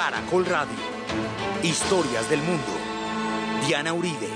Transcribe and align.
Caracol 0.00 0.46
Radio. 0.46 0.78
Historias 1.62 2.30
del 2.30 2.40
mundo. 2.40 2.72
Diana 3.66 3.92
Uribe. 3.92 4.30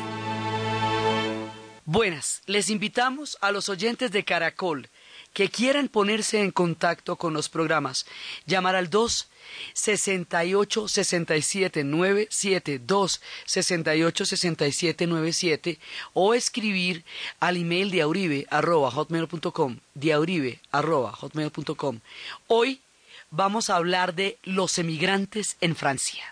Buenas, 1.87 2.43
les 2.45 2.69
invitamos 2.69 3.39
a 3.41 3.51
los 3.51 3.71
oyentes 3.71 4.13
de 4.13 4.27
Caracol 4.27 4.91
que 5.33 5.49
quieran 5.49 5.89
ponerse 5.89 6.43
en 6.43 6.51
contacto 6.51 7.17
con 7.17 7.33
los 7.33 7.49
programas, 7.49 8.05
llamar 8.45 8.77
al 8.77 8.91
2 8.91 9.31
68 9.73 10.87
67 10.87 11.83
97 11.83 12.79
2 12.81 13.21
68 13.47 14.27
67 14.27 15.07
97 15.07 15.79
o 16.13 16.35
escribir 16.35 17.05
al 17.41 17.57
email 17.57 17.91
diauribe 17.91 18.47
arroba 18.51 18.91
hotmail.com 18.91 19.79
diauribe 19.95 20.61
arroba 20.73 21.13
hotmail.com 21.13 22.01
hoy 22.49 22.81
vamos 23.37 23.71
a 23.71 23.77
hablar 23.77 24.15
de 24.15 24.39
los 24.45 24.79
emigrantes 24.79 25.57
en 25.63 25.75
Francia. 25.75 26.23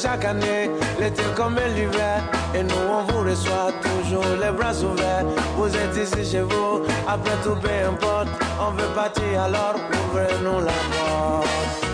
chaque 0.00 0.24
année, 0.24 0.70
l'été 1.00 1.22
comme 1.34 1.58
l'hiver. 1.74 2.22
Et 2.54 2.62
nous 2.62 2.74
on 2.88 3.02
vous 3.02 3.28
reçoit 3.28 3.72
toujours 3.82 4.24
les 4.40 4.52
bras 4.52 4.72
ouverts. 4.82 5.24
Vous 5.56 5.74
êtes 5.74 5.96
ici 5.96 6.30
chez 6.30 6.42
vous, 6.42 6.84
après 7.06 7.36
tout 7.42 7.56
peu 7.60 7.68
importe. 7.88 8.28
On 8.60 8.70
veut 8.72 8.94
partir 8.94 9.42
alors 9.42 9.74
ouvrez-nous 9.92 10.60
la 10.60 10.78
porte. 10.92 11.87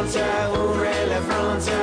Frontières, 0.00 0.50
ouvrez 0.54 1.04
les 1.12 1.22
frontières. 1.28 1.76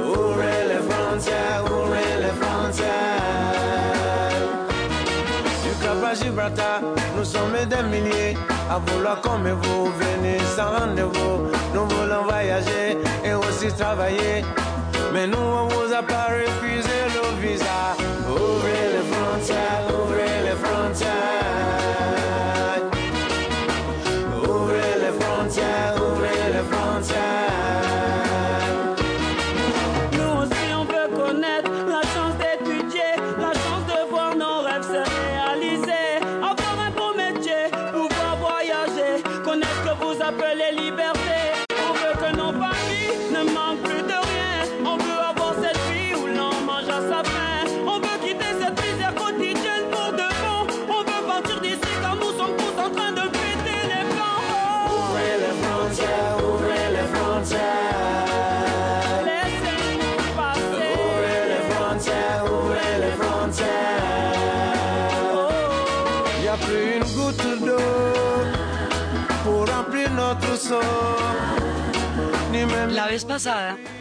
Ouvrez 0.00 0.60
les 0.70 0.82
frontières, 0.90 1.62
ouvrez 1.66 2.12
les 2.22 2.34
frontières. 2.40 2.88
Du 5.62 5.84
Cap 5.84 6.02
à 6.10 6.14
Gibraltar, 6.14 6.80
nous 7.18 7.24
sommes 7.24 7.52
des 7.68 7.82
milliers 7.82 8.34
à 8.70 8.78
vouloir 8.78 9.20
comme 9.20 9.46
vous 9.46 9.92
venez 9.92 10.38
sans 10.56 10.70
rendez-vous. 10.78 11.50
Nous 11.74 11.86
voulons 11.86 12.22
voyager 12.24 12.96
et 13.22 13.34
aussi 13.34 13.68
travailler. 13.76 14.42
Mais 15.12 15.26
nous, 15.26 15.36
on 15.36 15.66
vous 15.68 15.92
a 15.92 16.02
pas 16.02 16.28
refusé 16.30 16.96
le 17.14 17.46
visa. 17.46 18.03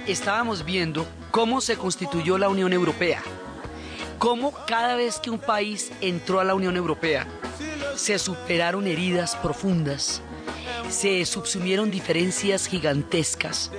Estábamos 0.08 0.66
viendo 0.66 1.06
cómo 1.32 1.62
se 1.62 1.78
constituyó 1.78 2.38
la 2.38 2.50
Unión 2.50 2.74
Europea, 2.74 3.22
cómo 4.20 4.54
cada 4.68 4.96
vez 4.96 5.20
que 5.20 5.30
un 5.30 5.40
país 5.40 5.92
entró 6.02 6.40
a 6.40 6.44
la 6.44 6.56
Unión 6.56 6.76
Europea 6.76 7.28
se 7.96 8.20
superaron 8.20 8.88
heridas 8.88 9.36
profundas, 9.38 10.22
se 10.90 11.26
subsumieron 11.26 11.92
diferencias 11.92 12.68
gigantescas, 12.68 13.72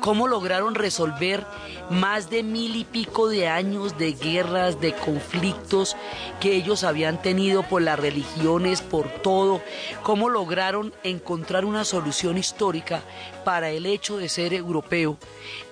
cómo 0.00 0.28
lograron 0.28 0.74
resolver 0.74 1.46
más 1.90 2.30
de 2.30 2.42
mil 2.42 2.76
y 2.76 2.84
pico 2.84 3.28
de 3.28 3.48
años 3.48 3.98
de 3.98 4.12
guerras, 4.12 4.80
de 4.80 4.94
conflictos 4.94 5.96
que 6.40 6.54
ellos 6.54 6.84
habían 6.84 7.20
tenido 7.20 7.64
por 7.64 7.82
las 7.82 7.98
religiones, 7.98 8.80
por 8.80 9.10
todo, 9.10 9.60
cómo 10.02 10.30
lograron 10.30 10.94
encontrar 11.02 11.64
una 11.64 11.84
solución 11.84 12.38
histórica 12.38 13.02
para 13.44 13.70
el 13.70 13.86
hecho 13.86 14.16
de 14.16 14.28
ser 14.28 14.54
europeo 14.54 15.18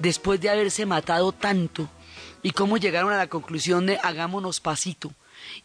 después 0.01 0.41
de 0.41 0.51
haberse 0.51 0.85
matado 0.87 1.33
tanto 1.33 1.89
y 2.43 2.51
cómo 2.51 2.77
llegaron 2.77 3.13
a 3.13 3.19
la 3.19 3.29
conclusión 3.29 3.87
de 3.87 3.99
hagámonos 4.03 4.61
pasito 4.61 5.13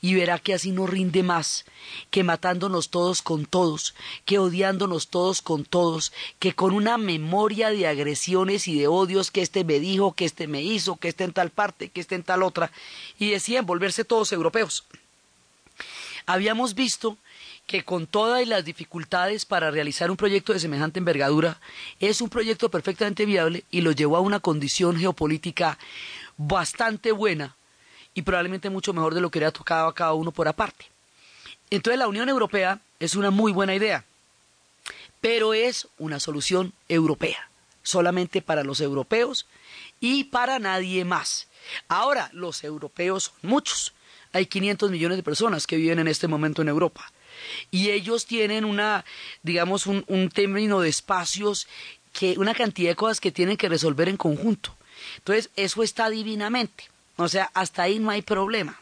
y 0.01 0.13
verá 0.15 0.39
que 0.39 0.53
así 0.53 0.71
no 0.71 0.87
rinde 0.87 1.23
más, 1.23 1.65
que 2.11 2.23
matándonos 2.23 2.89
todos 2.89 3.21
con 3.21 3.45
todos, 3.45 3.95
que 4.25 4.39
odiándonos 4.39 5.07
todos 5.07 5.41
con 5.41 5.65
todos, 5.65 6.13
que 6.39 6.53
con 6.53 6.73
una 6.73 6.97
memoria 6.97 7.69
de 7.69 7.87
agresiones 7.87 8.67
y 8.67 8.79
de 8.79 8.87
odios 8.87 9.31
que 9.31 9.41
este 9.41 9.63
me 9.63 9.79
dijo, 9.79 10.13
que 10.13 10.25
este 10.25 10.47
me 10.47 10.61
hizo, 10.61 10.95
que 10.95 11.09
este 11.09 11.23
en 11.23 11.33
tal 11.33 11.49
parte, 11.49 11.89
que 11.89 12.01
este 12.01 12.15
en 12.15 12.23
tal 12.23 12.43
otra, 12.43 12.71
y 13.19 13.29
decían 13.31 13.65
volverse 13.65 14.05
todos 14.05 14.31
europeos. 14.31 14.85
Habíamos 16.25 16.73
visto 16.73 17.17
que 17.67 17.83
con 17.83 18.07
todas 18.07 18.45
las 18.47 18.65
dificultades 18.65 19.45
para 19.45 19.71
realizar 19.71 20.11
un 20.11 20.17
proyecto 20.17 20.53
de 20.53 20.59
semejante 20.59 20.99
envergadura, 20.99 21.59
es 21.99 22.21
un 22.21 22.29
proyecto 22.29 22.69
perfectamente 22.69 23.25
viable 23.25 23.63
y 23.71 23.81
lo 23.81 23.91
llevó 23.91 24.17
a 24.17 24.21
una 24.21 24.39
condición 24.39 24.97
geopolítica 24.97 25.77
bastante 26.37 27.11
buena 27.11 27.55
y 28.13 28.21
probablemente 28.21 28.69
mucho 28.69 28.93
mejor 28.93 29.13
de 29.13 29.21
lo 29.21 29.29
que 29.29 29.39
le 29.39 29.45
ha 29.45 29.51
tocado 29.51 29.87
a 29.87 29.95
cada 29.95 30.13
uno 30.13 30.31
por 30.31 30.47
aparte. 30.47 30.85
Entonces 31.69 31.97
la 31.99 32.07
Unión 32.07 32.29
Europea 32.29 32.79
es 32.99 33.15
una 33.15 33.31
muy 33.31 33.51
buena 33.51 33.75
idea, 33.75 34.05
pero 35.21 35.53
es 35.53 35.87
una 35.97 36.19
solución 36.19 36.73
europea, 36.87 37.49
solamente 37.81 38.41
para 38.41 38.63
los 38.63 38.81
europeos 38.81 39.47
y 39.99 40.25
para 40.25 40.59
nadie 40.59 41.05
más. 41.05 41.47
Ahora, 41.87 42.29
los 42.33 42.63
europeos 42.63 43.25
son 43.25 43.49
muchos, 43.49 43.93
hay 44.33 44.45
500 44.45 44.91
millones 44.91 45.17
de 45.17 45.23
personas 45.23 45.65
que 45.65 45.77
viven 45.77 45.99
en 45.99 46.07
este 46.07 46.27
momento 46.27 46.61
en 46.61 46.67
Europa 46.67 47.11
y 47.71 47.89
ellos 47.89 48.25
tienen 48.25 48.65
una, 48.65 49.05
digamos, 49.41 49.87
un, 49.87 50.03
un 50.07 50.29
término 50.29 50.81
de 50.81 50.89
espacios 50.89 51.67
que, 52.11 52.37
una 52.37 52.53
cantidad 52.53 52.91
de 52.91 52.95
cosas 52.95 53.19
que 53.19 53.31
tienen 53.31 53.57
que 53.57 53.69
resolver 53.69 54.07
en 54.07 54.17
conjunto. 54.17 54.75
Entonces, 55.17 55.49
eso 55.55 55.83
está 55.83 56.09
divinamente. 56.09 56.92
O 57.17 57.27
sea, 57.27 57.51
hasta 57.53 57.83
ahí 57.83 57.99
no 57.99 58.09
hay 58.09 58.21
problema. 58.21 58.79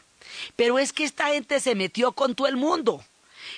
Pero 0.56 0.78
es 0.78 0.92
que 0.92 1.04
esta 1.04 1.28
gente 1.28 1.60
se 1.60 1.74
metió 1.74 2.12
con 2.12 2.34
todo 2.34 2.48
el 2.48 2.56
mundo. 2.56 3.04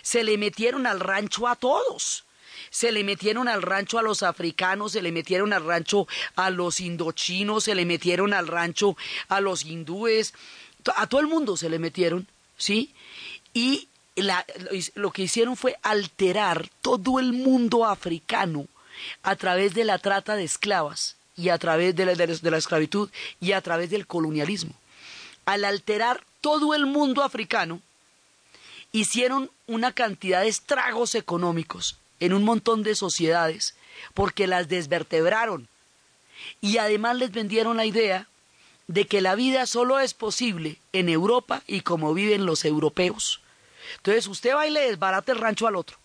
Se 0.03 0.25
le 0.25 0.39
metieron 0.39 0.87
al 0.87 1.01
rancho 1.01 1.49
a 1.49 1.57
todos. 1.57 2.25
Se 2.71 2.91
le 2.91 3.05
metieron 3.05 3.47
al 3.47 3.63
rancho 3.63 3.99
a 3.99 4.03
los 4.03 4.23
africanos, 4.25 4.93
se 4.93 5.03
le 5.03 5.13
metieron 5.13 5.53
al 5.53 5.65
rancho 5.65 6.09
a 6.35 6.51
los 6.51 6.81
indochinos, 6.81 7.65
se 7.65 7.75
le 7.75 7.85
metieron 7.85 8.35
al 8.35 8.49
rancho 8.49 8.97
a 9.29 9.41
los 9.41 9.65
hindúes, 9.65 10.35
a 10.97 11.07
todo 11.07 11.21
el 11.21 11.29
mundo 11.29 11.57
se 11.57 11.69
le 11.69 11.79
metieron, 11.79 12.27
¿sí? 12.57 12.93
Y 13.53 13.89
la, 14.17 14.45
lo 14.95 15.13
que 15.13 15.23
hicieron 15.23 15.57
fue 15.57 15.77
alterar 15.83 16.69
todo 16.83 17.21
el 17.21 17.33
mundo 17.33 17.85
africano 17.85 18.67
a 19.23 19.37
través 19.37 19.75
de 19.75 19.85
la 19.85 19.99
trata 19.99 20.35
de 20.35 20.43
esclavas 20.45 21.17
y 21.37 21.49
a 21.49 21.59
través 21.59 21.95
de 21.97 22.07
la, 22.07 22.15
de, 22.15 22.51
la, 22.51 22.59
esclavitud 22.59 23.11
y 23.41 23.53
a 23.53 23.61
través 23.61 23.91
del 23.91 24.07
colonialismo. 24.07 24.73
Al 25.45 25.65
alterar 25.65 26.25
todo 26.41 26.75
el 26.75 26.87
mundo 26.87 27.23
africano, 27.23 27.81
hicieron 28.93 29.51
una 29.67 29.93
cantidad 29.93 30.43
de 30.43 30.49
estragos 30.49 31.15
económicos 31.15 31.97
en 32.21 32.33
un 32.33 32.45
montón 32.45 32.83
de 32.83 32.95
sociedades 32.95 33.75
porque 34.15 34.47
las 34.47 34.69
desvertebraron 34.69 35.69
y 36.61 36.79
además 36.79 37.17
les 37.17 37.33
vendieron 37.33 37.77
la 37.77 37.87
idea 37.87 38.29
de 38.87 39.07
que 39.07 39.21
la 39.21 39.35
vida 39.35 39.67
solo 39.67 39.99
es 39.99 40.15
posible 40.15 40.79
en 40.93 41.09
Europa 41.09 41.63
y 41.67 41.81
como 41.81 42.15
viven 42.15 42.47
los 42.47 42.65
europeos. 42.65 43.41
Entonces 43.97 44.27
usted 44.27 44.55
va 44.55 44.67
y 44.67 44.71
le 44.71 44.89
desbarata 44.89 45.33
el 45.33 45.39
rancho 45.39 45.67
al 45.67 45.77
otro. 45.77 45.97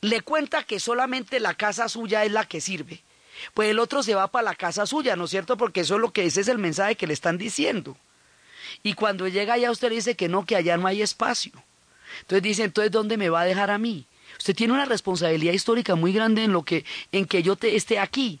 Le 0.00 0.20
cuenta 0.20 0.62
que 0.64 0.78
solamente 0.78 1.40
la 1.40 1.54
casa 1.54 1.88
suya 1.88 2.24
es 2.24 2.32
la 2.32 2.46
que 2.46 2.60
sirve 2.60 3.02
pues 3.54 3.70
el 3.70 3.78
otro 3.78 4.02
se 4.02 4.14
va 4.14 4.28
para 4.28 4.44
la 4.44 4.54
casa 4.54 4.86
suya, 4.86 5.16
¿no 5.16 5.24
es 5.24 5.30
cierto? 5.30 5.56
Porque 5.56 5.80
eso 5.80 5.96
es 5.96 6.00
lo 6.00 6.12
que 6.12 6.24
ese 6.24 6.40
es 6.40 6.48
el 6.48 6.58
mensaje 6.58 6.96
que 6.96 7.06
le 7.06 7.12
están 7.12 7.38
diciendo. 7.38 7.96
Y 8.82 8.94
cuando 8.94 9.28
llega 9.28 9.54
allá 9.54 9.70
usted 9.70 9.88
le 9.90 9.96
dice 9.96 10.16
que 10.16 10.28
no, 10.28 10.46
que 10.46 10.56
allá 10.56 10.76
no 10.76 10.86
hay 10.86 11.02
espacio. 11.02 11.52
Entonces 12.20 12.42
dice, 12.42 12.64
entonces 12.64 12.90
¿dónde 12.90 13.16
me 13.16 13.28
va 13.28 13.42
a 13.42 13.44
dejar 13.44 13.70
a 13.70 13.78
mí? 13.78 14.06
Usted 14.38 14.54
tiene 14.54 14.72
una 14.72 14.84
responsabilidad 14.84 15.52
histórica 15.52 15.94
muy 15.94 16.12
grande 16.12 16.44
en 16.44 16.52
lo 16.52 16.62
que 16.62 16.84
en 17.12 17.26
que 17.26 17.42
yo 17.42 17.56
te, 17.56 17.76
esté 17.76 17.98
aquí. 17.98 18.40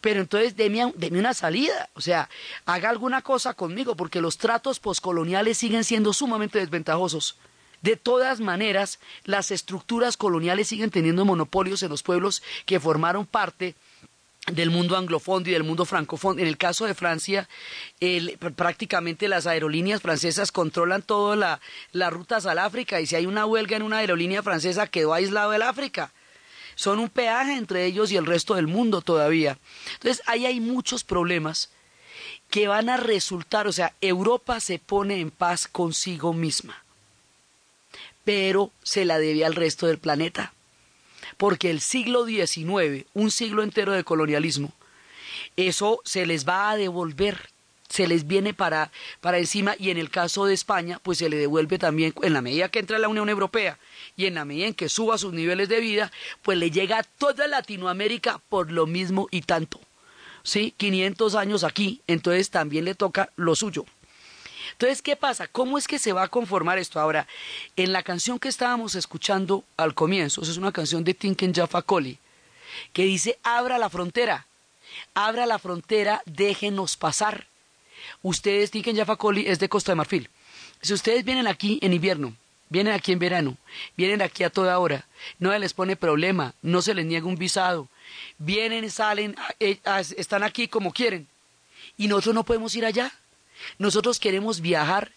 pero 0.00 0.20
entonces 0.20 0.56
deme, 0.56 0.92
deme, 0.96 1.18
una 1.18 1.34
salida, 1.34 1.88
o 1.94 2.00
sea, 2.00 2.28
haga 2.66 2.90
alguna 2.90 3.22
cosa 3.22 3.54
conmigo, 3.54 3.96
porque 3.96 4.20
los 4.20 4.36
tratos 4.36 4.78
poscoloniales 4.78 5.58
siguen 5.58 5.84
siendo 5.84 6.12
sumamente 6.12 6.58
desventajosos. 6.58 7.38
De 7.82 7.96
todas 7.96 8.40
maneras, 8.40 8.98
las 9.24 9.50
estructuras 9.50 10.16
coloniales 10.16 10.68
siguen 10.68 10.90
teniendo 10.90 11.24
monopolios 11.24 11.82
en 11.82 11.90
los 11.90 12.02
pueblos 12.02 12.42
que 12.64 12.80
formaron 12.80 13.26
parte 13.26 13.74
del 14.52 14.70
mundo 14.70 14.96
anglofondo 14.96 15.50
y 15.50 15.52
del 15.52 15.64
mundo 15.64 15.84
francofondo. 15.84 16.40
En 16.40 16.48
el 16.48 16.56
caso 16.56 16.86
de 16.86 16.94
Francia, 16.94 17.48
prácticamente 18.54 19.28
las 19.28 19.46
aerolíneas 19.46 20.00
francesas 20.02 20.52
controlan 20.52 21.02
todas 21.02 21.60
las 21.92 22.12
rutas 22.12 22.46
al 22.46 22.58
África 22.58 23.00
y 23.00 23.06
si 23.06 23.16
hay 23.16 23.26
una 23.26 23.46
huelga 23.46 23.76
en 23.76 23.82
una 23.82 23.98
aerolínea 23.98 24.42
francesa 24.42 24.86
quedó 24.86 25.14
aislado 25.14 25.52
el 25.52 25.62
África. 25.62 26.12
Son 26.76 26.98
un 26.98 27.08
peaje 27.08 27.54
entre 27.54 27.86
ellos 27.86 28.12
y 28.12 28.16
el 28.16 28.26
resto 28.26 28.54
del 28.54 28.66
mundo 28.66 29.00
todavía. 29.00 29.58
Entonces 29.94 30.22
ahí 30.26 30.46
hay 30.46 30.60
muchos 30.60 31.02
problemas 31.04 31.70
que 32.50 32.68
van 32.68 32.88
a 32.88 32.96
resultar, 32.96 33.66
o 33.66 33.72
sea, 33.72 33.94
Europa 34.00 34.60
se 34.60 34.78
pone 34.78 35.20
en 35.20 35.32
paz 35.32 35.66
consigo 35.66 36.32
misma, 36.32 36.84
pero 38.24 38.70
se 38.84 39.04
la 39.04 39.18
debe 39.18 39.44
al 39.44 39.54
resto 39.54 39.88
del 39.88 39.98
planeta 39.98 40.52
porque 41.36 41.70
el 41.70 41.80
siglo 41.80 42.26
XIX, 42.26 43.06
un 43.14 43.30
siglo 43.30 43.62
entero 43.62 43.92
de 43.92 44.04
colonialismo, 44.04 44.72
eso 45.56 46.00
se 46.04 46.26
les 46.26 46.46
va 46.46 46.70
a 46.70 46.76
devolver, 46.76 47.50
se 47.88 48.06
les 48.06 48.26
viene 48.26 48.54
para, 48.54 48.90
para 49.20 49.38
encima 49.38 49.74
y 49.78 49.90
en 49.90 49.98
el 49.98 50.10
caso 50.10 50.46
de 50.46 50.54
España, 50.54 51.00
pues 51.02 51.18
se 51.18 51.28
le 51.28 51.36
devuelve 51.36 51.78
también 51.78 52.14
en 52.22 52.32
la 52.32 52.42
medida 52.42 52.68
que 52.68 52.78
entra 52.78 52.98
la 52.98 53.08
Unión 53.08 53.28
Europea 53.28 53.78
y 54.16 54.26
en 54.26 54.34
la 54.34 54.44
medida 54.44 54.66
en 54.66 54.74
que 54.74 54.88
suba 54.88 55.18
sus 55.18 55.32
niveles 55.32 55.68
de 55.68 55.80
vida, 55.80 56.12
pues 56.42 56.58
le 56.58 56.70
llega 56.70 56.98
a 56.98 57.02
toda 57.02 57.46
Latinoamérica 57.46 58.40
por 58.48 58.70
lo 58.72 58.86
mismo 58.86 59.28
y 59.30 59.42
tanto. 59.42 59.80
¿Sí? 60.42 60.74
500 60.76 61.34
años 61.34 61.64
aquí, 61.64 62.02
entonces 62.06 62.50
también 62.50 62.84
le 62.84 62.94
toca 62.94 63.30
lo 63.34 63.56
suyo. 63.56 63.84
Entonces, 64.72 65.02
¿qué 65.02 65.16
pasa? 65.16 65.48
¿Cómo 65.48 65.78
es 65.78 65.86
que 65.86 65.98
se 65.98 66.12
va 66.12 66.24
a 66.24 66.28
conformar 66.28 66.78
esto? 66.78 67.00
Ahora, 67.00 67.26
en 67.76 67.92
la 67.92 68.02
canción 68.02 68.38
que 68.38 68.48
estábamos 68.48 68.94
escuchando 68.94 69.64
al 69.76 69.94
comienzo, 69.94 70.42
es 70.42 70.56
una 70.56 70.72
canción 70.72 71.04
de 71.04 71.14
Tinken 71.14 71.54
Jaffa 71.54 71.82
Coli, 71.82 72.18
que 72.92 73.04
dice, 73.04 73.38
abra 73.42 73.78
la 73.78 73.90
frontera, 73.90 74.46
abra 75.14 75.46
la 75.46 75.58
frontera, 75.58 76.22
déjenos 76.26 76.96
pasar. 76.96 77.46
Ustedes, 78.22 78.70
Tinken 78.70 78.96
Jaffa 78.96 79.16
Coli 79.16 79.46
es 79.46 79.58
de 79.58 79.68
Costa 79.68 79.92
de 79.92 79.96
Marfil. 79.96 80.30
Si 80.82 80.92
ustedes 80.92 81.24
vienen 81.24 81.46
aquí 81.46 81.78
en 81.82 81.92
invierno, 81.92 82.34
vienen 82.68 82.92
aquí 82.92 83.12
en 83.12 83.18
verano, 83.18 83.56
vienen 83.96 84.22
aquí 84.22 84.44
a 84.44 84.50
toda 84.50 84.78
hora, 84.78 85.06
no 85.38 85.56
les 85.56 85.72
pone 85.72 85.96
problema, 85.96 86.54
no 86.62 86.82
se 86.82 86.94
les 86.94 87.06
niega 87.06 87.26
un 87.26 87.36
visado, 87.36 87.88
vienen, 88.38 88.90
salen, 88.90 89.36
eh, 89.60 89.78
están 90.16 90.42
aquí 90.42 90.68
como 90.68 90.92
quieren, 90.92 91.26
y 91.96 92.08
nosotros 92.08 92.34
no 92.34 92.44
podemos 92.44 92.74
ir 92.74 92.84
allá. 92.84 93.12
Nosotros 93.78 94.18
queremos 94.18 94.60
viajar, 94.60 95.12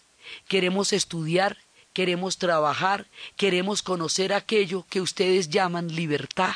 queremos 0.48 0.92
estudiar, 0.92 1.58
queremos 1.92 2.38
trabajar, 2.38 3.06
queremos 3.36 3.82
conocer 3.82 4.32
aquello 4.32 4.86
que 4.88 5.00
ustedes 5.00 5.48
llaman 5.50 5.94
libertad. 5.94 6.52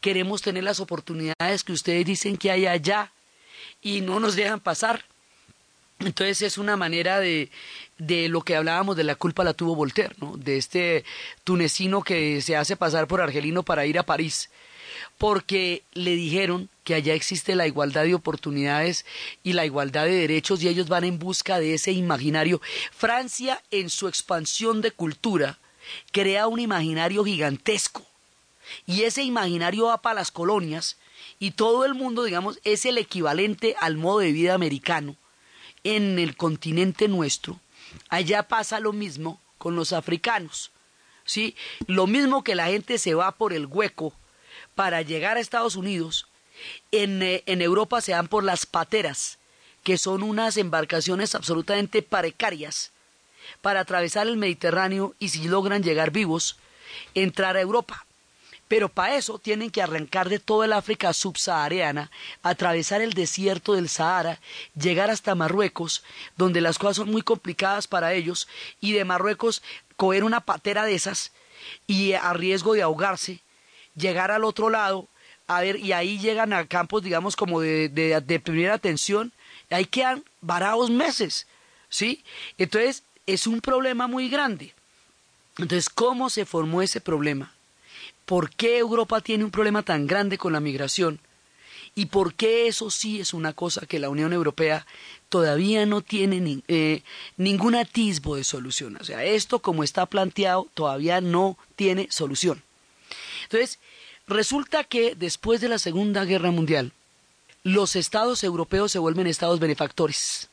Queremos 0.00 0.42
tener 0.42 0.64
las 0.64 0.80
oportunidades 0.80 1.64
que 1.64 1.72
ustedes 1.72 2.04
dicen 2.04 2.36
que 2.36 2.50
hay 2.50 2.66
allá 2.66 3.12
y 3.80 4.00
no 4.00 4.20
nos 4.20 4.36
dejan 4.36 4.60
pasar. 4.60 5.04
Entonces 6.00 6.42
es 6.42 6.58
una 6.58 6.76
manera 6.76 7.20
de, 7.20 7.50
de 7.98 8.28
lo 8.28 8.40
que 8.40 8.56
hablábamos 8.56 8.96
de 8.96 9.04
la 9.04 9.14
culpa 9.14 9.44
la 9.44 9.52
tuvo 9.52 9.74
Voltaire, 9.74 10.14
¿no? 10.18 10.36
de 10.36 10.56
este 10.56 11.04
tunecino 11.44 12.02
que 12.02 12.40
se 12.40 12.56
hace 12.56 12.76
pasar 12.76 13.06
por 13.06 13.20
argelino 13.20 13.62
para 13.62 13.84
ir 13.84 13.98
a 13.98 14.04
París 14.04 14.50
porque 15.20 15.82
le 15.92 16.12
dijeron 16.16 16.70
que 16.82 16.94
allá 16.94 17.12
existe 17.12 17.54
la 17.54 17.66
igualdad 17.66 18.04
de 18.04 18.14
oportunidades 18.14 19.04
y 19.42 19.52
la 19.52 19.66
igualdad 19.66 20.06
de 20.06 20.12
derechos 20.12 20.62
y 20.62 20.68
ellos 20.68 20.88
van 20.88 21.04
en 21.04 21.18
busca 21.18 21.60
de 21.60 21.74
ese 21.74 21.92
imaginario. 21.92 22.62
Francia 22.90 23.62
en 23.70 23.90
su 23.90 24.08
expansión 24.08 24.80
de 24.80 24.92
cultura 24.92 25.58
crea 26.10 26.46
un 26.46 26.58
imaginario 26.58 27.22
gigantesco 27.22 28.02
y 28.86 29.02
ese 29.02 29.22
imaginario 29.22 29.88
va 29.88 30.00
para 30.00 30.14
las 30.14 30.30
colonias 30.30 30.96
y 31.38 31.50
todo 31.50 31.84
el 31.84 31.92
mundo, 31.92 32.24
digamos, 32.24 32.58
es 32.64 32.86
el 32.86 32.96
equivalente 32.96 33.76
al 33.78 33.98
modo 33.98 34.20
de 34.20 34.32
vida 34.32 34.54
americano 34.54 35.16
en 35.84 36.18
el 36.18 36.34
continente 36.34 37.08
nuestro. 37.08 37.60
Allá 38.08 38.44
pasa 38.44 38.80
lo 38.80 38.94
mismo 38.94 39.38
con 39.58 39.76
los 39.76 39.92
africanos. 39.92 40.70
¿Sí? 41.26 41.54
Lo 41.86 42.06
mismo 42.06 42.42
que 42.42 42.54
la 42.54 42.68
gente 42.68 42.96
se 42.96 43.12
va 43.12 43.32
por 43.32 43.52
el 43.52 43.66
hueco 43.66 44.14
para 44.80 45.02
llegar 45.02 45.36
a 45.36 45.40
Estados 45.40 45.76
Unidos, 45.76 46.26
en, 46.90 47.22
eh, 47.22 47.42
en 47.44 47.60
Europa 47.60 48.00
se 48.00 48.12
dan 48.12 48.28
por 48.28 48.44
las 48.44 48.64
pateras, 48.64 49.36
que 49.84 49.98
son 49.98 50.22
unas 50.22 50.56
embarcaciones 50.56 51.34
absolutamente 51.34 52.00
precarias 52.00 52.90
para 53.60 53.80
atravesar 53.80 54.26
el 54.26 54.38
Mediterráneo 54.38 55.14
y 55.18 55.28
si 55.28 55.48
logran 55.48 55.82
llegar 55.82 56.12
vivos, 56.12 56.56
entrar 57.12 57.58
a 57.58 57.60
Europa. 57.60 58.06
Pero 58.68 58.88
para 58.88 59.16
eso 59.16 59.38
tienen 59.38 59.70
que 59.70 59.82
arrancar 59.82 60.30
de 60.30 60.38
toda 60.38 60.64
el 60.64 60.72
África 60.72 61.12
subsahariana, 61.12 62.10
atravesar 62.42 63.02
el 63.02 63.12
desierto 63.12 63.74
del 63.74 63.90
Sahara, 63.90 64.40
llegar 64.74 65.10
hasta 65.10 65.34
Marruecos, 65.34 66.02
donde 66.38 66.62
las 66.62 66.78
cosas 66.78 66.96
son 66.96 67.10
muy 67.10 67.20
complicadas 67.20 67.86
para 67.86 68.14
ellos, 68.14 68.48
y 68.80 68.92
de 68.92 69.04
Marruecos 69.04 69.62
coger 69.98 70.24
una 70.24 70.40
patera 70.40 70.86
de 70.86 70.94
esas 70.94 71.32
y 71.86 72.14
a 72.14 72.32
riesgo 72.32 72.72
de 72.72 72.80
ahogarse, 72.80 73.42
llegar 73.96 74.30
al 74.30 74.44
otro 74.44 74.70
lado, 74.70 75.08
a 75.46 75.60
ver, 75.60 75.76
y 75.76 75.92
ahí 75.92 76.18
llegan 76.18 76.52
a 76.52 76.66
campos, 76.66 77.02
digamos, 77.02 77.34
como 77.34 77.60
de, 77.60 77.88
de, 77.88 78.40
primera 78.40 78.74
atención, 78.74 79.32
y 79.68 79.74
ahí 79.74 79.84
quedan 79.84 80.22
varados 80.40 80.90
meses, 80.90 81.46
¿sí? 81.88 82.22
Entonces, 82.56 83.02
es 83.26 83.46
un 83.46 83.60
problema 83.60 84.06
muy 84.06 84.28
grande. 84.28 84.74
Entonces, 85.58 85.88
¿cómo 85.88 86.30
se 86.30 86.46
formó 86.46 86.82
ese 86.82 87.00
problema? 87.00 87.52
¿Por 88.26 88.50
qué 88.50 88.78
Europa 88.78 89.20
tiene 89.20 89.44
un 89.44 89.50
problema 89.50 89.82
tan 89.82 90.06
grande 90.06 90.38
con 90.38 90.52
la 90.52 90.60
migración? 90.60 91.18
¿Y 91.96 92.06
por 92.06 92.34
qué 92.34 92.68
eso 92.68 92.90
sí 92.90 93.20
es 93.20 93.34
una 93.34 93.52
cosa 93.52 93.86
que 93.86 93.98
la 93.98 94.08
Unión 94.08 94.32
Europea 94.32 94.86
todavía 95.28 95.84
no 95.86 96.00
tiene 96.00 96.62
eh, 96.68 97.02
ningún 97.36 97.74
atisbo 97.74 98.36
de 98.36 98.44
solución? 98.44 98.96
O 99.00 99.04
sea, 99.04 99.24
esto 99.24 99.58
como 99.58 99.82
está 99.82 100.06
planteado 100.06 100.68
todavía 100.74 101.20
no 101.20 101.58
tiene 101.74 102.06
solución. 102.10 102.62
Entonces, 103.44 103.78
resulta 104.26 104.84
que 104.84 105.14
después 105.14 105.60
de 105.60 105.68
la 105.68 105.78
Segunda 105.78 106.24
Guerra 106.24 106.50
Mundial, 106.50 106.92
los 107.62 107.96
estados 107.96 108.42
europeos 108.42 108.92
se 108.92 108.98
vuelven 108.98 109.26
estados 109.26 109.60
benefactores. 109.60 110.48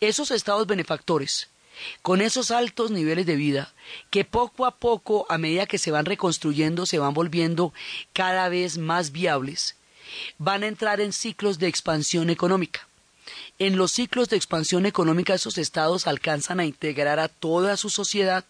Esos 0.00 0.30
estados 0.30 0.66
benefactores, 0.66 1.48
con 2.02 2.20
esos 2.20 2.50
altos 2.50 2.90
niveles 2.90 3.26
de 3.26 3.36
vida, 3.36 3.72
que 4.10 4.24
poco 4.24 4.66
a 4.66 4.72
poco, 4.72 5.26
a 5.28 5.38
medida 5.38 5.66
que 5.66 5.78
se 5.78 5.90
van 5.90 6.04
reconstruyendo, 6.04 6.86
se 6.86 6.98
van 6.98 7.14
volviendo 7.14 7.72
cada 8.12 8.48
vez 8.48 8.78
más 8.78 9.12
viables, 9.12 9.76
van 10.38 10.62
a 10.62 10.66
entrar 10.66 11.00
en 11.00 11.12
ciclos 11.12 11.58
de 11.58 11.68
expansión 11.68 12.30
económica. 12.30 12.86
En 13.58 13.76
los 13.76 13.92
ciclos 13.92 14.28
de 14.28 14.36
expansión 14.36 14.86
económica 14.86 15.34
esos 15.34 15.58
estados 15.58 16.06
alcanzan 16.06 16.60
a 16.60 16.64
integrar 16.64 17.18
a 17.18 17.28
toda 17.28 17.76
su 17.76 17.88
sociedad 17.88 18.44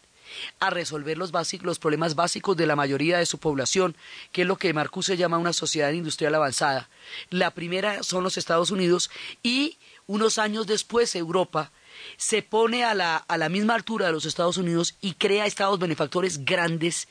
a 0.61 0.71
resolver 0.71 1.19
los, 1.19 1.33
los 1.63 1.79
problemas 1.79 2.15
básicos 2.15 2.57
de 2.57 2.67
la 2.67 2.77
mayoría 2.77 3.19
de 3.19 3.27
su 3.27 3.39
población, 3.39 3.97
que 4.33 4.43
es 4.43 4.49
lo 4.49 4.57
que 4.57 4.73
Marcuse 4.73 5.17
llama 5.17 5.39
una 5.39 5.53
sociedad 5.53 5.93
industrial 5.93 6.35
avanzada. 6.35 6.89
La 7.31 7.53
primera 7.53 8.03
son 8.03 8.25
los 8.25 8.37
Estados 8.37 8.71
Unidos 8.71 9.11
y 9.43 9.79
unos 10.07 10.39
años 10.39 10.67
después 10.67 11.15
Europa 11.15 11.71
se 12.17 12.43
pone 12.43 12.85
a 12.85 12.95
la, 12.95 13.17
a 13.17 13.39
la 13.39 13.49
misma 13.49 13.75
altura 13.75 14.07
de 14.07 14.13
los 14.13 14.27
Estados 14.27 14.57
Unidos 14.57 14.97
y 15.01 15.15
crea 15.15 15.47
estados 15.47 15.79
benefactores 15.79 16.45
grandes, 16.45 17.09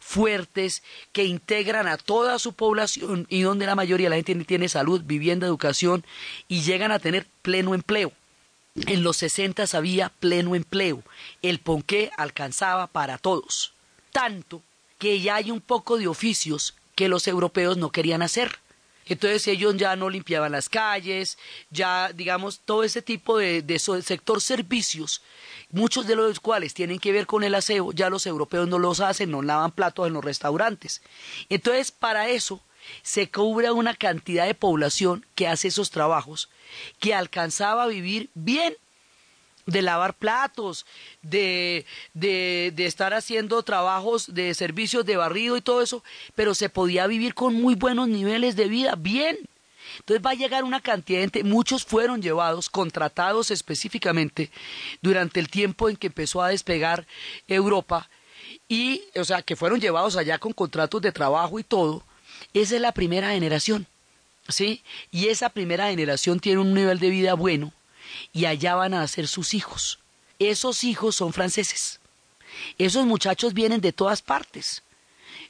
fuertes, 0.00 0.82
que 1.12 1.24
integran 1.24 1.86
a 1.86 1.96
toda 1.96 2.38
su 2.38 2.52
población 2.52 3.26
y 3.30 3.42
donde 3.42 3.66
la 3.66 3.74
mayoría 3.74 4.06
de 4.06 4.16
la 4.16 4.22
gente 4.22 4.44
tiene 4.44 4.68
salud, 4.68 5.02
vivienda, 5.04 5.46
educación 5.46 6.04
y 6.48 6.62
llegan 6.62 6.92
a 6.92 6.98
tener 6.98 7.26
pleno 7.42 7.74
empleo. 7.74 8.12
En 8.74 9.04
los 9.04 9.18
60 9.18 9.64
había 9.72 10.08
pleno 10.08 10.56
empleo. 10.56 11.04
El 11.42 11.60
ponqué 11.60 12.10
alcanzaba 12.16 12.88
para 12.88 13.18
todos. 13.18 13.72
Tanto 14.10 14.62
que 14.98 15.20
ya 15.20 15.36
hay 15.36 15.52
un 15.52 15.60
poco 15.60 15.96
de 15.96 16.08
oficios 16.08 16.74
que 16.96 17.08
los 17.08 17.28
europeos 17.28 17.76
no 17.76 17.90
querían 17.90 18.22
hacer. 18.22 18.58
Entonces 19.06 19.46
ellos 19.46 19.76
ya 19.76 19.94
no 19.96 20.10
limpiaban 20.10 20.52
las 20.52 20.68
calles, 20.68 21.38
ya 21.70 22.10
digamos 22.12 22.60
todo 22.64 22.84
ese 22.84 23.02
tipo 23.02 23.36
de, 23.36 23.60
de, 23.62 23.78
sector 23.78 24.40
servicios, 24.40 25.20
muchos 25.70 26.06
de 26.06 26.16
los 26.16 26.40
cuales 26.40 26.72
tienen 26.72 26.98
que 26.98 27.12
ver 27.12 27.26
con 27.26 27.44
el 27.44 27.54
aseo, 27.54 27.92
ya 27.92 28.08
los 28.08 28.26
europeos 28.26 28.66
no 28.66 28.78
los 28.78 29.00
hacen, 29.00 29.30
no 29.30 29.42
lavan 29.42 29.72
platos 29.72 30.06
en 30.06 30.14
los 30.14 30.24
restaurantes. 30.24 31.02
Entonces 31.50 31.90
para 31.90 32.30
eso 32.30 32.62
se 33.02 33.30
cubre 33.30 33.70
una 33.70 33.94
cantidad 33.94 34.46
de 34.46 34.54
población 34.54 35.24
que 35.34 35.48
hace 35.48 35.68
esos 35.68 35.90
trabajos, 35.90 36.48
que 37.00 37.14
alcanzaba 37.14 37.84
a 37.84 37.88
vivir 37.88 38.30
bien 38.34 38.76
de 39.66 39.82
lavar 39.82 40.14
platos, 40.14 40.84
de, 41.22 41.86
de, 42.12 42.72
de, 42.74 42.86
estar 42.86 43.14
haciendo 43.14 43.62
trabajos 43.62 44.34
de 44.34 44.52
servicios 44.54 45.06
de 45.06 45.16
barrido 45.16 45.56
y 45.56 45.62
todo 45.62 45.80
eso, 45.80 46.04
pero 46.34 46.54
se 46.54 46.68
podía 46.68 47.06
vivir 47.06 47.34
con 47.34 47.54
muy 47.54 47.74
buenos 47.74 48.08
niveles 48.08 48.56
de 48.56 48.68
vida, 48.68 48.94
bien. 48.96 49.38
Entonces 49.98 50.24
va 50.24 50.30
a 50.30 50.34
llegar 50.34 50.64
una 50.64 50.80
cantidad 50.80 51.18
de 51.18 51.24
gente, 51.24 51.44
muchos 51.44 51.84
fueron 51.84 52.20
llevados, 52.20 52.68
contratados 52.68 53.50
específicamente 53.50 54.50
durante 55.02 55.40
el 55.40 55.48
tiempo 55.48 55.88
en 55.88 55.96
que 55.96 56.08
empezó 56.08 56.42
a 56.42 56.48
despegar 56.48 57.06
Europa 57.46 58.08
y, 58.68 59.04
o 59.16 59.24
sea, 59.24 59.42
que 59.42 59.56
fueron 59.56 59.80
llevados 59.80 60.16
allá 60.16 60.38
con 60.38 60.52
contratos 60.52 61.00
de 61.02 61.12
trabajo 61.12 61.58
y 61.58 61.64
todo. 61.64 62.02
Esa 62.52 62.76
es 62.76 62.80
la 62.80 62.92
primera 62.92 63.30
generación, 63.30 63.86
¿sí? 64.48 64.82
Y 65.10 65.28
esa 65.28 65.48
primera 65.48 65.88
generación 65.88 66.40
tiene 66.40 66.60
un 66.60 66.74
nivel 66.74 66.98
de 66.98 67.10
vida 67.10 67.34
bueno 67.34 67.72
y 68.32 68.44
allá 68.44 68.74
van 68.74 68.94
a 68.94 69.00
nacer 69.00 69.28
sus 69.28 69.54
hijos. 69.54 69.98
Esos 70.38 70.84
hijos 70.84 71.16
son 71.16 71.32
franceses. 71.32 72.00
Esos 72.78 73.06
muchachos 73.06 73.54
vienen 73.54 73.80
de 73.80 73.92
todas 73.92 74.22
partes 74.22 74.82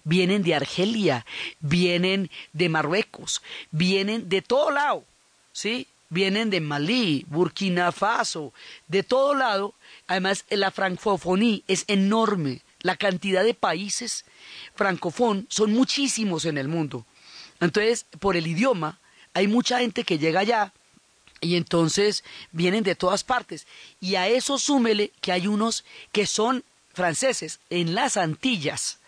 vienen 0.05 0.43
de 0.43 0.55
Argelia, 0.55 1.27
vienen 1.61 2.31
de 2.53 2.69
Marruecos, 2.69 3.43
vienen 3.71 4.29
de 4.29 4.43
todo 4.43 4.71
lado, 4.71 5.05
¿sí? 5.53 5.89
Vienen 6.11 6.51
de 6.51 6.61
Malí, 6.61 7.25
Burkina 7.29 7.91
Faso, 7.91 8.53
de 8.87 9.03
todo 9.03 9.35
lado. 9.35 9.75
Además, 10.07 10.45
la 10.51 10.71
francofonía 10.71 11.61
es 11.67 11.85
enorme. 11.89 12.61
La 12.81 12.97
cantidad 12.97 13.43
de 13.43 13.55
países 13.55 14.25
francófonos 14.75 15.45
son 15.49 15.73
muchísimos 15.73 16.45
en 16.45 16.59
el 16.59 16.69
mundo. 16.69 17.07
Entonces, 17.61 18.07
por 18.21 18.37
el 18.37 18.47
idioma, 18.47 18.99
hay 19.33 19.49
mucha 19.49 19.79
gente 19.79 20.05
que 20.05 20.19
llega 20.19 20.41
allá 20.41 20.73
y 21.41 21.57
entonces 21.57 22.25
vienen 22.53 22.85
de 22.85 22.95
todas 22.95 23.25
partes. 23.25 23.67
Y 24.01 24.17
a 24.17 24.29
eso 24.29 24.59
súmele 24.59 25.13
que 25.21 25.33
hay 25.33 25.47
unos 25.47 25.85
que 26.13 26.27
son 26.27 26.65
franceses 26.93 27.61
en 27.71 27.95
las 27.95 28.17
Antillas 28.17 28.99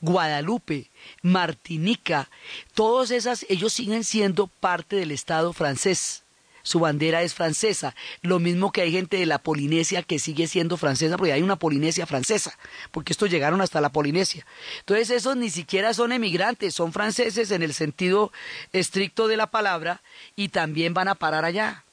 Guadalupe, 0.00 0.90
Martinica, 1.22 2.30
todos 2.74 3.10
esas, 3.10 3.46
ellos 3.48 3.72
siguen 3.72 4.04
siendo 4.04 4.46
parte 4.46 4.96
del 4.96 5.10
Estado 5.10 5.52
francés. 5.52 6.22
Su 6.68 6.80
bandera 6.80 7.22
es 7.22 7.32
francesa. 7.32 7.94
Lo 8.20 8.38
mismo 8.38 8.72
que 8.72 8.82
hay 8.82 8.92
gente 8.92 9.16
de 9.16 9.24
la 9.24 9.38
Polinesia 9.38 10.02
que 10.02 10.18
sigue 10.18 10.46
siendo 10.46 10.76
francesa, 10.76 11.16
porque 11.16 11.32
hay 11.32 11.40
una 11.40 11.56
Polinesia 11.56 12.04
francesa, 12.04 12.58
porque 12.90 13.14
estos 13.14 13.30
llegaron 13.30 13.62
hasta 13.62 13.80
la 13.80 13.88
Polinesia. 13.88 14.44
Entonces 14.80 15.08
esos 15.08 15.34
ni 15.34 15.48
siquiera 15.48 15.94
son 15.94 16.12
emigrantes, 16.12 16.74
son 16.74 16.92
franceses 16.92 17.50
en 17.52 17.62
el 17.62 17.72
sentido 17.72 18.30
estricto 18.74 19.28
de 19.28 19.38
la 19.38 19.46
palabra 19.46 20.02
y 20.36 20.48
también 20.50 20.92
van 20.92 21.08
a 21.08 21.14
parar 21.14 21.46
allá. 21.46 21.84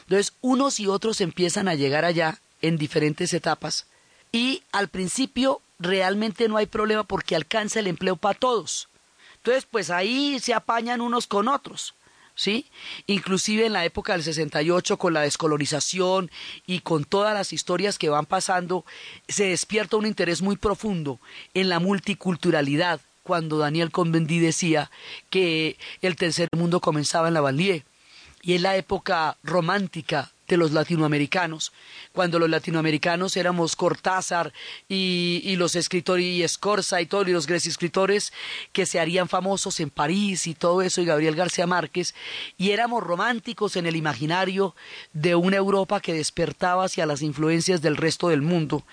Entonces 0.00 0.32
unos 0.40 0.80
y 0.80 0.88
otros 0.88 1.20
empiezan 1.20 1.68
a 1.68 1.76
llegar 1.76 2.04
allá 2.04 2.40
en 2.62 2.78
diferentes 2.78 3.32
etapas 3.32 3.86
y 4.32 4.64
al 4.72 4.88
principio 4.88 5.60
realmente 5.78 6.48
no 6.48 6.56
hay 6.56 6.66
problema 6.66 7.04
porque 7.04 7.36
alcanza 7.36 7.78
el 7.78 7.86
empleo 7.86 8.16
para 8.16 8.36
todos. 8.36 8.88
Entonces, 9.36 9.68
pues 9.70 9.90
ahí 9.90 10.40
se 10.40 10.52
apañan 10.52 11.00
unos 11.00 11.28
con 11.28 11.46
otros. 11.46 11.94
¿Sí? 12.36 12.66
Inclusive 13.06 13.66
en 13.66 13.72
la 13.72 13.86
época 13.86 14.12
del 14.12 14.22
68 14.22 14.98
con 14.98 15.14
la 15.14 15.22
descolonización 15.22 16.30
y 16.66 16.80
con 16.80 17.04
todas 17.04 17.32
las 17.32 17.54
historias 17.54 17.98
que 17.98 18.10
van 18.10 18.26
pasando, 18.26 18.84
se 19.26 19.46
despierta 19.46 19.96
un 19.96 20.06
interés 20.06 20.42
muy 20.42 20.56
profundo 20.56 21.18
en 21.54 21.70
la 21.70 21.80
multiculturalidad, 21.80 23.00
cuando 23.22 23.58
Daniel 23.58 23.90
Convendí 23.90 24.38
decía 24.38 24.90
que 25.30 25.78
el 26.02 26.14
tercer 26.16 26.48
mundo 26.56 26.80
comenzaba 26.80 27.28
en 27.28 27.34
la 27.34 27.40
Vallier 27.40 27.84
y 28.42 28.54
en 28.54 28.62
la 28.62 28.76
época 28.76 29.36
romántica 29.42 30.30
de 30.48 30.56
los 30.56 30.72
latinoamericanos, 30.72 31.72
cuando 32.12 32.38
los 32.38 32.48
latinoamericanos 32.48 33.36
éramos 33.36 33.76
Cortázar 33.76 34.52
y, 34.88 35.54
los 35.56 35.74
escritores 35.74 36.24
y 36.24 36.42
Escorza 36.42 37.00
y 37.00 37.06
todos 37.06 37.28
los 37.28 37.46
grandes 37.46 37.66
escritores 37.66 38.32
que 38.72 38.86
se 38.86 39.00
harían 39.00 39.28
famosos 39.28 39.80
en 39.80 39.90
París 39.90 40.46
y 40.46 40.54
todo 40.54 40.82
eso 40.82 41.00
y 41.00 41.06
Gabriel 41.06 41.34
García 41.34 41.66
Márquez 41.66 42.14
y 42.58 42.70
éramos 42.70 43.02
románticos 43.02 43.76
en 43.76 43.86
el 43.86 43.96
imaginario 43.96 44.74
de 45.12 45.34
una 45.34 45.56
Europa 45.56 46.00
que 46.00 46.12
despertaba 46.12 46.84
hacia 46.84 47.06
las 47.06 47.22
influencias 47.22 47.82
del 47.82 47.96
resto 47.96 48.28
del 48.28 48.42
mundo. 48.42 48.84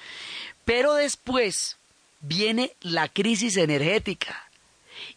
Pero 0.66 0.94
después 0.94 1.78
viene 2.22 2.74
la 2.82 3.10
crisis 3.10 3.58
energética 3.58 4.50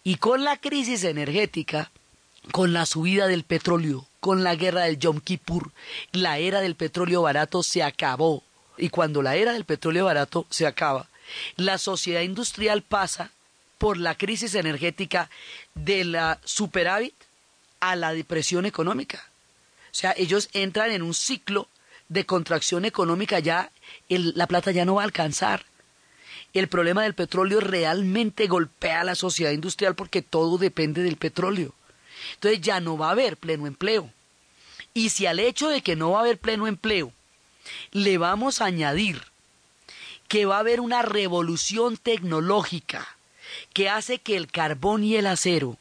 y 0.02 0.16
con 0.16 0.44
la 0.44 0.56
crisis 0.56 1.04
energética, 1.04 1.90
con 2.52 2.72
la 2.72 2.86
subida 2.86 3.26
del 3.26 3.44
petróleo, 3.44 4.06
con 4.20 4.44
la 4.44 4.54
guerra 4.54 4.82
del 4.82 4.98
Yom 4.98 5.20
Kippur, 5.20 5.72
la 6.12 6.38
era 6.38 6.60
del 6.60 6.74
petróleo 6.74 7.22
barato 7.22 7.62
se 7.62 7.82
acabó. 7.82 8.42
Y 8.78 8.90
cuando 8.90 9.22
la 9.22 9.36
era 9.36 9.52
del 9.52 9.64
petróleo 9.64 10.04
barato 10.04 10.46
se 10.50 10.66
acaba, 10.66 11.08
la 11.56 11.78
sociedad 11.78 12.20
industrial 12.20 12.82
pasa 12.82 13.30
por 13.78 13.96
la 13.96 14.14
crisis 14.16 14.54
energética 14.54 15.30
de 15.74 16.04
la 16.04 16.40
superávit 16.44 17.14
a 17.80 17.96
la 17.96 18.12
depresión 18.12 18.66
económica. 18.66 19.28
O 19.90 19.94
sea, 19.98 20.14
ellos 20.16 20.48
entran 20.52 20.90
en 20.90 21.02
un 21.02 21.14
ciclo 21.14 21.68
de 22.08 22.26
contracción 22.26 22.84
económica, 22.84 23.38
ya 23.38 23.70
la 24.08 24.46
plata 24.46 24.70
ya 24.70 24.84
no 24.84 24.96
va 24.96 25.02
a 25.02 25.06
alcanzar. 25.06 25.64
El 26.52 26.68
problema 26.68 27.02
del 27.02 27.14
petróleo 27.14 27.60
realmente 27.60 28.46
golpea 28.46 29.00
a 29.00 29.04
la 29.04 29.14
sociedad 29.14 29.52
industrial 29.52 29.94
porque 29.94 30.22
todo 30.22 30.58
depende 30.58 31.02
del 31.02 31.16
petróleo. 31.16 31.74
Entonces 32.34 32.60
ya 32.60 32.80
no 32.80 32.96
va 32.98 33.08
a 33.08 33.12
haber 33.12 33.36
pleno 33.36 33.66
empleo. 33.66 34.10
Y 34.94 35.10
si 35.10 35.26
al 35.26 35.40
hecho 35.40 35.68
de 35.68 35.82
que 35.82 35.96
no 35.96 36.12
va 36.12 36.18
a 36.18 36.22
haber 36.22 36.38
pleno 36.38 36.66
empleo 36.66 37.12
le 37.90 38.18
vamos 38.18 38.60
a 38.60 38.66
añadir 38.66 39.22
que 40.28 40.46
va 40.46 40.56
a 40.56 40.60
haber 40.60 40.80
una 40.80 41.02
revolución 41.02 41.96
tecnológica 41.96 43.16
que 43.72 43.88
hace 43.88 44.18
que 44.18 44.36
el 44.36 44.50
carbón 44.50 45.04
y 45.04 45.16
el 45.16 45.26
acero, 45.26 45.76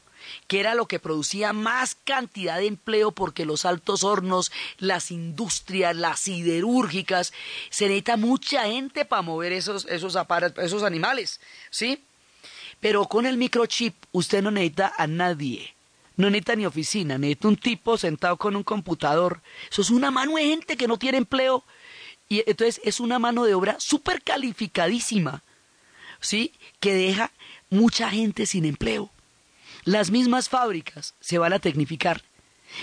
que 0.48 0.60
era 0.60 0.76
lo 0.76 0.88
que 0.88 1.00
producía 1.00 1.54
más 1.54 1.96
cantidad 2.04 2.58
de 2.58 2.68
empleo 2.68 3.12
porque 3.12 3.46
los 3.46 3.66
altos 3.66 4.04
hornos, 4.04 4.52
las 4.78 5.12
industrias, 5.12 5.96
las 5.96 6.20
siderúrgicas, 6.20 7.34
se 7.70 7.86
necesita 7.86 8.18
mucha 8.18 8.66
gente 8.66 9.06
para 9.06 9.22
mover 9.22 9.54
esos, 9.54 9.86
esos, 9.86 10.18
esos 10.58 10.84
animales, 10.84 11.40
¿sí? 11.70 12.04
Pero 12.80 13.06
con 13.06 13.26
el 13.26 13.38
microchip 13.38 13.96
usted 14.12 14.44
no 14.44 14.52
necesita 14.52 14.94
a 14.98 15.08
nadie 15.08 15.75
no 16.18 16.30
necesita 16.30 16.56
ni 16.56 16.66
oficina, 16.66 17.18
necesita 17.18 17.48
un 17.48 17.58
tipo 17.58 17.98
sentado 17.98 18.38
con 18.38 18.56
un 18.56 18.64
computador. 18.64 19.42
Eso 19.70 19.82
es 19.82 19.90
una 19.90 20.12
mano 20.12 20.36
de 20.36 20.46
gente 20.46 20.78
que 20.78 20.88
no 20.88 20.98
tiene 20.98 21.18
empleo. 21.18 21.64
Y 22.30 22.44
entonces 22.50 22.82
es 22.84 23.00
una 23.00 23.20
mano 23.20 23.44
de 23.44 23.54
obra 23.54 23.76
súper 23.80 24.22
calificadísima, 24.22 25.44
¿sí? 26.20 26.54
Que 26.80 26.94
deja 26.94 27.32
mucha 27.70 28.10
gente 28.10 28.46
sin 28.46 28.66
empleo. 28.66 29.12
Las 29.84 30.10
mismas 30.10 30.50
fábricas 30.50 31.14
se 31.20 31.38
van 31.38 31.54
a 31.54 31.60
tecnificar. 31.60 32.24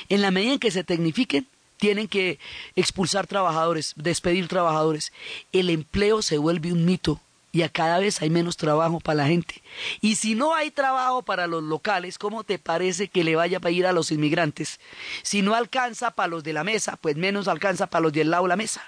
En 0.08 0.22
la 0.22 0.30
medida 0.30 0.52
en 0.52 0.58
que 0.60 0.70
se 0.70 0.84
tecnifiquen, 0.84 1.48
tienen 1.76 2.06
que 2.06 2.38
expulsar 2.76 3.26
trabajadores, 3.26 3.94
despedir 3.96 4.46
trabajadores. 4.46 5.12
El 5.50 5.68
empleo 5.68 6.22
se 6.22 6.38
vuelve 6.38 6.72
un 6.72 6.84
mito 6.84 7.20
y 7.52 7.62
a 7.62 7.68
cada 7.68 7.98
vez 7.98 8.22
hay 8.22 8.30
menos 8.30 8.56
trabajo 8.56 8.98
para 8.98 9.18
la 9.18 9.26
gente. 9.26 9.62
Y 10.00 10.16
si 10.16 10.34
no 10.34 10.54
hay 10.54 10.70
trabajo 10.70 11.22
para 11.22 11.46
los 11.46 11.62
locales, 11.62 12.16
¿cómo 12.16 12.44
te 12.44 12.58
parece 12.58 13.08
que 13.08 13.24
le 13.24 13.36
vaya 13.36 13.60
a 13.62 13.70
ir 13.70 13.86
a 13.86 13.92
los 13.92 14.10
inmigrantes? 14.10 14.80
Si 15.22 15.42
no 15.42 15.54
alcanza 15.54 16.12
para 16.12 16.28
los 16.28 16.42
de 16.42 16.54
la 16.54 16.64
mesa, 16.64 16.96
pues 16.96 17.16
menos 17.16 17.48
alcanza 17.48 17.86
para 17.88 18.04
los 18.04 18.12
del 18.14 18.30
lado 18.30 18.44
de 18.44 18.48
la 18.48 18.56
mesa. 18.56 18.82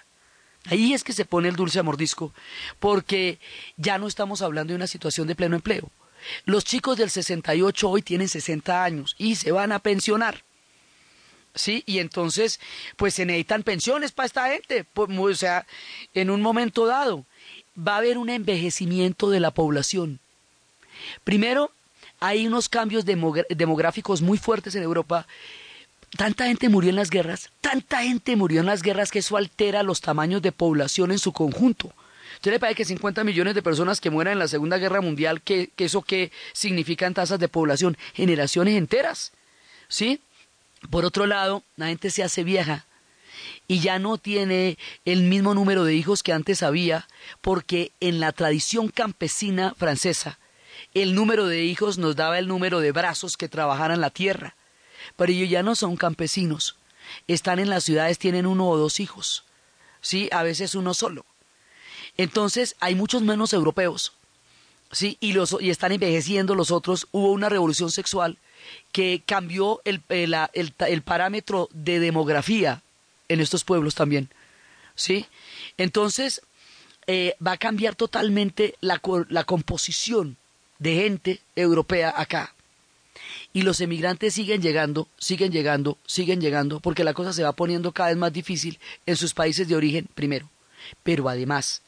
Ahí 0.66 0.94
es 0.94 1.04
que 1.04 1.12
se 1.12 1.26
pone 1.26 1.48
el 1.48 1.56
dulce 1.56 1.78
a 1.78 1.82
mordisco, 1.82 2.32
porque 2.80 3.38
ya 3.76 3.98
no 3.98 4.06
estamos 4.06 4.40
hablando 4.40 4.72
de 4.72 4.76
una 4.76 4.86
situación 4.86 5.28
de 5.28 5.34
pleno 5.34 5.56
empleo. 5.56 5.90
Los 6.46 6.64
chicos 6.64 6.96
del 6.96 7.10
68 7.10 7.90
hoy 7.90 8.00
tienen 8.00 8.28
60 8.28 8.82
años 8.82 9.14
y 9.18 9.34
se 9.34 9.52
van 9.52 9.72
a 9.72 9.78
pensionar. 9.78 10.42
¿sí? 11.54 11.82
Y 11.86 11.98
entonces, 11.98 12.60
pues 12.96 13.14
se 13.14 13.26
necesitan 13.26 13.62
pensiones 13.62 14.12
para 14.12 14.26
esta 14.26 14.48
gente, 14.48 14.86
o 14.94 15.34
sea, 15.34 15.66
en 16.14 16.30
un 16.30 16.40
momento 16.40 16.86
dado 16.86 17.26
va 17.76 17.94
a 17.94 17.98
haber 17.98 18.18
un 18.18 18.28
envejecimiento 18.28 19.30
de 19.30 19.40
la 19.40 19.50
población. 19.50 20.20
Primero, 21.24 21.70
hay 22.20 22.46
unos 22.46 22.68
cambios 22.68 23.04
demográficos 23.04 24.22
muy 24.22 24.38
fuertes 24.38 24.74
en 24.74 24.82
Europa. 24.82 25.26
Tanta 26.16 26.46
gente 26.46 26.68
murió 26.68 26.90
en 26.90 26.96
las 26.96 27.10
guerras, 27.10 27.50
tanta 27.60 28.02
gente 28.02 28.36
murió 28.36 28.60
en 28.60 28.66
las 28.66 28.82
guerras 28.82 29.10
que 29.10 29.18
eso 29.18 29.36
altera 29.36 29.82
los 29.82 30.00
tamaños 30.00 30.42
de 30.42 30.52
población 30.52 31.10
en 31.10 31.18
su 31.18 31.32
conjunto. 31.32 31.92
¿Usted 32.34 32.52
le 32.52 32.60
parece 32.60 32.76
que 32.76 32.84
50 32.84 33.24
millones 33.24 33.54
de 33.54 33.62
personas 33.62 34.00
que 34.00 34.10
mueran 34.10 34.32
en 34.32 34.38
la 34.38 34.48
Segunda 34.48 34.78
Guerra 34.78 35.00
Mundial, 35.00 35.40
que, 35.42 35.70
eso 35.76 36.02
qué 36.02 36.30
significa 36.52 37.06
en 37.06 37.14
tasas 37.14 37.38
de 37.38 37.48
población? 37.48 37.96
Generaciones 38.12 38.76
enteras. 38.76 39.32
¿Sí? 39.88 40.20
Por 40.90 41.04
otro 41.04 41.26
lado, 41.26 41.62
la 41.76 41.86
gente 41.86 42.10
se 42.10 42.22
hace 42.22 42.44
vieja 42.44 42.84
y 43.66 43.80
ya 43.80 43.98
no 43.98 44.18
tiene 44.18 44.78
el 45.04 45.22
mismo 45.22 45.54
número 45.54 45.84
de 45.84 45.94
hijos 45.94 46.22
que 46.22 46.32
antes 46.32 46.62
había, 46.62 47.08
porque 47.40 47.92
en 48.00 48.20
la 48.20 48.32
tradición 48.32 48.88
campesina 48.88 49.74
francesa, 49.76 50.38
el 50.92 51.14
número 51.14 51.46
de 51.46 51.64
hijos 51.64 51.98
nos 51.98 52.16
daba 52.16 52.38
el 52.38 52.48
número 52.48 52.80
de 52.80 52.92
brazos 52.92 53.36
que 53.36 53.48
trabajaran 53.48 54.00
la 54.00 54.10
tierra. 54.10 54.54
Pero 55.16 55.32
ellos 55.32 55.50
ya 55.50 55.62
no 55.62 55.74
son 55.74 55.96
campesinos. 55.96 56.76
Están 57.26 57.58
en 57.58 57.68
las 57.68 57.84
ciudades, 57.84 58.18
tienen 58.18 58.46
uno 58.46 58.68
o 58.68 58.76
dos 58.76 59.00
hijos. 59.00 59.44
Sí, 60.00 60.28
a 60.32 60.42
veces 60.42 60.74
uno 60.74 60.94
solo. 60.94 61.24
Entonces 62.16 62.76
hay 62.80 62.94
muchos 62.94 63.22
menos 63.22 63.52
europeos. 63.52 64.12
¿sí? 64.94 65.16
y, 65.20 65.32
los, 65.32 65.56
y 65.60 65.70
están 65.70 65.92
envejeciendo 65.92 66.54
los 66.54 66.70
otros, 66.70 67.08
hubo 67.12 67.32
una 67.32 67.48
revolución 67.48 67.90
sexual 67.90 68.38
que 68.92 69.22
cambió 69.26 69.80
el, 69.84 70.02
el, 70.08 70.34
el, 70.52 70.74
el 70.78 71.02
parámetro 71.02 71.68
de 71.72 72.00
demografía 72.00 72.82
en 73.28 73.40
estos 73.40 73.64
pueblos 73.64 73.94
también. 73.94 74.28
¿sí? 74.94 75.26
Entonces, 75.76 76.42
eh, 77.06 77.36
va 77.44 77.52
a 77.52 77.58
cambiar 77.58 77.94
totalmente 77.94 78.74
la, 78.80 79.00
la 79.28 79.44
composición 79.44 80.36
de 80.78 80.94
gente 80.94 81.40
europea 81.56 82.12
acá. 82.16 82.54
Y 83.52 83.62
los 83.62 83.80
emigrantes 83.80 84.34
siguen 84.34 84.62
llegando, 84.62 85.08
siguen 85.18 85.52
llegando, 85.52 85.98
siguen 86.06 86.40
llegando, 86.40 86.80
porque 86.80 87.04
la 87.04 87.14
cosa 87.14 87.32
se 87.32 87.44
va 87.44 87.52
poniendo 87.52 87.92
cada 87.92 88.08
vez 88.08 88.18
más 88.18 88.32
difícil 88.32 88.78
en 89.06 89.16
sus 89.16 89.34
países 89.34 89.68
de 89.68 89.76
origen, 89.76 90.08
primero. 90.14 90.50
Pero 91.02 91.28
además, 91.28 91.82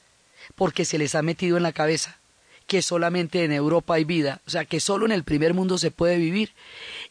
porque 0.55 0.85
se 0.85 0.99
les 0.99 1.15
ha 1.15 1.23
metido 1.23 1.57
en 1.57 1.65
la 1.65 1.73
cabeza 1.73 2.19
que 2.67 2.83
solamente 2.83 3.45
en 3.45 3.53
Europa 3.53 3.95
hay 3.95 4.05
vida, 4.05 4.41
o 4.47 4.51
sea, 4.51 4.65
que 4.65 4.81
solo 4.81 5.07
en 5.07 5.13
el 5.13 5.23
primer 5.23 5.55
mundo 5.55 5.79
se 5.79 5.91
puede 5.93 6.19
vivir. 6.19 6.53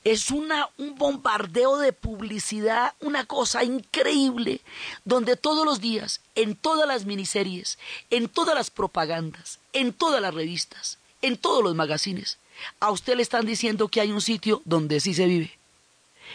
Es 0.04 0.30
una, 0.30 0.70
un 0.78 0.96
bombardeo 0.96 1.78
de 1.78 1.94
publicidad, 1.94 2.94
una 3.00 3.26
cosa 3.26 3.64
increíble, 3.64 4.60
donde 5.06 5.38
todos 5.38 5.66
los 5.66 5.80
días, 5.80 6.22
en 6.36 6.56
todas 6.56 6.88
las 6.88 7.06
miniseries, 7.06 7.78
en 8.10 8.28
todas 8.28 8.54
las 8.54 8.70
propagandas, 8.70 9.60
en 9.72 9.94
todas 9.94 10.22
las 10.22 10.34
revistas, 10.34 10.98
en 11.22 11.38
todos 11.38 11.64
los 11.64 11.74
magazines, 11.74 12.38
a 12.80 12.92
usted 12.92 13.16
le 13.16 13.24
están 13.24 13.46
diciendo 13.46 13.88
que 13.88 14.02
hay 14.02 14.12
un 14.12 14.22
sitio 14.22 14.62
donde 14.66 15.00
sí 15.00 15.14
se 15.14 15.26
vive. 15.26 15.58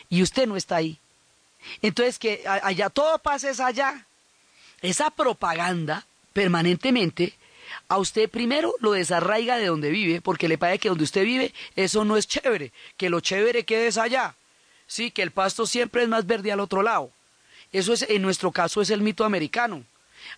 Y 0.08 0.22
usted 0.22 0.46
no 0.46 0.56
está 0.56 0.76
ahí. 0.76 0.98
Entonces, 1.82 2.18
que 2.18 2.42
allá 2.46 2.88
todo 2.88 3.18
pasa 3.18 3.50
es 3.50 3.60
allá. 3.60 4.06
Esa 4.80 5.10
propaganda 5.10 6.06
permanentemente 6.32 7.34
a 7.88 7.98
usted 7.98 8.28
primero 8.28 8.74
lo 8.80 8.92
desarraiga 8.92 9.58
de 9.58 9.66
donde 9.66 9.90
vive, 9.90 10.20
porque 10.20 10.48
le 10.48 10.58
parece 10.58 10.78
que 10.80 10.88
donde 10.88 11.04
usted 11.04 11.24
vive 11.24 11.52
eso 11.76 12.04
no 12.04 12.16
es 12.16 12.26
chévere, 12.26 12.72
que 12.96 13.10
lo 13.10 13.20
chévere 13.20 13.64
quede 13.64 13.88
es 13.88 13.98
allá. 13.98 14.34
Sí, 14.86 15.10
que 15.10 15.22
el 15.22 15.30
pasto 15.30 15.66
siempre 15.66 16.02
es 16.02 16.08
más 16.08 16.26
verde 16.26 16.50
al 16.50 16.60
otro 16.60 16.82
lado. 16.82 17.10
Eso 17.72 17.92
es, 17.92 18.02
en 18.08 18.22
nuestro 18.22 18.50
caso 18.50 18.80
es 18.80 18.90
el 18.90 19.02
mito 19.02 19.24
americano. 19.24 19.84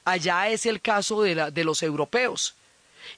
Allá 0.04 0.48
es 0.48 0.66
el 0.66 0.80
caso 0.80 1.22
de, 1.22 1.64
los 1.64 1.82
europeos. 1.82 2.54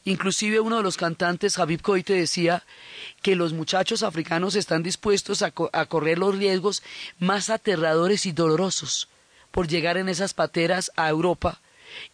Inclusive 0.05 0.61
uno 0.61 0.77
de 0.77 0.83
los 0.83 0.97
cantantes, 0.97 1.59
Habib 1.59 1.83
Koite, 1.83 2.15
decía 2.15 2.63
que 3.21 3.35
los 3.35 3.53
muchachos 3.53 4.03
africanos 4.03 4.55
están 4.55 4.83
dispuestos 4.83 5.43
a, 5.43 5.53
a, 5.73 5.87
correr 5.87 6.19
los 6.19 6.37
riesgos 6.39 6.83
más 7.19 7.51
aterradores 7.51 8.27
y 8.27 8.33
dolorosos 8.33 9.09
por 9.51 9.69
llegar 9.69 9.97
en 9.97 10.09
esas 10.09 10.35
pateras 10.35 10.91
a 10.97 11.09
Europa 11.09 11.61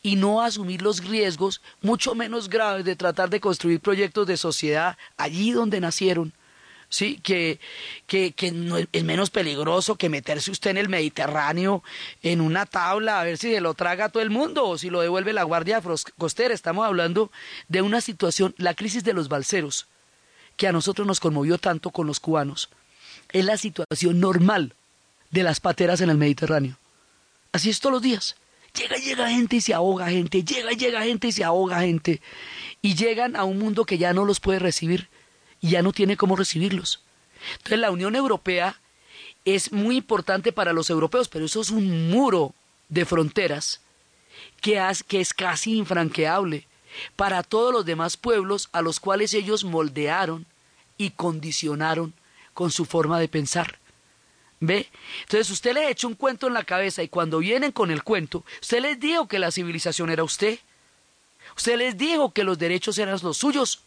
y 0.02 0.16
no 0.16 0.42
asumir 0.42 0.82
los 0.82 1.04
riesgos 1.04 1.60
mucho 1.82 2.14
menos 2.14 2.48
graves 2.48 2.84
de 2.84 2.96
tratar 2.96 3.30
de 3.30 3.40
construir 3.40 3.80
proyectos 3.80 4.26
de 4.26 4.36
sociedad 4.36 4.96
allí 5.16 5.52
donde 5.52 5.80
nacieron. 5.80 6.32
Sí, 6.92 7.20
que, 7.22 7.60
que, 8.08 8.32
que 8.32 8.48
es 8.92 9.04
menos 9.04 9.30
peligroso 9.30 9.94
que 9.94 10.08
meterse 10.08 10.50
usted 10.50 10.70
en 10.70 10.76
el 10.76 10.88
Mediterráneo 10.88 11.84
en 12.20 12.40
una 12.40 12.66
tabla 12.66 13.20
a 13.20 13.24
ver 13.24 13.38
si 13.38 13.52
se 13.52 13.60
lo 13.60 13.74
traga 13.74 14.08
todo 14.08 14.24
el 14.24 14.30
mundo 14.30 14.66
o 14.66 14.76
si 14.76 14.90
lo 14.90 15.00
devuelve 15.00 15.32
la 15.32 15.44
Guardia 15.44 15.80
Costera. 16.18 16.52
Estamos 16.52 16.84
hablando 16.84 17.30
de 17.68 17.80
una 17.82 18.00
situación, 18.00 18.56
la 18.58 18.74
crisis 18.74 19.04
de 19.04 19.12
los 19.12 19.28
balseros, 19.28 19.86
que 20.56 20.66
a 20.66 20.72
nosotros 20.72 21.06
nos 21.06 21.20
conmovió 21.20 21.58
tanto 21.58 21.90
con 21.90 22.08
los 22.08 22.18
cubanos. 22.18 22.70
Es 23.30 23.44
la 23.44 23.56
situación 23.56 24.18
normal 24.18 24.74
de 25.30 25.44
las 25.44 25.60
pateras 25.60 26.00
en 26.00 26.10
el 26.10 26.16
Mediterráneo. 26.16 26.76
Así 27.52 27.70
es 27.70 27.78
todos 27.78 27.92
los 27.92 28.02
días. 28.02 28.34
Llega 28.74 28.96
llega 28.96 29.28
gente 29.30 29.56
y 29.56 29.60
se 29.60 29.74
ahoga 29.74 30.08
gente, 30.08 30.44
llega 30.44 30.70
llega 30.72 31.02
gente 31.02 31.28
y 31.28 31.32
se 31.32 31.44
ahoga 31.44 31.80
gente. 31.80 32.20
Y 32.82 32.94
llegan 32.94 33.36
a 33.36 33.44
un 33.44 33.58
mundo 33.58 33.84
que 33.84 33.98
ya 33.98 34.12
no 34.12 34.24
los 34.24 34.40
puede 34.40 34.58
recibir 34.58 35.08
y 35.60 35.70
ya 35.70 35.82
no 35.82 35.92
tiene 35.92 36.16
cómo 36.16 36.36
recibirlos. 36.36 37.02
Entonces 37.52 37.78
la 37.78 37.90
Unión 37.90 38.14
Europea 38.14 38.80
es 39.44 39.72
muy 39.72 39.96
importante 39.96 40.52
para 40.52 40.72
los 40.72 40.90
europeos, 40.90 41.28
pero 41.28 41.46
eso 41.46 41.60
es 41.60 41.70
un 41.70 42.10
muro 42.10 42.54
de 42.88 43.04
fronteras 43.04 43.80
que, 44.60 44.80
que 45.08 45.20
es 45.20 45.34
casi 45.34 45.76
infranqueable 45.76 46.66
para 47.16 47.42
todos 47.42 47.72
los 47.72 47.84
demás 47.84 48.16
pueblos 48.16 48.68
a 48.72 48.82
los 48.82 49.00
cuales 49.00 49.34
ellos 49.34 49.64
moldearon 49.64 50.46
y 50.98 51.10
condicionaron 51.10 52.14
con 52.52 52.70
su 52.70 52.84
forma 52.84 53.18
de 53.18 53.28
pensar. 53.28 53.79
¿Ve? 54.60 54.90
Entonces 55.22 55.50
usted 55.50 55.72
le 55.72 55.90
echa 55.90 56.06
un 56.06 56.14
cuento 56.14 56.46
en 56.46 56.54
la 56.54 56.64
cabeza 56.64 57.02
y 57.02 57.08
cuando 57.08 57.38
vienen 57.38 57.72
con 57.72 57.90
el 57.90 58.02
cuento, 58.02 58.44
usted 58.60 58.82
les 58.82 59.00
dijo 59.00 59.26
que 59.26 59.38
la 59.38 59.50
civilización 59.50 60.10
era 60.10 60.22
usted. 60.22 60.58
Usted 61.56 61.78
les 61.78 61.96
dijo 61.96 62.32
que 62.32 62.44
los 62.44 62.58
derechos 62.58 62.98
eran 62.98 63.18
los 63.22 63.38
suyos 63.38 63.80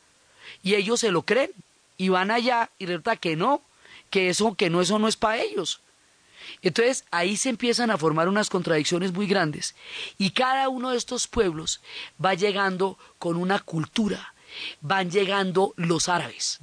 y 0.64 0.74
ellos 0.74 1.00
se 1.00 1.12
lo 1.12 1.22
creen 1.22 1.52
y 1.98 2.10
van 2.10 2.32
allá 2.32 2.72
y 2.80 2.88
resulta 2.88 3.16
que 3.18 3.36
no, 3.36 3.62
que 4.10 4.30
eso 4.30 4.56
que 4.56 4.72
no 4.72 4.82
eso 4.82 4.98
no 4.98 5.08
es 5.08 5.16
para 5.16 5.42
ellos. 5.42 5.80
Entonces 6.64 7.06
ahí 7.12 7.38
se 7.38 7.50
empiezan 7.50 7.92
a 7.92 7.98
formar 7.98 8.28
unas 8.28 8.50
contradicciones 8.50 9.14
muy 9.14 9.28
grandes 9.28 9.76
y 10.18 10.32
cada 10.32 10.70
uno 10.70 10.90
de 10.90 10.98
estos 10.98 11.28
pueblos 11.28 11.82
va 12.24 12.34
llegando 12.34 12.98
con 13.20 13.38
una 13.38 13.60
cultura, 13.60 14.34
van 14.82 15.12
llegando 15.12 15.74
los 15.78 16.10
árabes. 16.10 16.60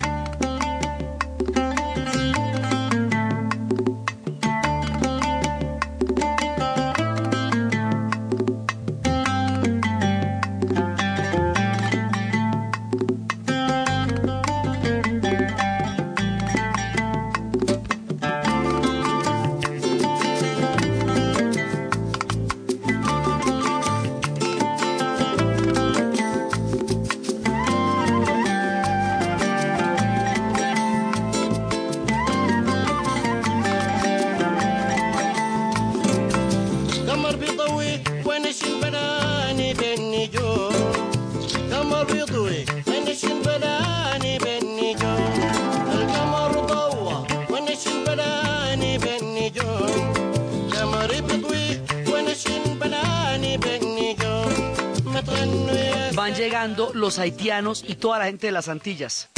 Van 56.31 56.39
llegando 56.39 56.91
los 56.95 57.19
haitianos 57.19 57.85
y 57.87 57.95
toda 57.95 58.19
la 58.19 58.27
gente 58.27 58.47
de 58.47 58.53
las 58.53 58.69
Antillas. 58.69 59.29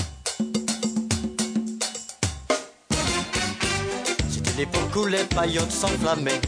C'était 4.31 4.57
l'époque 4.57 4.97
où 4.97 5.07
les 5.07 5.25
paillotes 5.25 5.71
s'enflammaient. 5.71 6.41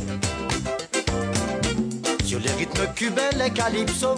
Sur 2.24 2.40
les 2.40 2.50
rythmes 2.52 2.86
cubains, 2.94 3.30
les 3.36 3.50
calypso. 3.50 4.16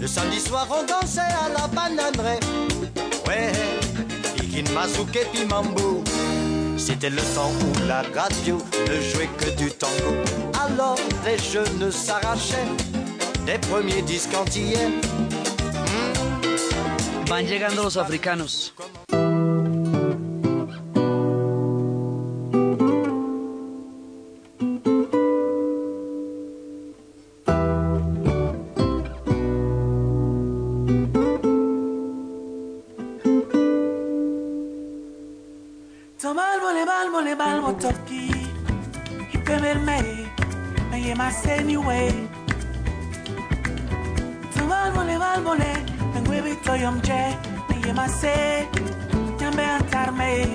Le 0.00 0.06
samedi 0.06 0.40
soir, 0.40 0.66
on 0.70 0.84
dansait 0.84 1.20
à 1.20 1.48
la 1.48 1.66
bananeraie. 1.68 2.40
Ouais, 3.26 3.52
Mazouke 4.74 5.26
Pimambou. 5.32 6.04
C'était 6.76 7.10
le 7.10 7.22
temps 7.34 7.50
où 7.50 7.88
la 7.88 8.02
radio 8.14 8.58
ne 8.88 9.00
jouait 9.00 9.30
que 9.38 9.50
du 9.56 9.70
tango. 9.70 10.14
Alors 10.64 10.98
les 11.24 11.38
jeunes 11.38 11.90
s'arrachaient 11.90 12.95
des 13.46 13.58
premiers 13.58 14.02
disques 14.02 14.34
antillais. 14.34 14.90
Van 17.28 17.42
llegando 17.42 17.84
los 17.84 17.96
africanos. 17.96 18.74
Tomal 36.20 36.60
bal 36.86 37.10
mole 37.12 37.34
bal 37.36 37.60
motoki 37.60 38.30
Ipemer 39.32 39.78
me 39.78 40.00
Me 40.90 41.00
yema 41.00 41.30
send 41.30 41.70
salmone 45.36 45.72
na 46.14 46.20
huevito 46.26 46.76
yomche 46.76 47.36
na 47.68 47.86
yemase 47.86 48.68
nyambe 49.40 49.64
antarme 49.64 50.46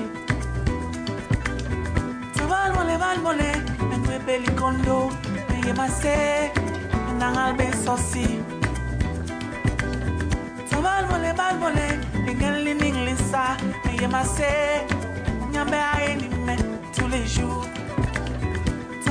Valmole, 2.49 2.97
valmole, 2.97 3.51
na 3.89 3.95
hueve 4.05 4.37
likondo 4.39 5.11
na 5.49 5.67
yemase 5.67 6.51
na 7.19 7.31
ngalbe 7.31 7.71
sosi 7.85 8.27
Valmole, 10.81 11.31
valmole, 11.33 11.99
lingeli 12.25 12.73
ninglisa 12.73 13.57
na 13.85 13.91
yemase 14.01 14.81
nyambe 15.51 15.77
ayenime 15.95 16.57
tous 16.95 17.07
les 17.07 17.27
jours 17.27 17.67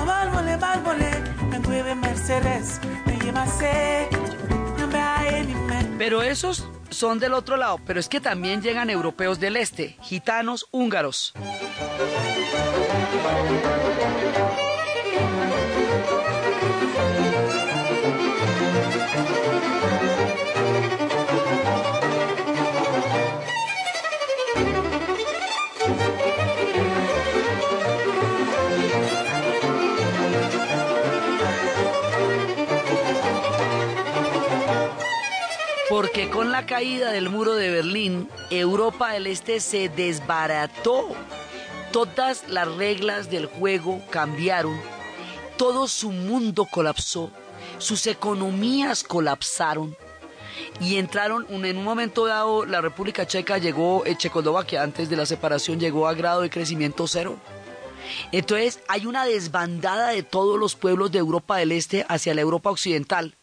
Valmole, 0.07 0.57
valmole, 0.57 1.11
na 1.51 1.59
hueve 1.69 1.95
Mercedes 1.95 2.81
na 3.07 3.13
yemase 3.25 4.09
Pero 5.99 6.23
esos 6.23 6.67
son 6.89 7.19
del 7.19 7.35
otro 7.35 7.57
lado, 7.57 7.79
pero 7.87 8.01
es 8.01 8.09
que 8.09 8.21
también 8.21 8.63
llegan 8.63 8.91
europeos 8.91 9.39
del 9.39 9.57
este, 9.57 9.97
gitanos 10.01 10.67
húngaros. 10.71 11.35
Porque 36.01 36.31
con 36.31 36.51
la 36.51 36.65
caída 36.65 37.13
del 37.13 37.29
muro 37.29 37.57
de 37.57 37.69
Berlín, 37.69 38.31
Europa 38.49 39.13
del 39.13 39.27
Este 39.27 39.61
se 39.61 39.91
desbarató. 39.91 41.11
Todas 41.93 42.49
las 42.49 42.75
reglas 42.77 43.31
del 43.31 43.45
juego 43.45 44.01
cambiaron, 44.09 44.81
todo 45.59 45.87
su 45.89 46.11
mundo 46.11 46.65
colapsó, 46.65 47.31
sus 47.77 48.07
economías 48.07 49.05
colapsaron 49.05 49.95
y 50.81 50.97
entraron 50.97 51.47
en 51.51 51.77
un 51.77 51.85
momento 51.85 52.25
dado 52.25 52.65
la 52.65 52.81
República 52.81 53.27
Checa 53.27 53.59
llegó 53.59 54.03
eh, 54.07 54.17
Checoslovaquia 54.17 54.83
antes 54.83 55.11
de 55.11 55.17
la 55.17 55.27
separación 55.27 55.79
llegó 55.79 56.09
a 56.09 56.15
grado 56.15 56.41
de 56.41 56.49
crecimiento 56.49 57.07
cero. 57.09 57.37
Entonces 58.33 58.81
hay 58.89 59.05
una 59.05 59.27
desbandada 59.27 60.09
de 60.13 60.23
todos 60.23 60.59
los 60.59 60.77
pueblos 60.77 61.13
de 61.13 61.19
Europa 61.19 61.59
del 61.59 61.73
Este 61.73 62.07
hacia 62.09 62.33
la 62.33 62.41
Europa 62.41 62.71
occidental 62.71 63.37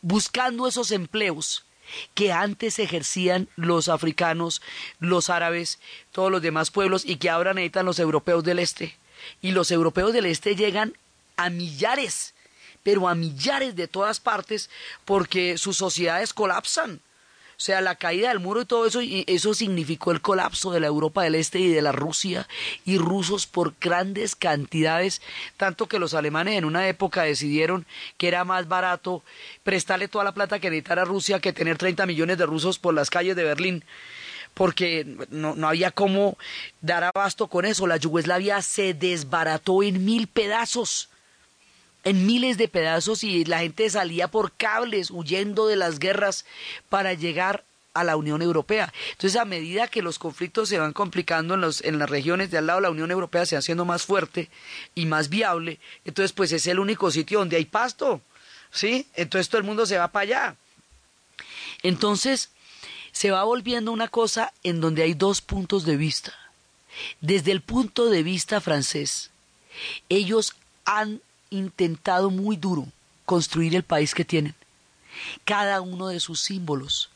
buscando 0.00 0.66
esos 0.66 0.92
empleos 0.92 1.66
que 2.14 2.32
antes 2.32 2.78
ejercían 2.78 3.48
los 3.56 3.88
africanos, 3.88 4.62
los 4.98 5.30
árabes, 5.30 5.78
todos 6.12 6.30
los 6.30 6.42
demás 6.42 6.70
pueblos 6.70 7.04
y 7.04 7.16
que 7.16 7.30
ahora 7.30 7.54
necesitan 7.54 7.86
los 7.86 7.98
europeos 7.98 8.44
del 8.44 8.58
este. 8.58 8.96
Y 9.42 9.52
los 9.52 9.70
europeos 9.70 10.12
del 10.12 10.26
este 10.26 10.56
llegan 10.56 10.96
a 11.36 11.50
millares, 11.50 12.34
pero 12.82 13.08
a 13.08 13.14
millares 13.14 13.76
de 13.76 13.88
todas 13.88 14.20
partes 14.20 14.70
porque 15.04 15.58
sus 15.58 15.76
sociedades 15.76 16.32
colapsan. 16.32 17.00
O 17.60 17.62
sea, 17.62 17.82
la 17.82 17.94
caída 17.94 18.30
del 18.30 18.40
muro 18.40 18.62
y 18.62 18.64
todo 18.64 18.86
eso, 18.86 19.02
y 19.02 19.22
eso 19.26 19.52
significó 19.52 20.12
el 20.12 20.22
colapso 20.22 20.70
de 20.70 20.80
la 20.80 20.86
Europa 20.86 21.24
del 21.24 21.34
Este 21.34 21.58
y 21.58 21.68
de 21.68 21.82
la 21.82 21.92
Rusia 21.92 22.48
y 22.86 22.96
rusos 22.96 23.46
por 23.46 23.74
grandes 23.78 24.34
cantidades, 24.34 25.20
tanto 25.58 25.86
que 25.86 25.98
los 25.98 26.14
alemanes 26.14 26.56
en 26.56 26.64
una 26.64 26.88
época 26.88 27.24
decidieron 27.24 27.84
que 28.16 28.28
era 28.28 28.44
más 28.46 28.66
barato 28.66 29.22
prestarle 29.62 30.08
toda 30.08 30.24
la 30.24 30.32
plata 30.32 30.58
que 30.58 30.70
necesitara 30.70 31.04
Rusia 31.04 31.38
que 31.38 31.52
tener 31.52 31.76
30 31.76 32.06
millones 32.06 32.38
de 32.38 32.46
rusos 32.46 32.78
por 32.78 32.94
las 32.94 33.10
calles 33.10 33.36
de 33.36 33.44
Berlín 33.44 33.84
porque 34.54 35.04
no, 35.28 35.54
no 35.54 35.68
había 35.68 35.90
cómo 35.90 36.38
dar 36.80 37.04
abasto 37.04 37.48
con 37.48 37.66
eso. 37.66 37.86
La 37.86 37.98
Yugoslavia 37.98 38.62
se 38.62 38.94
desbarató 38.94 39.82
en 39.82 40.06
mil 40.06 40.28
pedazos 40.28 41.10
en 42.04 42.26
miles 42.26 42.58
de 42.58 42.68
pedazos 42.68 43.24
y 43.24 43.44
la 43.44 43.60
gente 43.60 43.88
salía 43.90 44.28
por 44.28 44.52
cables 44.52 45.10
huyendo 45.10 45.66
de 45.66 45.76
las 45.76 45.98
guerras 45.98 46.44
para 46.88 47.14
llegar 47.14 47.64
a 47.92 48.04
la 48.04 48.16
Unión 48.16 48.42
Europea. 48.42 48.92
Entonces, 49.12 49.40
a 49.40 49.44
medida 49.44 49.88
que 49.88 50.02
los 50.02 50.18
conflictos 50.18 50.68
se 50.68 50.78
van 50.78 50.92
complicando 50.92 51.54
en, 51.54 51.60
los, 51.60 51.82
en 51.82 51.98
las 51.98 52.08
regiones 52.08 52.50
de 52.50 52.58
al 52.58 52.66
lado, 52.66 52.80
la 52.80 52.90
Unión 52.90 53.10
Europea 53.10 53.46
se 53.46 53.56
va 53.56 53.60
haciendo 53.60 53.84
más 53.84 54.04
fuerte 54.04 54.48
y 54.94 55.06
más 55.06 55.28
viable. 55.28 55.78
Entonces, 56.04 56.32
pues 56.32 56.52
es 56.52 56.66
el 56.66 56.78
único 56.78 57.10
sitio 57.10 57.40
donde 57.40 57.56
hay 57.56 57.64
pasto, 57.64 58.20
¿sí? 58.70 59.06
Entonces 59.14 59.48
todo 59.48 59.58
el 59.58 59.66
mundo 59.66 59.86
se 59.86 59.98
va 59.98 60.08
para 60.08 60.22
allá. 60.22 60.56
Entonces, 61.82 62.50
se 63.12 63.30
va 63.30 63.44
volviendo 63.44 63.92
una 63.92 64.08
cosa 64.08 64.52
en 64.62 64.80
donde 64.80 65.02
hay 65.02 65.14
dos 65.14 65.40
puntos 65.40 65.84
de 65.84 65.96
vista. 65.96 66.34
Desde 67.20 67.52
el 67.52 67.60
punto 67.60 68.08
de 68.08 68.22
vista 68.22 68.60
francés, 68.60 69.30
ellos 70.08 70.54
han 70.84 71.20
intentado 71.50 72.30
muy 72.30 72.56
duro 72.56 72.86
construir 73.26 73.74
el 73.76 73.82
país 73.82 74.14
que 74.14 74.24
tienen. 74.24 74.54
Cada 75.44 75.80
uno 75.80 76.08
de 76.08 76.20
sus 76.20 76.40
símbolos 76.40 77.10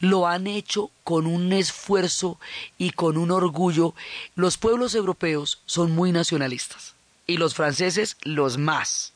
lo 0.00 0.26
han 0.26 0.46
hecho 0.46 0.90
con 1.04 1.26
un 1.26 1.52
esfuerzo 1.52 2.38
y 2.78 2.90
con 2.90 3.16
un 3.16 3.30
orgullo. 3.30 3.94
Los 4.34 4.56
pueblos 4.56 4.94
europeos 4.94 5.60
son 5.66 5.92
muy 5.92 6.12
nacionalistas 6.12 6.94
y 7.26 7.36
los 7.36 7.54
franceses 7.54 8.16
los 8.22 8.58
más. 8.58 9.12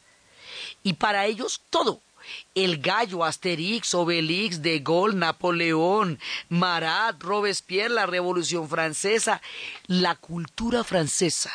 Y 0.83 0.95
para 0.95 1.27
ellos 1.27 1.63
todo, 1.71 2.01
el 2.55 2.79
gallo, 2.79 3.25
Asterix, 3.25 3.95
Obelix, 3.95 4.63
De 4.63 4.81
Gaulle, 4.81 5.17
Napoleón, 5.17 6.19
Marat, 6.49 7.23
Robespierre, 7.23 7.95
la 7.95 8.07
Revolución 8.07 8.69
Francesa, 8.69 9.41
la 9.87 10.15
cultura 10.15 10.85
francesa 10.85 11.51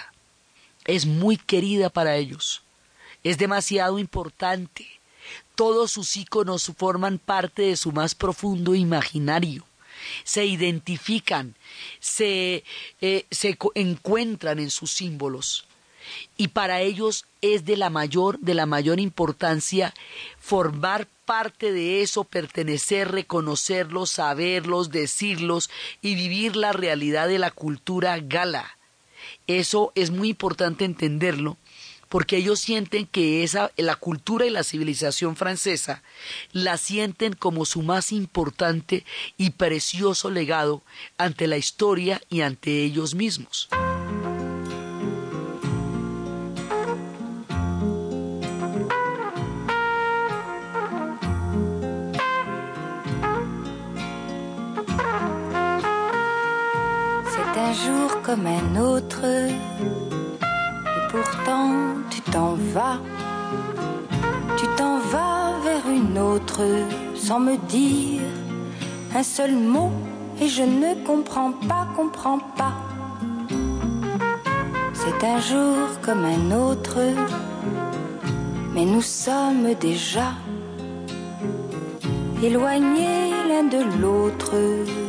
es 0.86 1.06
muy 1.06 1.38
querida 1.38 1.90
para 1.90 2.16
ellos, 2.16 2.62
es 3.26 3.40
demasiado 3.40 3.98
importante. 3.98 4.88
Todos 5.56 5.92
sus 5.92 6.16
íconos 6.16 6.72
forman 6.78 7.18
parte 7.18 7.64
de 7.64 7.76
su 7.76 7.92
más 7.92 8.14
profundo 8.14 8.76
imaginario. 8.76 9.66
Se 10.24 10.46
identifican, 10.46 11.56
se, 12.00 12.64
eh, 13.02 13.26
se 13.32 13.58
encuentran 13.74 14.60
en 14.60 14.70
sus 14.70 14.92
símbolos 14.92 15.66
y 16.38 16.50
para 16.50 16.82
ellos 16.82 17.26
es 17.42 17.66
de 17.66 17.78
la 17.78 17.90
mayor 17.90 18.40
de 18.40 18.54
la 18.54 18.68
mayor 18.68 19.00
importancia 19.00 19.92
formar 20.40 21.08
parte 21.26 21.72
de 21.72 22.04
eso, 22.04 22.26
pertenecer, 22.26 23.12
reconocerlos, 23.12 24.12
saberlos, 24.12 24.92
decirlos 24.92 25.72
y 26.04 26.14
vivir 26.14 26.56
la 26.56 26.74
realidad 26.74 27.28
de 27.28 27.40
la 27.40 27.50
cultura 27.50 28.20
gala. 28.20 28.78
Eso 29.48 29.92
es 29.96 30.12
muy 30.12 30.30
importante 30.30 30.86
entenderlo 30.86 31.58
porque 32.10 32.38
ellos 32.38 32.60
sienten 32.60 33.08
que 33.08 33.44
esa 33.44 33.72
la 33.78 33.96
cultura 33.96 34.46
y 34.46 34.50
la 34.50 34.64
civilización 34.64 35.36
francesa 35.36 36.04
la 36.52 36.78
sienten 36.78 37.34
como 37.34 37.66
su 37.66 37.82
más 37.82 38.12
importante 38.12 39.06
y 39.38 39.52
precioso 39.52 40.30
legado 40.30 40.84
ante 41.18 41.48
la 41.48 41.58
historia 41.58 42.22
y 42.30 42.42
ante 42.42 42.84
ellos 42.84 43.16
mismos. 43.16 43.70
C'est 57.66 57.90
un 57.90 58.06
un 58.78 60.16
pourtant 61.16 61.72
tu 62.10 62.20
t'en 62.22 62.56
vas. 62.74 63.00
Tu 64.58 64.66
t'en 64.78 65.00
vas 65.00 65.54
vers 65.64 65.86
une 65.90 66.18
autre 66.20 66.62
sans 67.16 67.40
me 67.40 67.56
dire 67.68 68.22
un 69.16 69.24
seul 69.24 69.56
mot, 69.56 69.92
et 70.42 70.48
je 70.48 70.64
ne 70.64 70.94
comprends 71.06 71.54
pas, 71.70 71.88
comprends 71.96 72.40
pas. 72.58 72.76
C'est 74.94 75.26
un 75.26 75.40
jour 75.40 75.78
comme 76.02 76.26
un 76.26 76.52
autre, 76.52 77.00
mais 78.74 78.84
nous 78.84 79.02
sommes 79.02 79.74
déjà 79.80 80.34
éloignés 82.44 83.32
l'un 83.48 83.64
de 83.64 83.82
l'autre, 84.02 84.54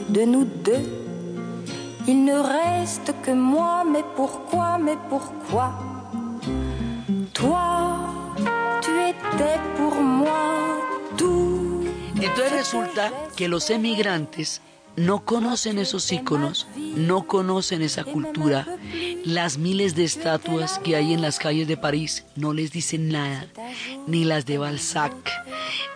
de 0.09 0.23
nous 0.23 0.45
deux. 0.45 0.87
Il 2.07 2.25
ne 2.25 2.39
reste 2.39 3.13
que 3.25 3.33
moi, 3.33 3.83
mais 3.93 4.05
pourquoi, 4.15 4.79
mais 4.79 4.99
pourquoi? 5.11 5.73
Toi, 7.37 8.35
tu. 11.19 11.85
Entonces 12.15 12.53
resulta 12.53 13.13
que 13.37 13.49
los 13.49 13.69
emigrantes 13.69 14.63
no 14.97 15.25
conocen 15.25 15.79
esos 15.79 16.11
íconos, 16.13 16.67
no 16.77 17.27
conocen 17.27 17.83
esa 17.83 18.05
cultura. 18.05 18.76
Las 19.25 19.59
miles 19.59 19.97
de 19.97 20.05
estatuas 20.05 20.79
que 20.79 20.97
hay 20.97 21.13
en 21.13 21.21
las 21.21 21.39
calles 21.39 21.67
de 21.67 21.77
París 21.77 22.25
no 22.37 22.53
les 22.53 22.71
dicen 22.71 23.09
nada, 23.09 23.47
ni 24.07 24.25
las 24.25 24.47
de 24.47 24.59
Balzac, 24.59 25.15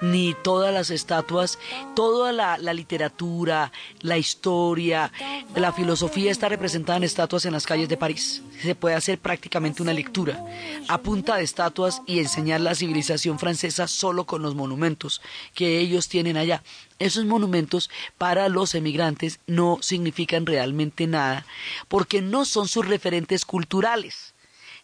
ni 0.01 0.35
todas 0.43 0.75
las 0.75 0.91
estatuas, 0.91 1.59
toda 1.95 2.33
la, 2.33 2.59
literatura, 2.73 3.73
la 4.01 4.19
historia, 4.19 5.13
la 5.55 5.73
filosofía 5.73 6.31
está 6.31 6.49
representada 6.49 6.97
en 6.97 7.05
estatuas 7.05 7.45
en 7.45 7.53
las 7.53 7.67
calles 7.67 7.89
de 7.89 7.97
París. 7.97 8.43
Se 8.63 8.75
puede 8.75 8.95
hacer 8.97 9.19
prácticamente 9.19 9.83
una 9.83 9.93
lectura 9.93 10.45
a 10.89 10.99
punta 10.99 11.37
de 11.37 11.45
estatuas 11.45 12.03
y 12.07 12.19
enseñar 12.19 12.61
la 12.61 12.75
civilización 12.75 13.39
francesa 13.39 13.87
solo 13.87 14.25
con 14.25 14.43
los 14.43 14.55
monumentos 14.55 15.23
que 15.55 15.79
ellos 15.79 16.09
tienen 16.09 16.37
allá. 16.37 16.63
Esos 16.99 17.25
monumentos 17.25 17.89
para 18.19 18.51
los 18.51 18.75
emigrantes 18.75 19.41
no 19.47 19.79
significan 19.81 20.45
realmente 20.45 21.07
nada 21.07 21.47
porque 21.89 22.21
no 22.21 22.45
son 22.45 22.69
sus 22.81 22.89
referentes 22.89 23.45
culturales, 23.45 24.33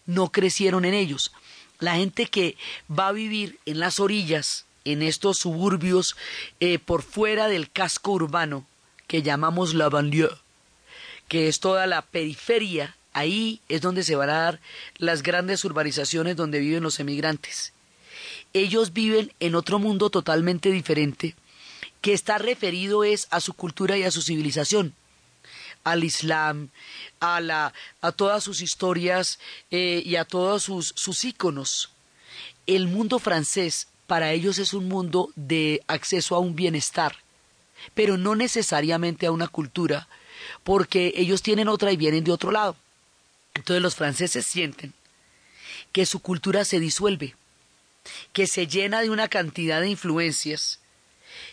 no 0.04 0.30
crecieron 0.30 0.84
en 0.84 0.92
ellos. 0.92 1.32
La 1.78 1.96
gente 1.96 2.26
que 2.26 2.56
va 2.90 3.08
a 3.08 3.12
vivir 3.12 3.58
en 3.64 3.80
las 3.80 4.00
orillas, 4.00 4.66
en 4.84 5.00
estos 5.00 5.38
suburbios 5.38 6.14
eh, 6.60 6.78
por 6.78 7.02
fuera 7.02 7.48
del 7.48 7.70
casco 7.70 8.12
urbano 8.12 8.66
que 9.06 9.22
llamamos 9.22 9.72
la 9.72 9.88
banlieue, 9.88 10.36
que 11.28 11.48
es 11.48 11.60
toda 11.60 11.86
la 11.86 12.02
periferia, 12.02 12.96
ahí 13.14 13.62
es 13.70 13.80
donde 13.80 14.02
se 14.02 14.14
van 14.14 14.28
a 14.28 14.40
dar 14.40 14.60
las 14.98 15.22
grandes 15.22 15.64
urbanizaciones 15.64 16.36
donde 16.36 16.58
viven 16.58 16.82
los 16.82 17.00
emigrantes. 17.00 17.72
Ellos 18.52 18.92
viven 18.92 19.32
en 19.40 19.54
otro 19.54 19.78
mundo 19.78 20.10
totalmente 20.10 20.70
diferente, 20.70 21.34
que 22.02 22.12
está 22.12 22.36
referido 22.36 23.04
es 23.04 23.26
a 23.30 23.40
su 23.40 23.54
cultura 23.54 23.96
y 23.96 24.02
a 24.02 24.10
su 24.10 24.20
civilización, 24.20 24.94
al 25.86 26.02
Islam, 26.02 26.70
a, 27.20 27.40
la, 27.40 27.72
a 28.00 28.10
todas 28.10 28.42
sus 28.42 28.60
historias 28.60 29.38
eh, 29.70 30.02
y 30.04 30.16
a 30.16 30.24
todos 30.24 30.64
sus, 30.64 30.92
sus 30.96 31.24
íconos. 31.24 31.90
El 32.66 32.88
mundo 32.88 33.20
francés 33.20 33.86
para 34.08 34.32
ellos 34.32 34.58
es 34.58 34.74
un 34.74 34.88
mundo 34.88 35.30
de 35.36 35.84
acceso 35.86 36.34
a 36.34 36.40
un 36.40 36.56
bienestar, 36.56 37.14
pero 37.94 38.16
no 38.16 38.34
necesariamente 38.34 39.26
a 39.26 39.30
una 39.30 39.46
cultura, 39.46 40.08
porque 40.64 41.12
ellos 41.14 41.40
tienen 41.40 41.68
otra 41.68 41.92
y 41.92 41.96
vienen 41.96 42.24
de 42.24 42.32
otro 42.32 42.50
lado. 42.50 42.74
Entonces 43.54 43.80
los 43.80 43.94
franceses 43.94 44.44
sienten 44.44 44.92
que 45.92 46.04
su 46.04 46.18
cultura 46.18 46.64
se 46.64 46.80
disuelve, 46.80 47.36
que 48.32 48.48
se 48.48 48.66
llena 48.66 49.02
de 49.02 49.10
una 49.10 49.28
cantidad 49.28 49.80
de 49.80 49.90
influencias 49.90 50.80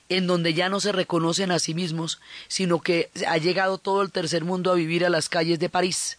en 0.09 0.27
donde 0.27 0.53
ya 0.53 0.69
no 0.69 0.79
se 0.79 0.91
reconocen 0.91 1.51
a 1.51 1.59
sí 1.59 1.73
mismos, 1.73 2.19
sino 2.47 2.81
que 2.81 3.09
ha 3.27 3.37
llegado 3.37 3.77
todo 3.77 4.01
el 4.01 4.11
tercer 4.11 4.43
mundo 4.43 4.71
a 4.71 4.75
vivir 4.75 5.05
a 5.05 5.09
las 5.09 5.29
calles 5.29 5.59
de 5.59 5.69
París. 5.69 6.17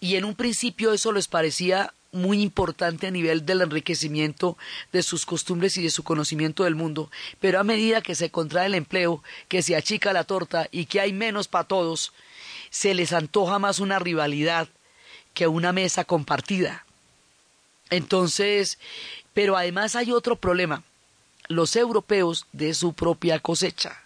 Y 0.00 0.16
en 0.16 0.24
un 0.24 0.34
principio 0.34 0.92
eso 0.92 1.12
les 1.12 1.28
parecía 1.28 1.92
muy 2.12 2.42
importante 2.42 3.06
a 3.06 3.10
nivel 3.10 3.46
del 3.46 3.62
enriquecimiento 3.62 4.58
de 4.92 5.02
sus 5.02 5.24
costumbres 5.24 5.76
y 5.78 5.82
de 5.82 5.90
su 5.90 6.02
conocimiento 6.02 6.64
del 6.64 6.74
mundo, 6.74 7.10
pero 7.40 7.58
a 7.58 7.64
medida 7.64 8.02
que 8.02 8.14
se 8.14 8.30
contrae 8.30 8.66
el 8.66 8.74
empleo, 8.74 9.22
que 9.48 9.62
se 9.62 9.74
achica 9.74 10.12
la 10.12 10.24
torta 10.24 10.68
y 10.70 10.84
que 10.84 11.00
hay 11.00 11.12
menos 11.12 11.48
para 11.48 11.64
todos, 11.64 12.12
se 12.70 12.94
les 12.94 13.12
antoja 13.12 13.58
más 13.58 13.80
una 13.80 13.98
rivalidad 13.98 14.68
que 15.34 15.46
una 15.46 15.72
mesa 15.72 16.04
compartida. 16.04 16.84
Entonces, 17.90 18.78
pero 19.34 19.56
además 19.56 19.96
hay 19.96 20.12
otro 20.12 20.36
problema. 20.36 20.82
Los 21.48 21.76
europeos 21.76 22.46
de 22.52 22.74
su 22.74 22.92
propia 22.92 23.38
cosecha 23.40 24.02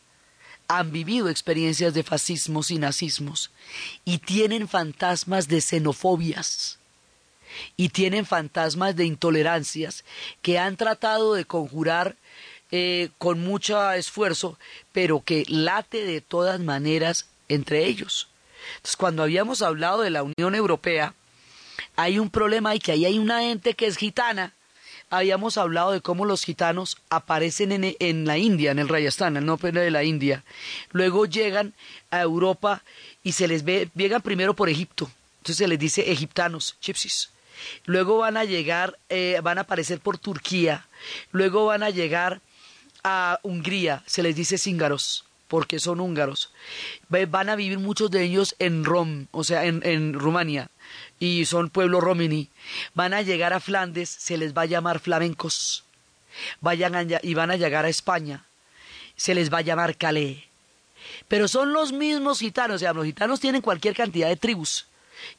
han 0.69 0.91
vivido 0.91 1.29
experiencias 1.29 1.95
de 1.95 2.03
fascismos 2.03 2.71
y 2.71 2.79
nazismos 2.79 3.51
y 4.05 4.19
tienen 4.19 4.69
fantasmas 4.69 5.49
de 5.49 5.61
xenofobias 5.61 6.79
y 7.77 7.91
tienen 7.91 8.27
fantasmas 8.27 8.97
de 8.97 9.05
intolerancias 9.05 10.05
que 10.43 10.59
han 10.59 10.77
tratado 10.77 11.35
de 11.35 11.45
conjurar 11.45 12.17
eh, 12.73 13.11
con 13.19 13.41
mucho 13.41 13.93
esfuerzo, 13.93 14.59
pero 14.93 15.23
que 15.25 15.45
late 15.47 16.05
de 16.05 16.21
todas 16.21 16.59
maneras 16.61 17.27
entre 17.49 17.85
ellos. 17.85 18.29
Entonces, 18.77 18.97
cuando 18.97 19.23
habíamos 19.23 19.63
hablado 19.63 20.01
de 20.01 20.11
la 20.11 20.25
Unión 20.25 20.55
Europea, 20.55 21.15
hay 21.95 22.19
un 22.19 22.31
problema 22.31 22.75
y 22.75 22.81
que 22.81 22.93
ahí 22.93 23.05
hay 23.05 23.19
una 23.19 23.41
gente 23.41 23.75
que 23.75 23.87
es 23.87 23.97
gitana. 23.97 24.53
Habíamos 25.11 25.57
hablado 25.57 25.93
de 25.93 26.01
cómo 26.01 26.25
los 26.25 26.45
gitanos 26.45 26.97
aparecen 27.11 27.73
en, 27.73 27.97
en 27.99 28.25
la 28.27 28.39
India, 28.39 28.73
en 28.73 28.79
el 28.79 28.89
Rajasthan, 28.89 29.37
el 29.37 29.47
norte 29.47 29.71
de 29.73 29.91
la 29.91 30.05
India. 30.05 30.45
Luego 30.91 31.27
llegan 31.27 31.75
a 32.11 32.21
Europa 32.21 32.83
y 33.23 33.33
se 33.33 33.47
les 33.49 33.65
ve, 33.65 33.89
llegan 33.95 34.23
primero 34.23 34.55
por 34.55 34.69
Egipto. 34.69 35.11
Entonces 35.39 35.59
se 35.59 35.69
les 35.69 35.79
dice 35.79 36.11
egiptanos, 36.11 36.77
gypsies. 36.83 37.31
Luego 37.85 38.19
van 38.19 38.37
a 38.37 38.45
llegar, 38.45 38.99
eh, 39.09 39.41
van 39.43 39.59
a 39.59 39.63
aparecer 39.63 40.01
por 40.01 40.19
Turquía. 40.19 40.87
Luego 41.31 41.67
van 41.67 41.83
a 41.83 41.91
llegar 41.91 42.41
a 43.05 43.39
Hungría, 43.43 44.03
se 44.07 44.23
les 44.23 44.35
dice 44.35 44.59
cíngaros 44.59 45.27
porque 45.49 45.79
son 45.79 46.01
húngaros. 46.01 46.51
Van 47.09 47.49
a 47.49 47.57
vivir 47.57 47.79
muchos 47.79 48.11
de 48.11 48.23
ellos 48.23 48.57
en 48.59 48.85
Rom, 48.85 49.27
o 49.31 49.45
sea, 49.45 49.65
en, 49.65 49.81
en 49.85 50.13
Rumania, 50.13 50.71
y 51.19 51.45
son 51.47 51.71
pueblo 51.71 52.01
romini. 52.01 52.51
Van 52.95 53.15
a 53.15 53.23
llegar 53.23 53.53
a 53.53 53.61
Flandes, 53.61 54.09
se 54.09 54.37
les 54.37 54.55
va 54.55 54.63
a 54.63 54.67
llamar 54.67 55.01
flamencos. 55.01 55.85
Vayan 56.61 57.09
y 57.23 57.35
van 57.35 57.51
a 57.51 57.57
llegar 57.57 57.85
a 57.85 57.89
España, 57.89 58.45
se 59.17 59.35
les 59.35 59.53
va 59.53 59.59
a 59.59 59.63
llamar 59.63 59.97
Calais. 59.97 60.45
Pero 61.29 61.49
son 61.49 61.73
los 61.73 61.93
mismos 61.93 62.41
gitanos, 62.41 62.77
o 62.77 62.79
sea, 62.79 62.93
los 62.93 63.07
gitanos 63.07 63.41
tienen 63.41 63.63
cualquier 63.63 63.95
cantidad 63.95 64.29
de 64.29 64.37
tribus 64.37 64.87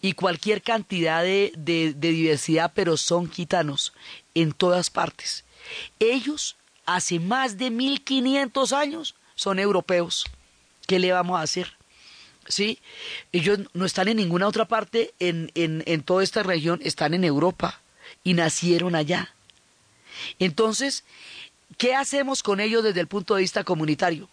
y 0.01 0.13
cualquier 0.13 0.61
cantidad 0.61 1.21
de, 1.21 1.51
de, 1.55 1.93
de 1.93 2.09
diversidad, 2.09 2.71
pero 2.73 2.97
son 2.97 3.29
gitanos 3.31 3.93
en 4.33 4.53
todas 4.53 4.89
partes. 4.89 5.43
Ellos, 5.99 6.55
hace 6.85 7.19
más 7.19 7.57
de 7.57 7.69
1500 7.69 8.73
años, 8.73 9.15
son 9.35 9.59
europeos. 9.59 10.25
¿Qué 10.87 10.99
le 10.99 11.11
vamos 11.11 11.39
a 11.39 11.43
hacer? 11.43 11.77
¿Sí? 12.47 12.79
Ellos 13.31 13.59
no 13.73 13.85
están 13.85 14.07
en 14.07 14.17
ninguna 14.17 14.47
otra 14.47 14.65
parte 14.65 15.13
en, 15.19 15.51
en, 15.55 15.83
en 15.85 16.01
toda 16.01 16.23
esta 16.23 16.43
región, 16.43 16.79
están 16.83 17.13
en 17.13 17.23
Europa 17.23 17.81
y 18.23 18.33
nacieron 18.33 18.95
allá. 18.95 19.33
Entonces, 20.39 21.03
¿qué 21.77 21.95
hacemos 21.95 22.43
con 22.43 22.59
ellos 22.59 22.83
desde 22.83 23.01
el 23.01 23.07
punto 23.07 23.35
de 23.35 23.41
vista 23.41 23.63
comunitario? 23.63 24.29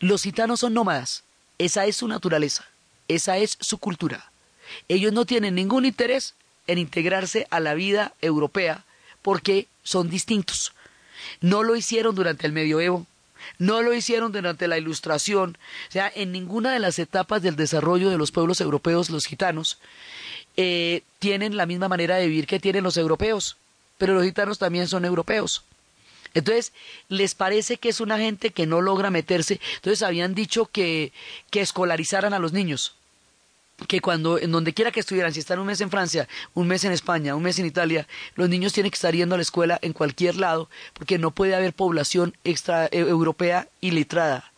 Los 0.00 0.22
gitanos 0.22 0.60
son 0.60 0.74
nómadas, 0.74 1.24
esa 1.58 1.86
es 1.86 1.96
su 1.96 2.08
naturaleza, 2.08 2.66
esa 3.08 3.38
es 3.38 3.56
su 3.60 3.78
cultura. 3.78 4.30
Ellos 4.88 5.12
no 5.12 5.24
tienen 5.24 5.54
ningún 5.54 5.84
interés 5.84 6.34
en 6.66 6.78
integrarse 6.78 7.46
a 7.50 7.60
la 7.60 7.74
vida 7.74 8.14
europea 8.20 8.84
porque 9.22 9.68
son 9.82 10.10
distintos. 10.10 10.72
No 11.40 11.62
lo 11.62 11.76
hicieron 11.76 12.14
durante 12.14 12.46
el 12.46 12.52
medioevo, 12.52 13.06
no 13.58 13.82
lo 13.82 13.94
hicieron 13.94 14.32
durante 14.32 14.68
la 14.68 14.78
Ilustración, 14.78 15.58
o 15.88 15.92
sea, 15.92 16.10
en 16.14 16.32
ninguna 16.32 16.72
de 16.72 16.78
las 16.78 16.98
etapas 16.98 17.42
del 17.42 17.56
desarrollo 17.56 18.10
de 18.10 18.18
los 18.18 18.32
pueblos 18.32 18.60
europeos, 18.60 19.10
los 19.10 19.26
gitanos, 19.26 19.78
eh, 20.56 21.02
tienen 21.18 21.56
la 21.56 21.66
misma 21.66 21.88
manera 21.88 22.16
de 22.16 22.26
vivir 22.26 22.46
que 22.46 22.60
tienen 22.60 22.84
los 22.84 22.96
europeos, 22.96 23.56
pero 23.98 24.14
los 24.14 24.24
gitanos 24.24 24.58
también 24.58 24.88
son 24.88 25.04
europeos. 25.04 25.64
Entonces, 26.34 26.72
les 27.08 27.34
parece 27.34 27.78
que 27.78 27.88
es 27.88 28.00
una 28.00 28.18
gente 28.18 28.50
que 28.50 28.66
no 28.66 28.82
logra 28.82 29.10
meterse. 29.10 29.58
Entonces, 29.76 30.02
habían 30.02 30.34
dicho 30.34 30.66
que, 30.66 31.12
que 31.50 31.62
escolarizaran 31.62 32.34
a 32.34 32.38
los 32.38 32.52
niños 32.52 32.94
que 33.88 34.00
cuando, 34.00 34.38
en 34.38 34.52
donde 34.52 34.72
quiera 34.72 34.90
que 34.90 35.00
estuvieran, 35.00 35.34
si 35.34 35.40
están 35.40 35.58
un 35.58 35.66
mes 35.66 35.80
en 35.80 35.90
Francia, 35.90 36.28
un 36.54 36.66
mes 36.66 36.84
en 36.84 36.92
España, 36.92 37.34
un 37.34 37.42
mes 37.42 37.58
en 37.58 37.66
Italia, 37.66 38.08
los 38.34 38.48
niños 38.48 38.72
tienen 38.72 38.90
que 38.90 38.96
estar 38.96 39.14
yendo 39.14 39.34
a 39.34 39.38
la 39.38 39.42
escuela 39.42 39.78
en 39.82 39.92
cualquier 39.92 40.36
lado, 40.36 40.70
porque 40.94 41.18
no 41.18 41.30
puede 41.30 41.54
haber 41.54 41.74
población 41.74 42.36
extra 42.44 42.88
europea 42.90 43.68
iletrada. 43.80 44.52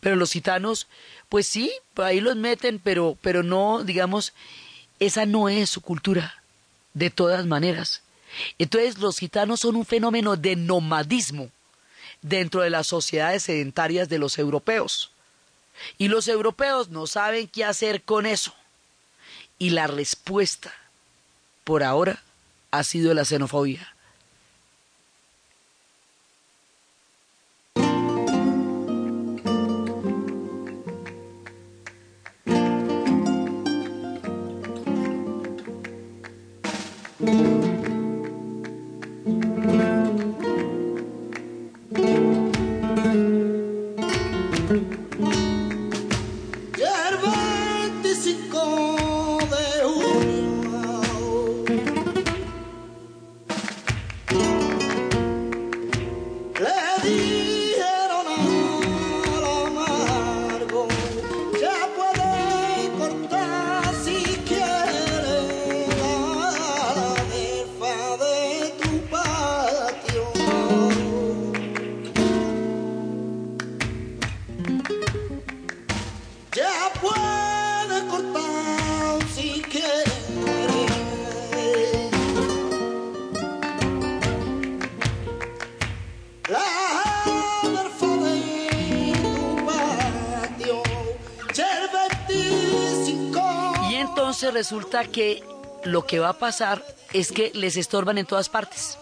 Pero 0.00 0.16
los 0.16 0.32
gitanos, 0.32 0.88
pues 1.28 1.46
sí, 1.46 1.70
ahí 1.96 2.20
los 2.20 2.36
meten, 2.36 2.80
pero, 2.82 3.16
pero 3.20 3.42
no, 3.42 3.84
digamos, 3.84 4.32
esa 4.98 5.24
no 5.24 5.48
es 5.48 5.70
su 5.70 5.80
cultura, 5.80 6.42
de 6.94 7.10
todas 7.10 7.46
maneras. 7.46 8.02
Entonces 8.58 8.98
los 8.98 9.18
gitanos 9.18 9.60
son 9.60 9.76
un 9.76 9.86
fenómeno 9.86 10.36
de 10.36 10.56
nomadismo 10.56 11.50
dentro 12.22 12.62
de 12.62 12.70
las 12.70 12.88
sociedades 12.88 13.44
sedentarias 13.44 14.08
de 14.08 14.18
los 14.18 14.38
europeos. 14.38 15.12
Y 15.98 16.08
los 16.08 16.28
europeos 16.28 16.88
no 16.88 17.06
saben 17.06 17.48
qué 17.48 17.64
hacer 17.64 18.02
con 18.02 18.26
eso. 18.26 18.54
Y 19.58 19.70
la 19.70 19.86
respuesta, 19.86 20.72
por 21.64 21.82
ahora, 21.82 22.22
ha 22.70 22.82
sido 22.84 23.14
la 23.14 23.24
xenofobia. 23.24 23.95
Entonces 94.36 94.52
resulta 94.52 95.04
que 95.06 95.42
lo 95.84 96.04
que 96.04 96.18
va 96.18 96.28
a 96.28 96.38
pasar 96.38 96.84
es 97.14 97.32
que 97.32 97.50
les 97.54 97.78
estorban 97.78 98.18
en 98.18 98.26
todas 98.26 98.50
partes. 98.50 98.98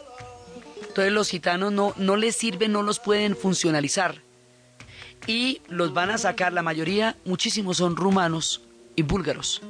Entonces 0.86 1.12
los 1.12 1.28
gitanos 1.28 1.72
no, 1.72 1.92
no 1.96 2.14
les 2.14 2.36
sirven, 2.36 2.70
no 2.70 2.84
los 2.84 3.00
pueden 3.00 3.34
funcionalizar. 3.36 4.22
Y 5.26 5.60
los 5.66 5.92
van 5.92 6.10
a 6.10 6.18
sacar, 6.18 6.52
la 6.52 6.62
mayoría, 6.62 7.16
muchísimos 7.24 7.78
son 7.78 7.96
rumanos 7.96 8.62
y 8.94 9.02
búlgaros. 9.02 9.60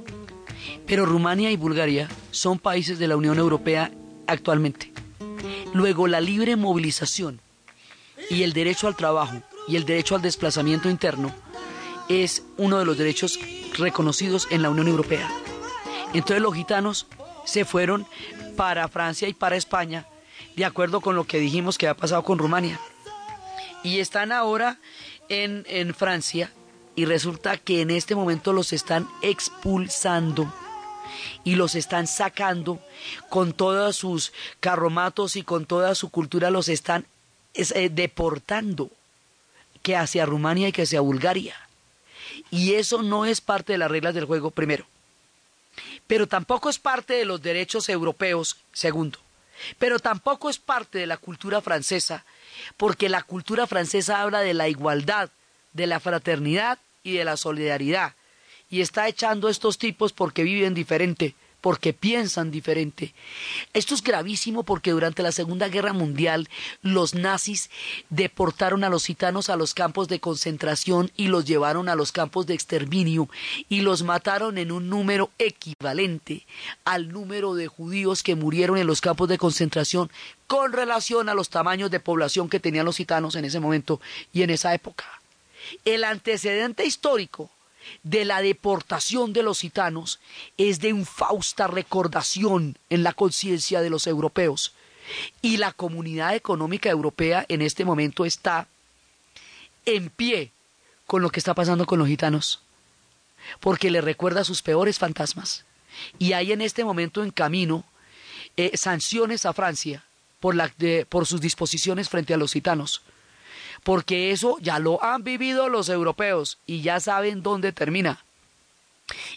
Pero 0.87 1.07
Rumania 1.07 1.51
y 1.51 1.57
Bulgaria 1.57 2.11
son 2.31 2.59
países 2.59 2.99
de 2.99 3.09
la 3.09 3.17
Unión 3.17 3.39
Europea 3.39 3.91
actualmente. 4.27 4.93
Luego 5.73 6.09
la 6.09 6.21
libre 6.21 6.57
movilización 6.57 7.41
y 8.29 8.43
el 8.43 8.53
derecho 8.53 8.87
al 8.87 8.97
trabajo 8.97 9.41
y 9.67 9.77
el 9.77 9.87
derecho 9.87 10.15
al 10.15 10.21
desplazamiento 10.21 10.91
interno 10.91 11.35
es 12.11 12.43
uno 12.59 12.79
de 12.79 12.85
los 12.85 12.99
derechos 12.99 13.41
reconocidos 13.79 14.47
en 14.51 14.61
la 14.61 14.69
Unión 14.69 14.89
Europea. 14.89 15.27
Entonces 16.15 16.41
los 16.41 16.55
gitanos 16.55 17.07
se 17.45 17.65
fueron 17.65 18.07
para 18.57 18.89
Francia 18.89 19.29
y 19.29 19.35
para 19.35 19.57
España, 19.57 20.07
de 20.57 20.65
acuerdo 20.65 21.01
con 21.01 21.17
lo 21.17 21.25
que 21.25 21.39
dijimos 21.39 21.77
que 21.77 21.89
ha 21.89 21.95
pasado 21.95 22.23
con 22.23 22.39
Rumania. 22.39 22.81
Y 23.83 23.99
están 23.99 24.33
ahora 24.33 24.79
en, 25.29 25.67
en 25.69 25.95
Francia 25.95 26.51
y 26.97 27.05
resulta 27.05 27.59
que 27.59 27.83
en 27.83 27.91
este 27.91 28.15
momento 28.15 28.53
los 28.53 28.73
están 28.73 29.09
expulsando 29.21 30.53
y 31.43 31.57
los 31.57 31.75
están 31.75 32.07
sacando 32.07 32.81
con 33.29 33.53
todos 33.53 33.97
sus 33.97 34.33
carromatos 34.61 35.37
y 35.37 35.43
con 35.43 35.67
toda 35.67 35.95
su 35.95 36.11
cultura 36.11 36.51
los 36.51 36.69
están 36.69 37.07
eh, 37.55 37.89
deportando 37.91 38.91
que 39.83 39.97
hacia 39.97 40.27
Rumania 40.27 40.69
y 40.69 40.73
que 40.73 40.83
hacia 40.83 41.01
Bulgaria. 41.01 41.55
Y 42.51 42.75
eso 42.75 43.03
no 43.03 43.27
es 43.27 43.41
parte 43.41 43.73
de 43.73 43.79
las 43.79 43.91
reglas 43.91 44.15
del 44.15 44.25
juego, 44.25 44.51
primero. 44.51 44.87
Pero 46.07 46.27
tampoco 46.27 46.69
es 46.69 46.79
parte 46.79 47.15
de 47.15 47.25
los 47.25 47.43
derechos 47.43 47.89
europeos, 47.89 48.57
segundo. 48.73 49.19
Pero 49.79 49.99
tampoco 49.99 50.51
es 50.51 50.59
parte 50.59 50.99
de 50.99 51.07
la 51.07 51.17
cultura 51.17 51.61
francesa, 51.61 52.25
porque 52.77 53.09
la 53.09 53.23
cultura 53.23 53.67
francesa 53.67 54.21
habla 54.21 54.41
de 54.41 54.55
la 54.55 54.69
igualdad, 54.69 55.31
de 55.73 55.87
la 55.87 56.01
fraternidad 56.01 56.79
y 57.03 57.13
de 57.13 57.25
la 57.25 57.37
solidaridad. 57.37 58.15
Y 58.71 58.81
está 58.81 59.09
echando 59.09 59.49
a 59.49 59.51
estos 59.51 59.79
tipos 59.79 60.13
porque 60.13 60.43
viven 60.43 60.75
diferente, 60.75 61.35
porque 61.65 61.95
piensan 61.95 62.51
diferente. 62.51 63.15
Esto 63.73 63.95
es 63.95 64.03
gravísimo 64.03 64.65
porque 64.65 64.91
durante 64.91 65.23
la 65.23 65.33
Segunda 65.33 65.69
Guerra 65.69 65.95
Mundial 65.95 66.51
los 66.83 67.15
nazis 67.15 67.71
deportaron 68.11 68.85
a 68.85 68.91
los 68.91 69.07
gitanos 69.07 69.49
a 69.49 69.57
los 69.57 69.73
campos 69.73 70.09
de 70.09 70.21
concentración 70.21 71.11
y 71.17 71.29
los 71.29 71.47
llevaron 71.47 71.89
a 71.89 71.95
los 71.95 72.13
campos 72.13 72.45
de 72.45 72.53
exterminio 72.53 73.31
y 73.71 73.81
los 73.81 74.03
mataron 74.03 74.59
en 74.59 74.73
un 74.73 74.91
número 74.91 75.31
equivalente 75.39 76.45
al 76.85 77.09
número 77.11 77.55
de 77.55 77.67
judíos 77.67 78.23
que 78.23 78.35
murieron 78.35 78.77
en 78.77 78.87
los 78.87 79.01
campos 79.01 79.31
de 79.31 79.39
concentración 79.39 80.11
con 80.47 80.71
relación 80.71 81.31
a 81.31 81.35
los 81.35 81.49
tamaños 81.49 81.91
de 81.91 81.99
población 81.99 82.51
que 82.51 82.61
tenían 82.61 82.85
los 82.85 82.99
gitanos 82.99 83.37
en 83.37 83.47
ese 83.47 83.59
momento 83.59 84.03
y 84.35 84.43
en 84.43 84.51
esa 84.51 84.75
época. 84.75 85.07
El 85.87 86.05
antecedente 86.05 86.85
histórico 86.85 87.51
de 88.03 88.25
la 88.25 88.41
deportación 88.43 89.33
de 89.33 89.43
los 89.43 89.61
gitanos 89.61 90.21
es 90.57 90.81
de 90.81 90.89
infausta 90.89 91.67
recordación 91.67 92.77
en 92.91 93.03
la 93.03 93.13
conciencia 93.13 93.81
de 93.81 93.91
los 93.91 94.07
europeos. 94.07 94.73
Y 95.43 95.59
la 95.59 95.73
comunidad 95.73 96.35
económica 96.35 96.89
europea 96.89 97.45
en 97.49 97.63
este 97.63 97.85
momento 97.85 98.25
está 98.25 98.69
en 99.85 100.09
pie 100.11 100.51
con 101.07 101.23
lo 101.23 101.31
que 101.31 101.41
está 101.41 101.55
pasando 101.55 101.85
con 101.87 101.99
los 101.99 102.09
gitanos, 102.09 102.61
porque 103.61 103.91
le 103.91 104.01
recuerda 104.01 104.45
sus 104.45 104.63
peores 104.63 104.99
fantasmas. 104.99 105.65
Y 106.19 106.33
hay 106.33 106.53
en 106.53 106.63
este 106.63 106.85
momento 106.85 107.23
en 107.23 107.31
camino 107.31 107.85
eh, 108.57 108.77
sanciones 108.77 109.45
a 109.45 109.53
Francia 109.53 110.05
por, 110.41 110.57
por 111.09 111.27
sus 111.27 111.41
disposiciones 111.41 112.09
frente 112.09 112.33
a 112.33 112.39
los 112.39 112.53
gitanos 112.53 113.03
porque 113.85 114.33
eso 114.33 114.57
ya 114.61 114.79
lo 114.79 115.03
han 115.05 115.23
vivido 115.23 115.69
los 115.69 115.89
europeos 115.89 116.59
y 116.67 116.81
ya 116.83 116.99
saben 116.99 117.43
dónde 117.43 117.73
termina. 117.73 118.25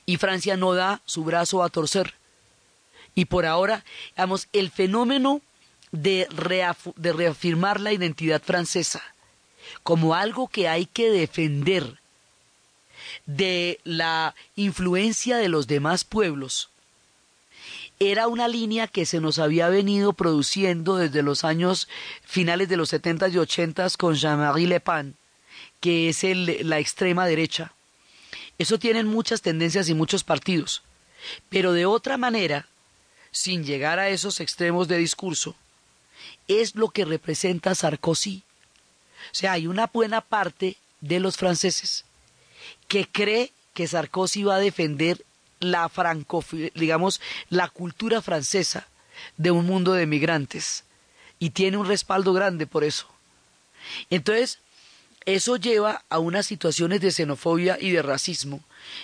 Y 0.06 0.18
Francia 0.18 0.58
no 0.58 0.74
da 0.74 1.02
su 1.06 1.24
brazo 1.24 1.62
a 1.62 1.70
torcer. 1.70 2.16
Y 3.14 3.26
por 3.26 3.46
ahora, 3.46 3.84
digamos, 4.16 4.48
el 4.54 4.72
fenómeno 4.72 5.42
de, 5.92 6.28
de 6.96 7.14
reafirmar 7.14 7.80
la 7.80 7.92
identidad 7.92 8.42
francesa 8.42 9.04
como 9.84 10.16
algo 10.16 10.48
que 10.48 10.68
hay 10.68 10.86
que 10.86 11.10
defender 11.10 12.00
de 13.26 13.80
la 13.84 14.36
influencia 14.56 15.38
de 15.38 15.50
los 15.50 15.68
demás 15.68 16.04
pueblos, 16.04 16.70
era 18.00 18.28
una 18.28 18.48
línea 18.48 18.88
que 18.88 19.06
se 19.06 19.20
nos 19.20 19.40
había 19.40 19.70
venido 19.70 20.14
produciendo 20.14 20.98
desde 20.98 21.24
los 21.24 21.44
años 21.44 21.88
finales 22.24 22.70
de 22.70 22.78
los 22.78 22.90
70 22.90 23.30
y 23.30 23.38
80 23.38 23.88
con 23.98 24.16
Jean-Marie 24.16 24.68
Le 24.68 24.80
Pen, 24.80 25.16
que 25.80 26.10
es 26.10 26.24
la 26.64 26.80
extrema 26.80 27.26
derecha. 27.26 27.74
Eso 28.58 28.78
tienen 28.80 29.08
muchas 29.08 29.42
tendencias 29.42 29.90
y 29.90 29.94
muchos 29.94 30.24
partidos, 30.24 30.84
pero 31.50 31.74
de 31.74 31.86
otra 31.86 32.18
manera, 32.18 32.68
sin 33.32 33.64
llegar 33.64 34.00
a 34.00 34.10
esos 34.10 34.40
extremos 34.40 34.88
de 34.88 34.98
discurso, 34.98 35.56
es 36.48 36.76
lo 36.76 36.90
que 36.90 37.06
representa 37.06 37.76
Sarkozy. 37.76 38.44
O 39.32 39.36
sea, 39.36 39.54
hay 39.54 39.68
una 39.68 39.88
buena 39.88 40.22
parte 40.22 40.78
de 41.02 41.20
los 41.20 41.38
franceses 41.38 42.06
que 42.88 43.08
cree 43.08 43.52
que 43.74 43.88
Sarkozy 43.88 44.44
va 44.44 44.56
a 44.56 44.60
defender 44.60 45.24
la 45.60 45.89
franco, 45.89 46.43
digamos, 46.76 47.22
la 47.50 47.70
cultura 47.70 48.22
francesa 48.22 48.88
de 49.38 49.52
un 49.52 49.65
mundo 49.65 49.93
de 49.93 50.06
migrantes 50.06 50.84
y 51.39 51.52
tiene 51.52 51.78
un 51.78 51.88
respaldo 51.88 52.34
grande 52.34 52.67
por 52.67 52.84
eso. 52.84 53.08
Entonces, 54.10 54.60
eso 55.26 55.58
lleva 55.58 56.04
a 56.10 56.20
unas 56.20 56.46
situaciones 56.46 57.02
de 57.02 57.12
xenofobia 57.12 57.78
y 57.82 57.91
de 57.91 58.02
racismo, 58.02 58.62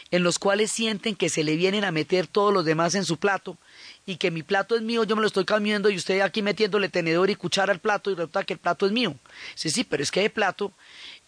en 0.10 0.24
los 0.24 0.40
cuales 0.40 0.72
sienten 0.72 1.16
que 1.16 1.30
se 1.30 1.44
le 1.44 1.58
vienen 1.58 1.84
a 1.84 1.92
meter 1.92 2.28
todos 2.28 2.54
los 2.54 2.64
demás 2.64 2.96
en 2.96 3.04
su 3.04 3.18
plato 3.18 3.58
y 4.06 4.16
que 4.16 4.32
mi 4.32 4.42
plato 4.42 4.76
es 4.76 4.82
mío, 4.82 5.04
yo 5.04 5.16
me 5.16 5.22
lo 5.22 5.28
estoy 5.28 5.44
comiendo 5.44 5.90
y 5.90 5.98
usted 5.98 6.22
aquí 6.22 6.42
metiéndole 6.42 6.88
tenedor 6.88 7.30
y 7.30 7.36
cuchara 7.36 7.74
al 7.74 7.80
plato 7.80 8.10
y 8.10 8.16
resulta 8.16 8.44
que 8.46 8.54
el 8.54 8.60
plato 8.60 8.86
es 8.86 8.94
mío. 8.94 9.16
Sí, 9.56 9.70
sí, 9.70 9.84
pero 9.84 10.02
es 10.02 10.12
que 10.12 10.24
el 10.24 10.32
plato, 10.32 10.72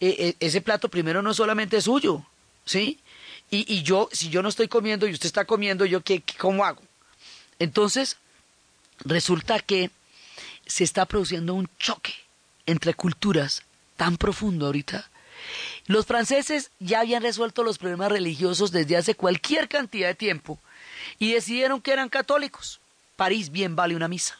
eh, 0.00 0.16
eh, 0.18 0.34
ese 0.40 0.62
plato 0.62 0.88
primero 0.88 1.20
no 1.20 1.34
solamente 1.34 1.76
es 1.76 1.84
suyo, 1.84 2.24
¿sí? 2.64 2.98
Y, 3.50 3.82
yo, 3.82 4.08
si 4.12 4.28
yo 4.28 4.42
no 4.42 4.48
estoy 4.48 4.66
comiendo 4.68 5.06
y 5.06 5.12
usted 5.12 5.26
está 5.26 5.44
comiendo, 5.44 5.84
¿yo 5.84 6.00
qué, 6.00 6.22
cómo 6.38 6.64
hago? 6.64 6.82
Entonces, 7.58 8.16
resulta 9.00 9.60
que 9.60 9.90
se 10.66 10.84
está 10.84 11.06
produciendo 11.06 11.54
un 11.54 11.68
choque 11.78 12.14
entre 12.66 12.94
culturas 12.94 13.62
tan 13.96 14.16
profundo 14.16 14.66
ahorita. 14.66 15.08
Los 15.86 16.06
franceses 16.06 16.70
ya 16.80 17.00
habían 17.00 17.22
resuelto 17.22 17.62
los 17.62 17.78
problemas 17.78 18.10
religiosos 18.10 18.72
desde 18.72 18.96
hace 18.96 19.14
cualquier 19.14 19.68
cantidad 19.68 20.08
de 20.08 20.14
tiempo 20.14 20.58
y 21.18 21.32
decidieron 21.32 21.80
que 21.80 21.92
eran 21.92 22.08
católicos. 22.08 22.80
París 23.14 23.50
bien 23.50 23.76
vale 23.76 23.94
una 23.94 24.08
misa. 24.08 24.38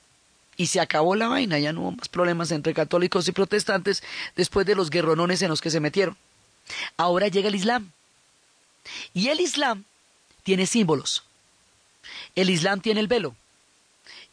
Y 0.57 0.67
se 0.67 0.81
acabó 0.81 1.15
la 1.15 1.29
vaina, 1.29 1.59
ya 1.59 1.73
no 1.73 1.83
hubo 1.83 1.93
más 1.93 2.09
problemas 2.09 2.51
entre 2.51 2.75
católicos 2.75 3.29
y 3.29 3.33
protestantes 3.33 4.03
después 4.35 4.67
de 4.67 4.75
los 4.75 4.91
guerronones 4.91 5.43
en 5.43 5.51
los 5.51 5.61
que 5.61 5.71
se 5.71 5.81
metieron. 5.81 6.17
Ahora 6.97 7.29
llega 7.29 7.49
el 7.49 7.55
Islam. 7.55 7.93
Y 9.15 9.29
el 9.29 9.41
Islam 9.41 9.85
tiene 10.43 10.67
símbolos. 10.67 11.25
El 12.35 12.51
Islam 12.51 12.81
tiene 12.81 13.01
el 13.01 13.09
velo. 13.09 13.35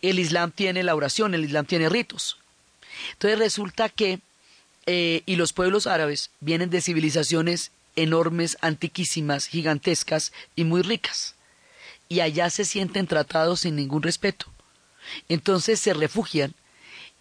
El 0.01 0.20
Islam 0.20 0.51
tiene 0.51 0.84
la 0.84 0.95
oración, 0.95 1.34
el 1.34 1.45
Islam 1.45 1.66
tiene 1.66 1.89
ritos. 1.89 2.38
Entonces 3.14 3.39
resulta 3.39 3.89
que, 3.89 4.20
eh, 4.86 5.24
y 5.26 5.36
los 5.38 5.54
pueblos 5.54 5.88
árabes 5.88 6.30
vienen 6.39 6.70
de 6.70 6.82
civilizaciones 6.82 7.72
enormes, 7.95 8.58
antiquísimas, 8.62 9.47
gigantescas 9.47 10.34
y 10.56 10.64
muy 10.64 10.82
ricas. 10.82 11.36
Y 12.10 12.20
allá 12.20 12.49
se 12.49 12.66
sienten 12.66 13.08
tratados 13.08 13.62
sin 13.62 13.76
ningún 13.76 14.04
respeto. 14.04 14.47
Entonces 15.30 15.80
se 15.80 15.93
refugian 15.93 16.54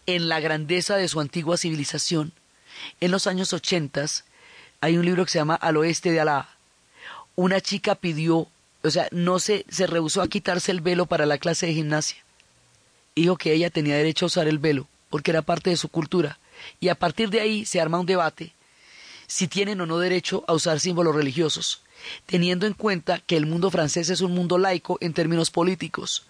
en 0.06 0.28
la 0.28 0.40
grandeza 0.40 0.96
de 0.96 1.08
su 1.08 1.20
antigua 1.20 1.56
civilización. 1.56 2.32
En 3.00 3.10
los 3.10 3.26
años 3.26 3.52
ochentas 3.52 4.24
hay 4.80 4.96
un 4.96 5.04
libro 5.04 5.24
que 5.24 5.30
se 5.30 5.38
llama 5.38 5.54
Al 5.54 5.76
oeste 5.76 6.10
de 6.10 6.20
Alá, 6.20 6.48
una 7.36 7.60
chica 7.60 7.94
pidió, 7.94 8.48
o 8.82 8.90
sea, 8.90 9.08
no 9.10 9.38
se, 9.38 9.64
se 9.68 9.86
rehusó 9.86 10.22
a 10.22 10.28
quitarse 10.28 10.70
el 10.72 10.80
velo 10.80 11.06
para 11.06 11.26
la 11.26 11.38
clase 11.38 11.66
de 11.66 11.74
gimnasia. 11.74 12.18
Dijo 13.14 13.36
que 13.36 13.52
ella 13.52 13.70
tenía 13.70 13.96
derecho 13.96 14.26
a 14.26 14.28
usar 14.28 14.48
el 14.48 14.58
velo, 14.58 14.88
porque 15.10 15.30
era 15.30 15.42
parte 15.42 15.70
de 15.70 15.76
su 15.76 15.88
cultura. 15.88 16.38
Y 16.80 16.88
a 16.88 16.94
partir 16.94 17.30
de 17.30 17.40
ahí 17.40 17.64
se 17.64 17.80
arma 17.80 18.00
un 18.00 18.06
debate 18.06 18.52
si 19.26 19.48
tienen 19.48 19.80
o 19.80 19.86
no 19.86 19.98
derecho 19.98 20.44
a 20.46 20.52
usar 20.52 20.78
símbolos 20.78 21.14
religiosos, 21.14 21.80
teniendo 22.26 22.66
en 22.66 22.74
cuenta 22.74 23.18
que 23.18 23.38
el 23.38 23.46
mundo 23.46 23.70
francés 23.70 24.10
es 24.10 24.20
un 24.20 24.32
mundo 24.32 24.58
laico 24.58 24.98
en 25.00 25.14
términos 25.14 25.50
políticos. 25.50 26.24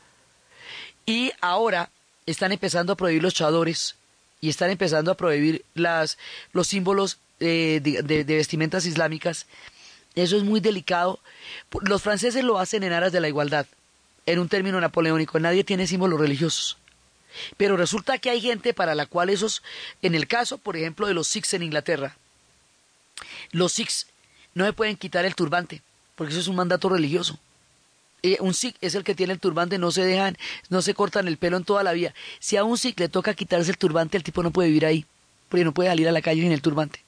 Y 1.04 1.32
ahora 1.40 1.90
están 2.26 2.52
empezando 2.52 2.92
a 2.92 2.96
prohibir 2.96 3.24
los 3.24 3.34
chadores 3.34 3.96
y 4.40 4.48
están 4.48 4.70
empezando 4.70 5.10
a 5.10 5.16
prohibir 5.16 5.64
las, 5.74 6.16
los 6.52 6.68
símbolos 6.68 7.18
eh, 7.40 7.80
de, 7.82 8.02
de 8.02 8.36
vestimentas 8.36 8.86
islámicas 8.86 9.46
Eso 10.14 10.36
es 10.36 10.42
muy 10.42 10.60
delicado. 10.60 11.20
Los 11.82 12.02
franceses 12.02 12.44
lo 12.44 12.58
hacen 12.58 12.82
en 12.82 12.92
aras 12.92 13.12
de 13.12 13.20
la 13.20 13.28
igualdad, 13.28 13.66
en 14.26 14.38
un 14.38 14.48
término 14.48 14.80
napoleónico. 14.80 15.38
Nadie 15.38 15.64
tiene 15.64 15.86
símbolos 15.86 16.20
religiosos. 16.20 16.78
Pero 17.56 17.76
resulta 17.76 18.18
que 18.18 18.30
hay 18.30 18.40
gente 18.40 18.74
para 18.74 18.94
la 18.94 19.06
cual 19.06 19.30
esos, 19.30 19.62
en 20.02 20.14
el 20.14 20.26
caso, 20.26 20.58
por 20.58 20.76
ejemplo, 20.76 21.06
de 21.06 21.14
los 21.14 21.28
Sikhs 21.28 21.54
en 21.54 21.62
Inglaterra, 21.62 22.16
los 23.52 23.72
Sikhs 23.72 24.06
no 24.54 24.66
se 24.66 24.72
pueden 24.72 24.96
quitar 24.96 25.24
el 25.24 25.34
turbante, 25.34 25.82
porque 26.14 26.32
eso 26.32 26.40
es 26.40 26.48
un 26.48 26.56
mandato 26.56 26.88
religioso. 26.88 27.38
Eh, 28.22 28.36
un 28.40 28.54
Sikh 28.54 28.76
es 28.80 28.94
el 28.94 29.02
que 29.02 29.14
tiene 29.14 29.32
el 29.32 29.40
turbante, 29.40 29.78
no 29.78 29.90
se 29.90 30.04
dejan, 30.04 30.36
no 30.68 30.80
se 30.80 30.94
cortan 30.94 31.26
el 31.26 31.38
pelo 31.38 31.56
en 31.56 31.64
toda 31.64 31.82
la 31.82 31.92
vida. 31.92 32.14
Si 32.38 32.56
a 32.56 32.64
un 32.64 32.78
Sikh 32.78 33.00
le 33.00 33.08
toca 33.08 33.34
quitarse 33.34 33.70
el 33.70 33.78
turbante, 33.78 34.16
el 34.16 34.22
tipo 34.22 34.42
no 34.42 34.52
puede 34.52 34.68
vivir 34.68 34.86
ahí, 34.86 35.06
porque 35.48 35.64
no 35.64 35.72
puede 35.72 35.88
salir 35.88 36.08
a 36.08 36.12
la 36.12 36.22
calle 36.22 36.42
sin 36.42 36.52
el 36.52 36.62
turbante. 36.62 37.02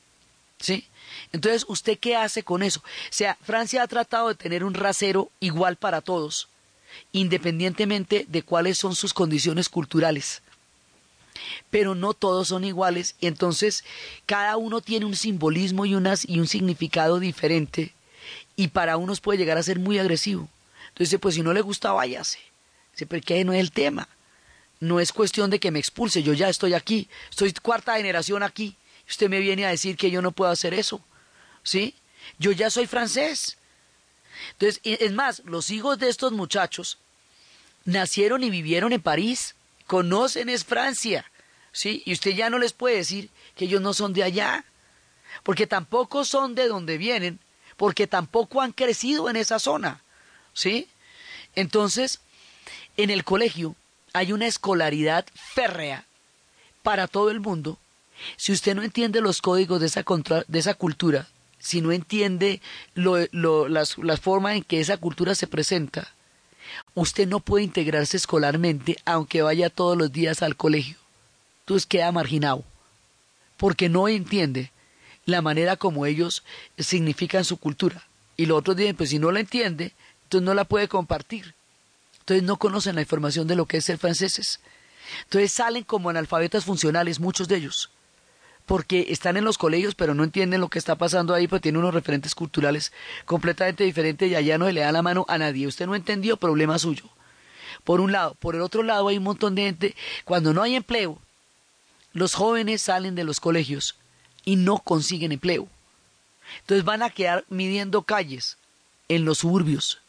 ¿Sí? 0.59 0.87
Entonces, 1.33 1.65
¿usted 1.69 1.99
qué 1.99 2.17
hace 2.17 2.43
con 2.43 2.63
eso? 2.63 2.81
O 2.81 2.83
sea, 3.11 3.37
Francia 3.43 3.83
ha 3.83 3.89
tratado 3.89 4.29
de 4.29 4.35
tener 4.35 4.65
un 4.65 4.75
rasero 4.75 5.31
igual 5.41 5.77
para 5.77 6.01
todos, 6.01 6.49
independientemente 7.13 8.27
de 8.29 8.43
cuáles 8.43 8.79
son 8.79 8.95
sus 8.95 9.15
condiciones 9.15 9.69
culturales. 9.69 10.43
Pero 11.71 11.95
no 11.95 12.15
todos 12.15 12.49
son 12.49 12.65
iguales, 12.65 13.17
y 13.21 13.27
entonces 13.27 13.85
cada 14.27 14.57
uno 14.57 14.81
tiene 14.81 15.07
un 15.07 15.17
simbolismo 15.17 15.87
y, 15.87 15.95
unas, 15.95 16.29
y 16.29 16.39
un 16.39 16.47
significado 16.47 17.19
diferente, 17.19 17.93
y 18.57 18.69
para 18.69 18.97
unos 18.97 19.21
puede 19.21 19.39
llegar 19.39 19.59
a 19.59 19.63
ser 19.63 19.79
muy 19.79 19.99
agresivo. 19.99 20.49
Entonces, 20.91 21.19
pues 21.21 21.35
si 21.35 21.43
no 21.43 21.53
le 21.53 21.61
gusta, 21.61 21.93
váyase. 21.93 22.39
Dice, 22.93 23.07
pero 23.07 23.23
que 23.23 23.45
no 23.45 23.53
es 23.53 23.59
el 23.59 23.73
tema. 23.73 24.09
No 24.79 25.01
es 25.01 25.13
cuestión 25.13 25.51
de 25.51 25.59
que 25.59 25.71
me 25.71 25.79
expulse, 25.81 26.23
yo 26.23 26.33
ya 26.33 26.49
estoy 26.49 26.75
aquí, 26.75 27.09
estoy 27.31 27.53
cuarta 27.55 27.97
generación 27.97 28.43
aquí. 28.43 28.77
Usted 29.09 29.29
me 29.29 29.41
viene 29.41 29.67
a 29.67 29.71
decir 29.71 29.97
que 29.97 30.11
yo 30.11 30.23
no 30.23 30.33
puedo 30.33 30.51
hacer 30.51 30.75
eso. 30.75 31.01
¿Sí? 31.65 31.97
Yo 32.39 32.53
ya 32.53 32.71
soy 32.71 32.87
francés. 32.87 33.57
Entonces, 34.53 34.81
es 34.85 35.13
más, 35.13 35.43
los 35.45 35.71
hijos 35.71 35.99
de 35.99 36.09
estos 36.09 36.33
muchachos 36.33 36.99
nacieron 37.85 38.45
y 38.45 38.51
vivieron 38.51 38.93
en 38.93 39.03
París, 39.03 39.55
conocen 39.87 40.49
es 40.49 40.65
Francia, 40.65 41.31
¿sí? 41.73 42.03
Y 42.07 42.13
usted 42.13 42.33
ya 42.33 42.51
no 42.51 42.59
les 42.59 42.73
puede 42.73 42.97
decir 42.97 43.31
que 43.57 43.67
ellos 43.67 43.83
no 43.83 43.95
son 43.95 44.13
de 44.13 44.23
allá, 44.23 44.65
porque 45.43 45.67
tampoco 45.67 46.25
son 46.25 46.55
de 46.55 46.69
donde 46.69 46.99
vienen, 46.99 47.41
porque 47.77 48.07
tampoco 48.07 48.63
han 48.63 48.73
crecido 48.73 49.29
en 49.29 49.37
esa 49.37 49.59
zona, 49.59 50.03
¿sí? 50.53 50.89
Entonces, 51.55 52.21
en 52.97 53.11
el 53.11 53.25
colegio 53.25 53.77
hay 54.13 54.33
una 54.33 54.47
escolaridad 54.47 55.27
férrea 55.35 56.07
para 56.83 57.09
todo 57.09 57.31
el 57.31 57.41
mundo. 57.41 57.79
Si 58.37 58.53
usted 58.53 58.75
no 58.75 58.83
entiende 58.83 59.21
los 59.21 59.43
códigos 59.43 59.81
de 59.81 59.87
esa, 59.87 60.05
de 60.47 60.59
esa 60.59 60.75
cultura, 60.75 61.29
si 61.65 61.81
no 61.81 61.93
entiende 61.93 62.61
lo, 62.93 63.17
las, 63.69 63.97
las 63.97 64.21
formas 64.21 64.57
en 64.57 64.65
que 64.65 64.81
esa 64.81 64.99
cultura 64.99 65.35
se 65.35 65.47
presenta, 65.47 66.13
usted 66.93 67.27
no 67.27 67.41
puede 67.41 67.65
integrarse 67.65 68.19
escolarmente 68.19 68.99
aunque 69.07 69.41
vaya 69.41 69.71
todos 69.71 69.97
los 69.97 70.13
días 70.13 70.43
al 70.43 70.57
colegio. 70.57 70.99
Entonces 71.61 71.87
queda 71.87 72.13
marginado, 72.13 72.65
porque 73.57 73.89
no 73.89 74.09
entiende 74.09 74.73
la 75.25 75.41
manera 75.41 75.77
como 75.77 76.05
ellos 76.05 76.45
significan 76.79 77.47
su 77.47 77.57
cultura. 77.57 78.07
Y 78.37 78.45
los 78.45 78.59
otros 78.59 78.77
dicen, 78.77 78.97
pues 78.97 79.09
si 79.09 79.19
no 79.19 79.33
la 79.33 79.41
entiende, 79.41 79.95
entonces 80.25 80.45
no 80.45 80.53
la 80.53 80.67
puede 80.67 80.87
compartir. 80.87 81.55
Entonces 82.21 82.43
no 82.43 82.59
conocen 82.59 82.97
la 82.97 83.01
información 83.01 83.47
de 83.47 83.57
lo 83.57 83.65
que 83.65 83.79
es 83.79 83.87
ser 83.87 83.97
franceses. 83.97 84.61
Entonces 85.23 85.51
salen 85.51 85.85
como 85.85 86.11
analfabetas 86.11 86.67
funcionales, 86.67 87.21
muchos 87.21 87.49
de 87.49 87.57
ellos 87.57 87.91
porque 88.67 89.07
están 89.11 89.37
en 89.37 89.45
los 89.45 89.59
colegios 89.59 89.95
pero 89.95 90.15
no 90.15 90.25
entienden 90.25 90.61
lo 90.61 90.69
que 90.69 90.79
está 90.79 90.97
pasando 90.97 91.35
ahí, 91.35 91.47
pues 91.49 91.63
tienen 91.63 91.81
unos 91.81 91.95
referentes 91.95 92.35
culturales 92.35 92.93
completamente 93.25 93.85
diferentes 93.85 94.31
y 94.31 94.35
allá 94.35 94.59
no 94.59 94.67
se 94.67 94.73
le 94.73 94.81
da 94.81 94.93
la 94.93 95.03
mano 95.03 95.25
a 95.29 95.39
nadie. 95.39 95.67
Usted 95.67 95.87
no 95.87 95.95
entendió, 95.95 96.37
problema 96.37 96.79
suyo. 96.79 97.05
Por 97.85 98.01
un 98.01 98.13
lado. 98.13 98.35
Por 98.35 98.55
el 98.55 98.63
otro 98.63 98.83
lado 98.83 99.09
hay 99.09 99.19
un 99.19 99.25
montón 99.25 99.55
de 99.55 99.63
gente, 99.63 99.97
cuando 100.25 100.55
no 100.55 100.63
hay 100.63 100.75
empleo, 100.75 101.19
los 102.13 102.35
jóvenes 102.35 102.83
salen 102.83 103.15
de 103.15 103.25
los 103.25 103.41
colegios 103.41 103.97
y 104.45 104.57
no 104.57 104.79
consiguen 104.79 105.33
empleo. 105.33 105.69
Entonces 106.61 106.85
van 106.85 107.03
a 107.03 107.11
quedar 107.11 107.45
midiendo 107.49 108.03
calles 108.03 108.57
en 109.09 109.25
los 109.25 109.39
suburbios, 109.39 110.01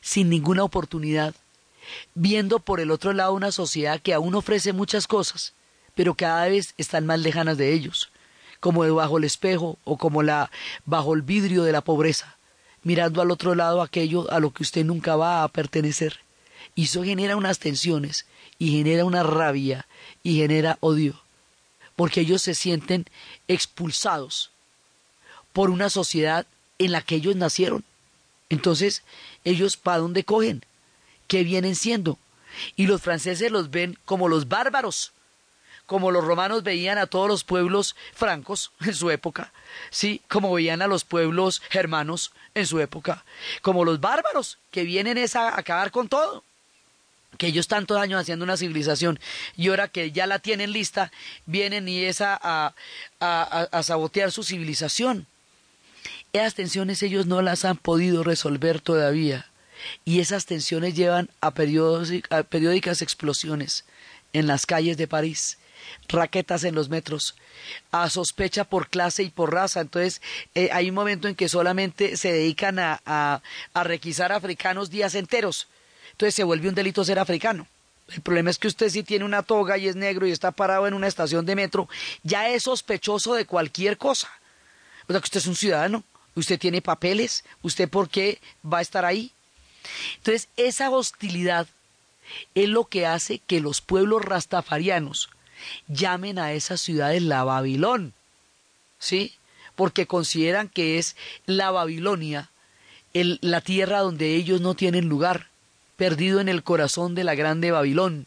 sin 0.00 0.28
ninguna 0.28 0.64
oportunidad, 0.64 1.34
viendo 2.14 2.58
por 2.60 2.80
el 2.80 2.90
otro 2.90 3.12
lado 3.12 3.32
una 3.32 3.52
sociedad 3.52 4.00
que 4.00 4.14
aún 4.14 4.34
ofrece 4.34 4.72
muchas 4.72 5.06
cosas, 5.06 5.54
pero 5.94 6.14
cada 6.14 6.46
vez 6.48 6.74
están 6.76 7.06
más 7.06 7.20
lejanas 7.20 7.58
de 7.58 7.72
ellos, 7.72 8.10
como 8.60 8.94
bajo 8.94 9.18
el 9.18 9.24
espejo 9.24 9.78
o 9.84 9.96
como 9.96 10.22
la 10.22 10.50
bajo 10.84 11.14
el 11.14 11.22
vidrio 11.22 11.64
de 11.64 11.72
la 11.72 11.82
pobreza, 11.82 12.36
mirando 12.82 13.22
al 13.22 13.30
otro 13.30 13.54
lado 13.54 13.82
aquello 13.82 14.30
a 14.30 14.40
lo 14.40 14.52
que 14.52 14.62
usted 14.62 14.84
nunca 14.84 15.16
va 15.16 15.42
a 15.42 15.48
pertenecer. 15.48 16.20
Y 16.74 16.84
eso 16.84 17.04
genera 17.04 17.36
unas 17.36 17.58
tensiones, 17.58 18.26
y 18.58 18.72
genera 18.72 19.04
una 19.04 19.22
rabia, 19.22 19.86
y 20.22 20.36
genera 20.36 20.78
odio, 20.80 21.20
porque 21.96 22.20
ellos 22.20 22.42
se 22.42 22.54
sienten 22.54 23.06
expulsados 23.48 24.50
por 25.52 25.70
una 25.70 25.90
sociedad 25.90 26.46
en 26.78 26.92
la 26.92 27.00
que 27.00 27.16
ellos 27.16 27.36
nacieron. 27.36 27.84
Entonces, 28.50 29.02
ellos 29.44 29.76
¿para 29.76 29.98
dónde 29.98 30.24
cogen? 30.24 30.64
¿Qué 31.28 31.44
vienen 31.44 31.76
siendo? 31.76 32.18
Y 32.76 32.86
los 32.86 33.02
franceses 33.02 33.50
los 33.50 33.70
ven 33.70 33.98
como 34.04 34.28
los 34.28 34.48
bárbaros, 34.48 35.12
como 35.86 36.10
los 36.10 36.24
romanos 36.24 36.62
veían 36.62 36.98
a 36.98 37.06
todos 37.06 37.28
los 37.28 37.44
pueblos 37.44 37.96
francos 38.12 38.72
en 38.80 38.94
su 38.94 39.10
época, 39.10 39.52
sí, 39.90 40.22
como 40.28 40.52
veían 40.52 40.82
a 40.82 40.86
los 40.86 41.04
pueblos 41.04 41.62
germanos 41.70 42.32
en 42.54 42.66
su 42.66 42.80
época, 42.80 43.24
como 43.62 43.84
los 43.84 44.00
bárbaros 44.00 44.58
que 44.70 44.84
vienen 44.84 45.18
a 45.34 45.58
acabar 45.58 45.90
con 45.90 46.08
todo, 46.08 46.44
que 47.38 47.48
ellos 47.48 47.66
tantos 47.66 47.98
años 47.98 48.20
haciendo 48.20 48.44
una 48.44 48.56
civilización 48.56 49.18
y 49.56 49.68
ahora 49.68 49.88
que 49.88 50.12
ya 50.12 50.26
la 50.26 50.38
tienen 50.38 50.72
lista, 50.72 51.10
vienen 51.46 51.88
y 51.88 52.04
es 52.04 52.20
a, 52.20 52.74
a 53.20 53.82
sabotear 53.82 54.30
su 54.30 54.44
civilización. 54.44 55.26
Esas 56.32 56.54
tensiones 56.54 57.02
ellos 57.02 57.26
no 57.26 57.42
las 57.42 57.64
han 57.64 57.76
podido 57.76 58.22
resolver 58.22 58.80
todavía 58.80 59.46
y 60.04 60.20
esas 60.20 60.46
tensiones 60.46 60.94
llevan 60.94 61.30
a, 61.40 61.52
periódicas 61.52 63.02
explosiones 63.02 63.84
en 64.32 64.46
las 64.46 64.66
calles 64.66 64.96
de 64.96 65.08
París 65.08 65.58
raquetas 66.08 66.64
en 66.64 66.74
los 66.74 66.88
metros, 66.88 67.34
a 67.90 68.08
sospecha 68.10 68.64
por 68.64 68.88
clase 68.88 69.22
y 69.22 69.30
por 69.30 69.52
raza. 69.52 69.80
Entonces, 69.80 70.20
eh, 70.54 70.70
hay 70.72 70.88
un 70.88 70.94
momento 70.94 71.28
en 71.28 71.34
que 71.34 71.48
solamente 71.48 72.16
se 72.16 72.32
dedican 72.32 72.78
a, 72.78 73.00
a, 73.06 73.42
a 73.72 73.84
requisar 73.84 74.32
africanos 74.32 74.90
días 74.90 75.14
enteros. 75.14 75.68
Entonces 76.12 76.34
se 76.34 76.44
vuelve 76.44 76.68
un 76.68 76.74
delito 76.74 77.04
ser 77.04 77.18
africano. 77.18 77.66
El 78.08 78.20
problema 78.20 78.50
es 78.50 78.58
que 78.58 78.68
usted 78.68 78.88
si 78.90 79.02
tiene 79.02 79.24
una 79.24 79.42
toga 79.42 79.78
y 79.78 79.88
es 79.88 79.96
negro 79.96 80.26
y 80.26 80.30
está 80.30 80.50
parado 80.50 80.86
en 80.86 80.94
una 80.94 81.06
estación 81.06 81.46
de 81.46 81.56
metro, 81.56 81.88
ya 82.22 82.48
es 82.48 82.64
sospechoso 82.64 83.34
de 83.34 83.46
cualquier 83.46 83.96
cosa. 83.96 84.30
O 85.08 85.12
sea 85.12 85.20
que 85.20 85.24
usted 85.24 85.40
es 85.40 85.46
un 85.46 85.56
ciudadano, 85.56 86.04
usted 86.34 86.58
tiene 86.58 86.82
papeles, 86.82 87.44
usted 87.62 87.88
por 87.88 88.08
qué 88.08 88.40
va 88.64 88.78
a 88.78 88.82
estar 88.82 89.04
ahí. 89.04 89.32
Entonces 90.18 90.48
esa 90.56 90.90
hostilidad 90.90 91.66
es 92.54 92.68
lo 92.68 92.84
que 92.84 93.06
hace 93.06 93.38
que 93.38 93.60
los 93.60 93.80
pueblos 93.80 94.24
rastafarianos 94.24 95.30
llamen 95.88 96.38
a 96.38 96.52
esas 96.52 96.80
ciudades 96.80 97.22
la 97.22 97.44
Babilón, 97.44 98.12
¿sí? 98.98 99.34
Porque 99.76 100.06
consideran 100.06 100.68
que 100.68 100.98
es 100.98 101.16
la 101.46 101.70
Babilonia, 101.70 102.50
el, 103.12 103.38
la 103.42 103.60
tierra 103.60 104.00
donde 104.00 104.34
ellos 104.34 104.60
no 104.60 104.74
tienen 104.74 105.08
lugar, 105.08 105.48
perdido 105.96 106.40
en 106.40 106.48
el 106.48 106.62
corazón 106.62 107.14
de 107.14 107.24
la 107.24 107.34
grande 107.34 107.70
Babilón, 107.70 108.26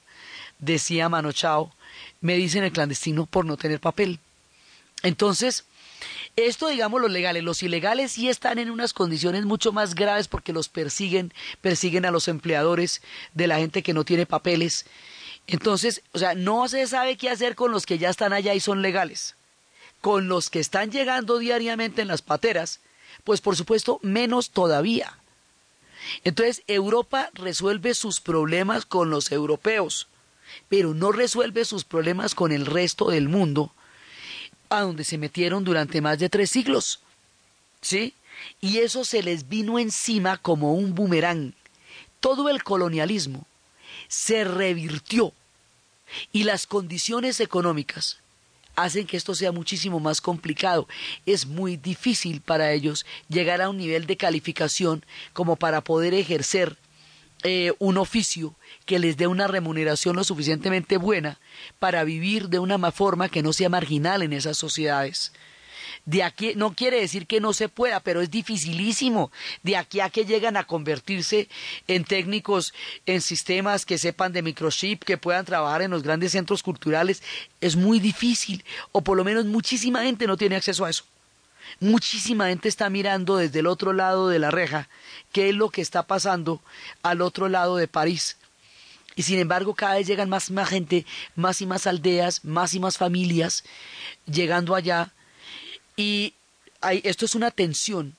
decía 0.59 1.09
Manochao, 1.09 1.73
me 2.21 2.35
dicen 2.35 2.63
el 2.63 2.71
clandestino 2.71 3.25
por 3.25 3.45
no 3.45 3.57
tener 3.57 3.79
papel. 3.79 4.19
Entonces, 5.03 5.65
esto 6.35 6.67
digamos 6.67 7.01
los 7.01 7.11
legales, 7.11 7.43
los 7.43 7.63
ilegales 7.63 8.13
sí 8.13 8.29
están 8.29 8.59
en 8.59 8.69
unas 8.69 8.93
condiciones 8.93 9.45
mucho 9.45 9.71
más 9.71 9.95
graves 9.95 10.27
porque 10.27 10.53
los 10.53 10.69
persiguen, 10.69 11.33
persiguen 11.61 12.05
a 12.05 12.11
los 12.11 12.27
empleadores 12.27 13.01
de 13.33 13.47
la 13.47 13.57
gente 13.57 13.83
que 13.83 13.93
no 13.93 14.05
tiene 14.05 14.25
papeles 14.25 14.85
entonces, 15.47 16.01
o 16.11 16.19
sea, 16.19 16.35
no 16.35 16.67
se 16.67 16.85
sabe 16.87 17.15
qué 17.15 17.29
hacer 17.29 17.55
con 17.55 17.71
los 17.71 17.85
que 17.85 17.97
ya 17.97 18.09
están 18.09 18.33
allá 18.33 18.53
y 18.53 18.59
son 18.59 18.81
legales. 18.81 19.35
Con 20.01 20.27
los 20.27 20.49
que 20.49 20.59
están 20.59 20.91
llegando 20.91 21.39
diariamente 21.39 22.01
en 22.01 22.09
las 22.09 22.21
pateras, 22.21 22.81
pues 23.23 23.39
por 23.39 23.55
supuesto 23.55 23.99
menos 24.03 24.51
todavía. 24.51 25.17
Entonces, 26.23 26.63
Europa 26.67 27.29
resuelve 27.33 27.93
sus 27.93 28.19
problemas 28.19 28.85
con 28.85 29.09
los 29.09 29.31
europeos, 29.31 30.07
pero 30.69 30.93
no 30.93 31.11
resuelve 31.11 31.65
sus 31.65 31.85
problemas 31.85 32.35
con 32.35 32.51
el 32.51 32.65
resto 32.65 33.09
del 33.09 33.29
mundo, 33.29 33.73
a 34.69 34.81
donde 34.81 35.05
se 35.05 35.17
metieron 35.17 35.63
durante 35.63 36.01
más 36.01 36.19
de 36.19 36.29
tres 36.29 36.49
siglos. 36.49 36.99
¿Sí? 37.81 38.13
Y 38.59 38.79
eso 38.79 39.05
se 39.05 39.23
les 39.23 39.47
vino 39.47 39.79
encima 39.79 40.37
como 40.37 40.73
un 40.73 40.93
boomerang. 40.93 41.53
Todo 42.19 42.49
el 42.49 42.63
colonialismo 42.63 43.45
se 44.07 44.43
revirtió 44.43 45.33
y 46.31 46.43
las 46.43 46.67
condiciones 46.67 47.39
económicas 47.39 48.19
hacen 48.75 49.07
que 49.07 49.17
esto 49.17 49.35
sea 49.35 49.51
muchísimo 49.51 49.99
más 49.99 50.21
complicado. 50.21 50.87
Es 51.25 51.45
muy 51.45 51.77
difícil 51.77 52.41
para 52.41 52.71
ellos 52.71 53.05
llegar 53.27 53.61
a 53.61 53.69
un 53.69 53.77
nivel 53.77 54.05
de 54.05 54.17
calificación 54.17 55.03
como 55.33 55.55
para 55.55 55.81
poder 55.81 56.13
ejercer 56.13 56.77
eh, 57.43 57.73
un 57.79 57.97
oficio 57.97 58.55
que 58.85 58.99
les 58.99 59.17
dé 59.17 59.27
una 59.27 59.47
remuneración 59.47 60.15
lo 60.15 60.23
suficientemente 60.23 60.97
buena 60.97 61.39
para 61.79 62.03
vivir 62.03 62.49
de 62.49 62.59
una 62.59 62.91
forma 62.91 63.29
que 63.29 63.43
no 63.43 63.51
sea 63.51 63.69
marginal 63.69 64.21
en 64.21 64.33
esas 64.33 64.57
sociedades. 64.57 65.33
De 66.05 66.23
aquí 66.23 66.53
no 66.55 66.73
quiere 66.73 66.99
decir 66.99 67.27
que 67.27 67.39
no 67.39 67.53
se 67.53 67.69
pueda, 67.69 67.99
pero 67.99 68.21
es 68.21 68.31
dificilísimo. 68.31 69.31
De 69.63 69.77
aquí 69.77 69.99
a 69.99 70.09
que 70.09 70.25
llegan 70.25 70.57
a 70.57 70.65
convertirse 70.65 71.47
en 71.87 72.03
técnicos 72.03 72.73
en 73.05 73.21
sistemas 73.21 73.85
que 73.85 73.97
sepan 73.97 74.33
de 74.33 74.41
microchip, 74.41 75.03
que 75.03 75.17
puedan 75.17 75.45
trabajar 75.45 75.81
en 75.81 75.91
los 75.91 76.03
grandes 76.03 76.31
centros 76.31 76.63
culturales, 76.63 77.23
es 77.61 77.75
muy 77.75 77.99
difícil. 77.99 78.63
O 78.91 79.01
por 79.01 79.17
lo 79.17 79.23
menos 79.23 79.45
muchísima 79.45 80.03
gente 80.03 80.27
no 80.27 80.37
tiene 80.37 80.55
acceso 80.55 80.85
a 80.85 80.89
eso. 80.89 81.03
Muchísima 81.79 82.47
gente 82.47 82.69
está 82.69 82.89
mirando 82.89 83.37
desde 83.37 83.59
el 83.59 83.67
otro 83.67 83.93
lado 83.93 84.29
de 84.29 84.39
la 84.39 84.51
reja 84.51 84.87
qué 85.31 85.49
es 85.49 85.55
lo 85.55 85.69
que 85.69 85.81
está 85.81 86.03
pasando 86.03 86.61
al 87.03 87.21
otro 87.21 87.49
lado 87.49 87.75
de 87.75 87.87
París. 87.87 88.37
Y 89.15 89.23
sin 89.23 89.39
embargo, 89.39 89.73
cada 89.73 89.95
vez 89.95 90.07
llegan 90.07 90.29
más 90.29 90.51
más 90.51 90.69
gente, 90.69 91.05
más 91.35 91.61
y 91.61 91.65
más 91.65 91.87
aldeas, 91.87 92.45
más 92.45 92.73
y 92.73 92.79
más 92.79 92.97
familias 92.97 93.63
llegando 94.25 94.75
allá 94.75 95.11
y 95.97 96.33
esto 96.81 97.25
es 97.25 97.35
una 97.35 97.51
tensión 97.51 98.15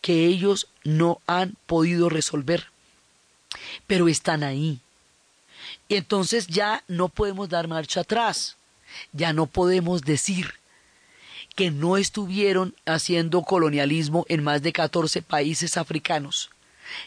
que 0.00 0.26
ellos 0.26 0.68
no 0.84 1.20
han 1.26 1.56
podido 1.66 2.08
resolver, 2.08 2.68
pero 3.86 4.08
están 4.08 4.44
ahí. 4.44 4.78
Y 5.88 5.96
entonces 5.96 6.46
ya 6.46 6.84
no 6.86 7.08
podemos 7.08 7.48
dar 7.48 7.66
marcha 7.66 8.00
atrás, 8.00 8.56
ya 9.12 9.32
no 9.32 9.46
podemos 9.46 10.02
decir 10.02 10.54
que 11.56 11.70
no 11.70 11.96
estuvieron 11.96 12.74
haciendo 12.84 13.42
colonialismo 13.42 14.24
en 14.28 14.44
más 14.44 14.62
de 14.62 14.72
14 14.72 15.22
países 15.22 15.76
africanos. 15.76 16.50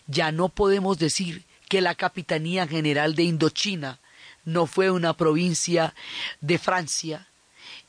Ya 0.07 0.31
no 0.31 0.49
podemos 0.49 0.97
decir 0.97 1.45
que 1.69 1.81
la 1.81 1.95
Capitanía 1.95 2.67
General 2.67 3.15
de 3.15 3.23
Indochina 3.23 3.99
no 4.43 4.65
fue 4.65 4.91
una 4.91 5.13
provincia 5.13 5.93
de 6.41 6.57
Francia. 6.57 7.27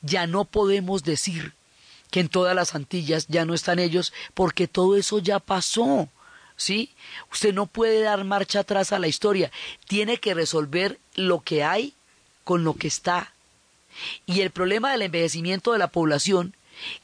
Ya 0.01 0.27
no 0.27 0.45
podemos 0.45 1.03
decir 1.03 1.53
que 2.11 2.19
en 2.19 2.29
todas 2.29 2.55
las 2.55 2.75
Antillas 2.75 3.25
ya 3.27 3.45
no 3.45 3.55
están 3.55 3.79
ellos, 3.79 4.13
porque 4.33 4.67
todo 4.67 4.97
eso 4.97 5.19
ya 5.19 5.39
pasó. 5.39 6.09
¿Sí? 6.57 6.93
Usted 7.31 7.55
no 7.55 7.65
puede 7.65 8.01
dar 8.01 8.23
marcha 8.23 8.59
atrás 8.59 8.91
a 8.91 8.99
la 8.99 9.07
historia, 9.07 9.51
tiene 9.87 10.17
que 10.17 10.35
resolver 10.35 10.99
lo 11.15 11.39
que 11.39 11.63
hay 11.63 11.95
con 12.43 12.63
lo 12.63 12.75
que 12.75 12.87
está. 12.87 13.33
Y 14.27 14.41
el 14.41 14.51
problema 14.51 14.91
del 14.91 15.01
envejecimiento 15.01 15.71
de 15.71 15.79
la 15.79 15.87
población 15.87 16.55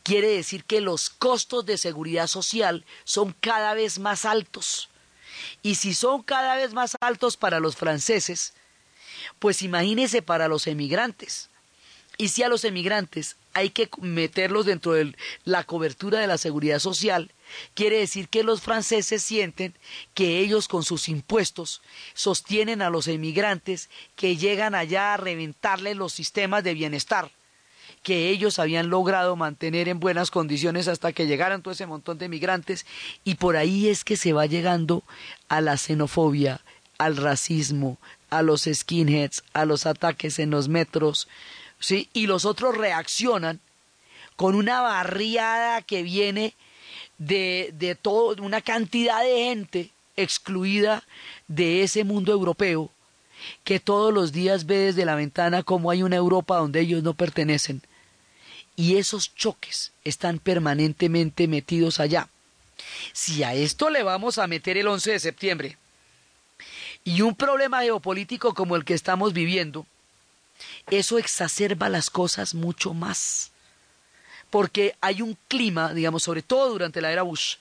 quiere 0.03 0.28
decir 0.28 0.64
que 0.64 0.80
los 0.80 1.10
costos 1.10 1.66
de 1.66 1.78
seguridad 1.78 2.28
social 2.28 2.86
son 3.03 3.34
cada 3.39 3.74
vez 3.74 3.97
más 3.97 4.26
altos. 4.26 4.89
Y 5.64 5.76
si 5.76 5.93
son 5.93 6.22
cada 6.22 6.55
vez 6.55 6.74
más 6.74 6.95
altos 7.01 7.36
para 7.38 7.60
los 7.60 7.76
franceses, 7.76 8.53
pues 9.39 9.62
imagínese 9.62 10.22
para 10.22 10.47
los 10.47 10.68
emigrantes. 10.68 11.49
Y 12.18 12.30
si 12.30 12.41
a 12.43 12.49
los 12.49 12.63
emigrantes 12.63 13.36
hay 13.53 13.70
que 13.70 13.89
meterlos 14.01 14.65
dentro 14.65 14.93
de 14.93 15.15
la 15.45 15.63
cobertura 15.63 16.20
de 16.20 16.28
la 16.28 16.38
seguridad 16.38 16.80
social, 16.80 17.32
quiere 17.76 17.99
decir 17.99 18.28
que 18.28 18.43
los 18.43 18.61
franceses 18.61 19.22
sienten 19.22 19.74
que 20.13 20.39
ellos 20.39 20.68
con 20.68 20.84
sus 20.84 21.09
impuestos 21.09 21.82
sostienen 22.13 22.82
a 22.82 22.89
los 22.89 23.07
emigrantes 23.07 23.89
que 24.15 24.36
llegan 24.36 24.74
allá 24.74 25.13
a 25.13 25.18
reventarle 25.18 25.95
los 25.95 26.13
sistemas 26.13 26.63
de 26.63 26.74
bienestar 26.74 27.32
que 28.03 28.30
ellos 28.30 28.57
habían 28.57 28.89
logrado 28.89 29.36
mantener 29.36 29.89
en 29.89 29.99
buenas 29.99 30.32
condiciones 30.32 30.88
hasta 30.88 31.11
que 31.11 31.28
llegaran 31.28 31.61
todo 31.61 31.74
ese 31.74 31.88
montón 31.88 32.18
de 32.18 32.28
emigrantes. 32.28 32.86
Y 33.26 33.36
por 33.36 33.57
ahí 33.57 33.89
es 33.89 34.05
que 34.05 34.15
se 34.15 34.32
va 34.32 34.45
llegando 34.45 35.03
a 35.49 35.59
la 35.59 35.76
xenofobia, 35.76 36.61
al 36.97 37.18
racismo, 37.18 37.97
a 38.30 38.43
los 38.43 38.70
skinheads, 38.72 39.43
a 39.51 39.65
los 39.65 39.86
ataques 39.86 40.39
en 40.39 40.51
los 40.51 40.70
metros, 40.70 41.28
¿sí? 41.80 42.09
Y 42.13 42.28
los 42.28 42.45
otros 42.45 42.78
reaccionan 42.78 43.59
con 44.36 44.55
una 44.55 44.82
barriada 44.82 45.82
que 45.82 46.03
viene 46.03 46.53
de, 47.17 47.73
de 47.73 47.95
todo, 47.95 48.41
una 48.43 48.61
cantidad 48.61 49.21
de 49.21 49.45
gente 49.45 49.91
excluida 50.15 51.03
de 51.47 51.84
ese 51.84 52.03
mundo 52.03 52.32
europeo 52.32 52.91
que 53.63 53.80
todos 53.80 54.13
los 54.13 54.32
días 54.32 54.65
ve 54.65 54.78
desde 54.78 55.05
la 55.05 55.15
ventana 55.15 55.63
como 55.63 55.91
hay 55.91 56.03
una 56.03 56.15
Europa 56.15 56.57
donde 56.57 56.80
ellos 56.80 57.03
no 57.03 57.13
pertenecen. 57.13 57.82
Y 58.75 58.97
esos 58.97 59.34
choques 59.36 59.91
están 60.03 60.39
permanentemente 60.39 61.47
metidos 61.47 61.99
allá. 61.99 62.30
Si 63.13 63.43
a 63.43 63.53
esto 63.53 63.89
le 63.89 64.03
vamos 64.03 64.38
a 64.38 64.47
meter 64.47 64.78
el 64.78 64.88
11 64.88 65.11
de 65.11 65.19
septiembre 65.19 65.78
y 67.03 67.21
un 67.21 67.36
problema 67.36 67.82
geopolítico 67.82 68.53
como 68.53 68.75
el 68.75 68.86
que 68.86 68.93
estamos 68.93 69.34
viviendo, 69.34 69.86
eso 70.90 71.18
exacerba 71.18 71.90
las 71.90 72.10
cosas 72.10 72.54
mucho 72.54 72.94
más. 72.94 73.52
Porque 74.50 74.96
hay 75.02 75.22
un 75.22 75.38
clima, 75.48 75.94
digamos, 75.94 76.24
sobre 76.24 76.42
todo 76.42 76.70
durante 76.70 77.02
la 77.02 77.12
era 77.12 77.24
Bush, 77.24 77.56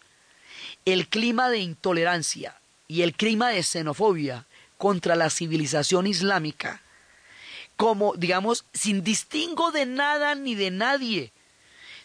el 0.85 1.09
clima 1.09 1.49
de 1.49 1.59
intolerancia 1.59 2.61
y 2.87 3.03
el 3.03 3.15
clima 3.15 3.49
de 3.51 3.63
xenofobia 3.63 4.47
contra 4.79 5.17
la 5.17 5.31
civilización 5.31 6.07
islámica, 6.07 6.83
como, 7.77 8.15
digamos, 8.17 8.65
sin 8.73 9.03
distingo 9.03 9.73
de 9.73 9.87
nada 9.87 10.35
ni 10.35 10.55
de 10.55 10.71
nadie, 10.71 11.33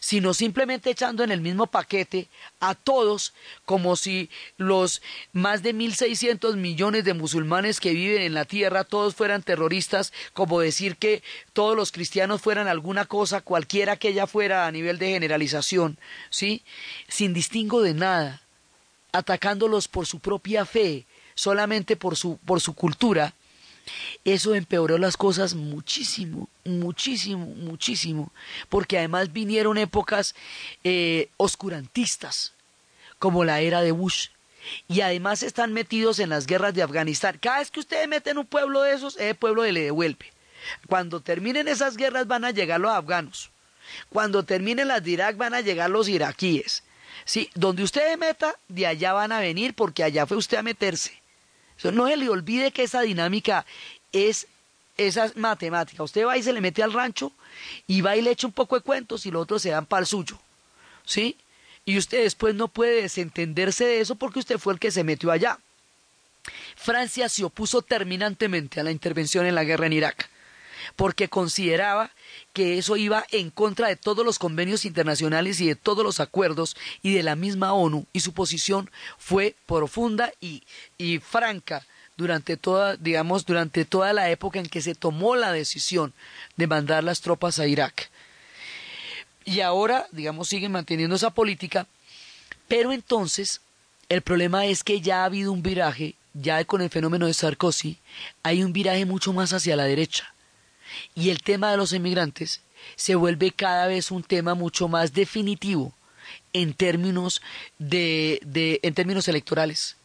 sino 0.02 0.34
simplemente 0.34 0.90
echando 0.90 1.22
en 1.22 1.30
el 1.30 1.40
mismo 1.40 1.68
paquete 1.68 2.26
a 2.58 2.74
todos 2.74 3.34
como 3.64 3.94
si 3.94 4.30
los 4.56 5.00
más 5.32 5.62
de 5.62 5.72
1.600 5.72 6.56
millones 6.56 7.04
de 7.04 7.14
musulmanes 7.14 7.78
que 7.78 7.92
viven 7.92 8.22
en 8.22 8.34
la 8.34 8.44
tierra 8.44 8.82
todos 8.82 9.14
fueran 9.14 9.44
terroristas, 9.44 10.12
como 10.32 10.58
decir 10.58 10.96
que 10.96 11.22
todos 11.52 11.76
los 11.76 11.92
cristianos 11.92 12.42
fueran 12.42 12.66
alguna 12.66 13.04
cosa, 13.04 13.42
cualquiera 13.42 13.96
que 13.96 14.08
ella 14.08 14.26
fuera 14.26 14.66
a 14.66 14.72
nivel 14.72 14.98
de 14.98 15.10
generalización, 15.10 15.96
¿sí? 16.30 16.64
Sin 17.06 17.32
distingo 17.32 17.80
de 17.80 17.94
nada, 17.94 18.42
atacándolos 19.12 19.86
por 19.86 20.06
su 20.06 20.18
propia 20.18 20.66
fe, 20.66 21.06
solamente 21.36 21.94
por 21.94 22.16
su, 22.16 22.38
por 22.38 22.60
su 22.60 22.74
cultura, 22.74 23.34
eso 24.24 24.54
empeoró 24.54 24.98
las 24.98 25.16
cosas 25.16 25.54
muchísimo, 25.54 26.48
muchísimo, 26.64 27.46
muchísimo, 27.46 28.32
porque 28.68 28.98
además 28.98 29.32
vinieron 29.32 29.78
épocas 29.78 30.34
eh, 30.84 31.28
oscurantistas, 31.36 32.52
como 33.18 33.44
la 33.44 33.60
era 33.60 33.82
de 33.82 33.92
Bush, 33.92 34.28
y 34.88 35.00
además 35.00 35.42
están 35.42 35.72
metidos 35.72 36.18
en 36.18 36.30
las 36.30 36.46
guerras 36.46 36.74
de 36.74 36.82
Afganistán. 36.82 37.38
Cada 37.40 37.58
vez 37.58 37.70
que 37.70 37.80
ustedes 37.80 38.08
meten 38.08 38.38
un 38.38 38.46
pueblo 38.46 38.82
de 38.82 38.94
esos, 38.94 39.16
ese 39.16 39.34
pueblo 39.34 39.64
le 39.64 39.80
devuelve. 39.80 40.32
Cuando 40.86 41.20
terminen 41.20 41.66
esas 41.66 41.96
guerras 41.96 42.26
van 42.26 42.44
a 42.44 42.52
llegar 42.52 42.80
los 42.80 42.92
afganos. 42.92 43.50
Cuando 44.10 44.44
terminen 44.44 44.88
las 44.88 45.02
de 45.02 45.10
Irak 45.10 45.36
van 45.36 45.54
a 45.54 45.60
llegar 45.60 45.90
los 45.90 46.08
iraquíes. 46.08 46.84
Sí, 47.24 47.50
donde 47.54 47.82
usted 47.82 48.16
meta, 48.18 48.54
de 48.68 48.86
allá 48.86 49.12
van 49.12 49.32
a 49.32 49.40
venir 49.40 49.74
porque 49.74 50.02
allá 50.02 50.26
fue 50.26 50.36
usted 50.36 50.58
a 50.58 50.62
meterse. 50.62 51.21
No 51.84 52.06
se 52.06 52.16
le 52.16 52.28
olvide 52.28 52.70
que 52.70 52.84
esa 52.84 53.02
dinámica 53.02 53.66
es 54.12 54.46
esa 54.96 55.32
matemática. 55.36 56.02
Usted 56.02 56.26
va 56.26 56.36
y 56.36 56.42
se 56.42 56.52
le 56.52 56.60
mete 56.60 56.82
al 56.82 56.92
rancho 56.92 57.32
y 57.86 58.00
va 58.00 58.16
y 58.16 58.22
le 58.22 58.30
echa 58.30 58.46
un 58.46 58.52
poco 58.52 58.76
de 58.76 58.82
cuentos 58.82 59.26
y 59.26 59.30
los 59.30 59.42
otros 59.42 59.62
se 59.62 59.70
dan 59.70 59.86
para 59.86 60.00
el 60.00 60.06
suyo. 60.06 60.38
¿Sí? 61.04 61.36
Y 61.84 61.98
usted 61.98 62.22
después 62.22 62.54
no 62.54 62.68
puede 62.68 63.02
desentenderse 63.02 63.84
de 63.84 64.00
eso 64.00 64.14
porque 64.14 64.38
usted 64.38 64.58
fue 64.58 64.74
el 64.74 64.78
que 64.78 64.90
se 64.90 65.04
metió 65.04 65.30
allá. 65.30 65.58
Francia 66.76 67.28
se 67.28 67.44
opuso 67.44 67.82
terminantemente 67.82 68.80
a 68.80 68.84
la 68.84 68.90
intervención 68.90 69.46
en 69.46 69.54
la 69.54 69.64
guerra 69.64 69.86
en 69.86 69.92
Irak 69.92 70.31
porque 70.96 71.28
consideraba 71.28 72.10
que 72.52 72.78
eso 72.78 72.96
iba 72.96 73.24
en 73.30 73.50
contra 73.50 73.88
de 73.88 73.96
todos 73.96 74.24
los 74.24 74.38
convenios 74.38 74.84
internacionales 74.84 75.60
y 75.60 75.66
de 75.66 75.76
todos 75.76 76.04
los 76.04 76.20
acuerdos 76.20 76.76
y 77.02 77.14
de 77.14 77.22
la 77.22 77.36
misma 77.36 77.72
ONU 77.72 78.06
y 78.12 78.20
su 78.20 78.32
posición 78.32 78.90
fue 79.18 79.54
profunda 79.66 80.32
y, 80.40 80.62
y 80.98 81.18
franca 81.18 81.86
durante 82.16 82.56
toda, 82.56 82.96
digamos, 82.96 83.46
durante 83.46 83.84
toda 83.84 84.12
la 84.12 84.30
época 84.30 84.58
en 84.58 84.66
que 84.66 84.82
se 84.82 84.94
tomó 84.94 85.36
la 85.36 85.52
decisión 85.52 86.12
de 86.56 86.66
mandar 86.66 87.04
las 87.04 87.20
tropas 87.20 87.58
a 87.58 87.66
Irak. 87.66 88.10
Y 89.44 89.60
ahora, 89.60 90.06
digamos, 90.12 90.48
siguen 90.48 90.72
manteniendo 90.72 91.16
esa 91.16 91.30
política, 91.30 91.86
pero 92.68 92.92
entonces 92.92 93.60
el 94.08 94.22
problema 94.22 94.66
es 94.66 94.84
que 94.84 95.00
ya 95.00 95.22
ha 95.22 95.24
habido 95.24 95.52
un 95.52 95.62
viraje, 95.62 96.14
ya 96.34 96.64
con 96.64 96.80
el 96.82 96.90
fenómeno 96.90 97.26
de 97.26 97.34
Sarkozy, 97.34 97.98
hay 98.42 98.62
un 98.62 98.72
viraje 98.72 99.04
mucho 99.04 99.32
más 99.32 99.52
hacia 99.52 99.76
la 99.76 99.84
derecha. 99.84 100.32
Y 101.14 101.30
el 101.30 101.42
tema 101.42 101.70
de 101.70 101.76
los 101.76 101.92
emigrantes 101.92 102.60
se 102.96 103.14
vuelve 103.14 103.52
cada 103.52 103.86
vez 103.86 104.10
un 104.10 104.22
tema 104.22 104.54
mucho 104.54 104.88
más 104.88 105.12
definitivo 105.12 105.92
en 106.52 106.74
términos 106.74 107.40
de, 107.78 108.40
de 108.44 108.80
en 108.82 108.94
términos 108.94 109.28
electorales. 109.28 109.96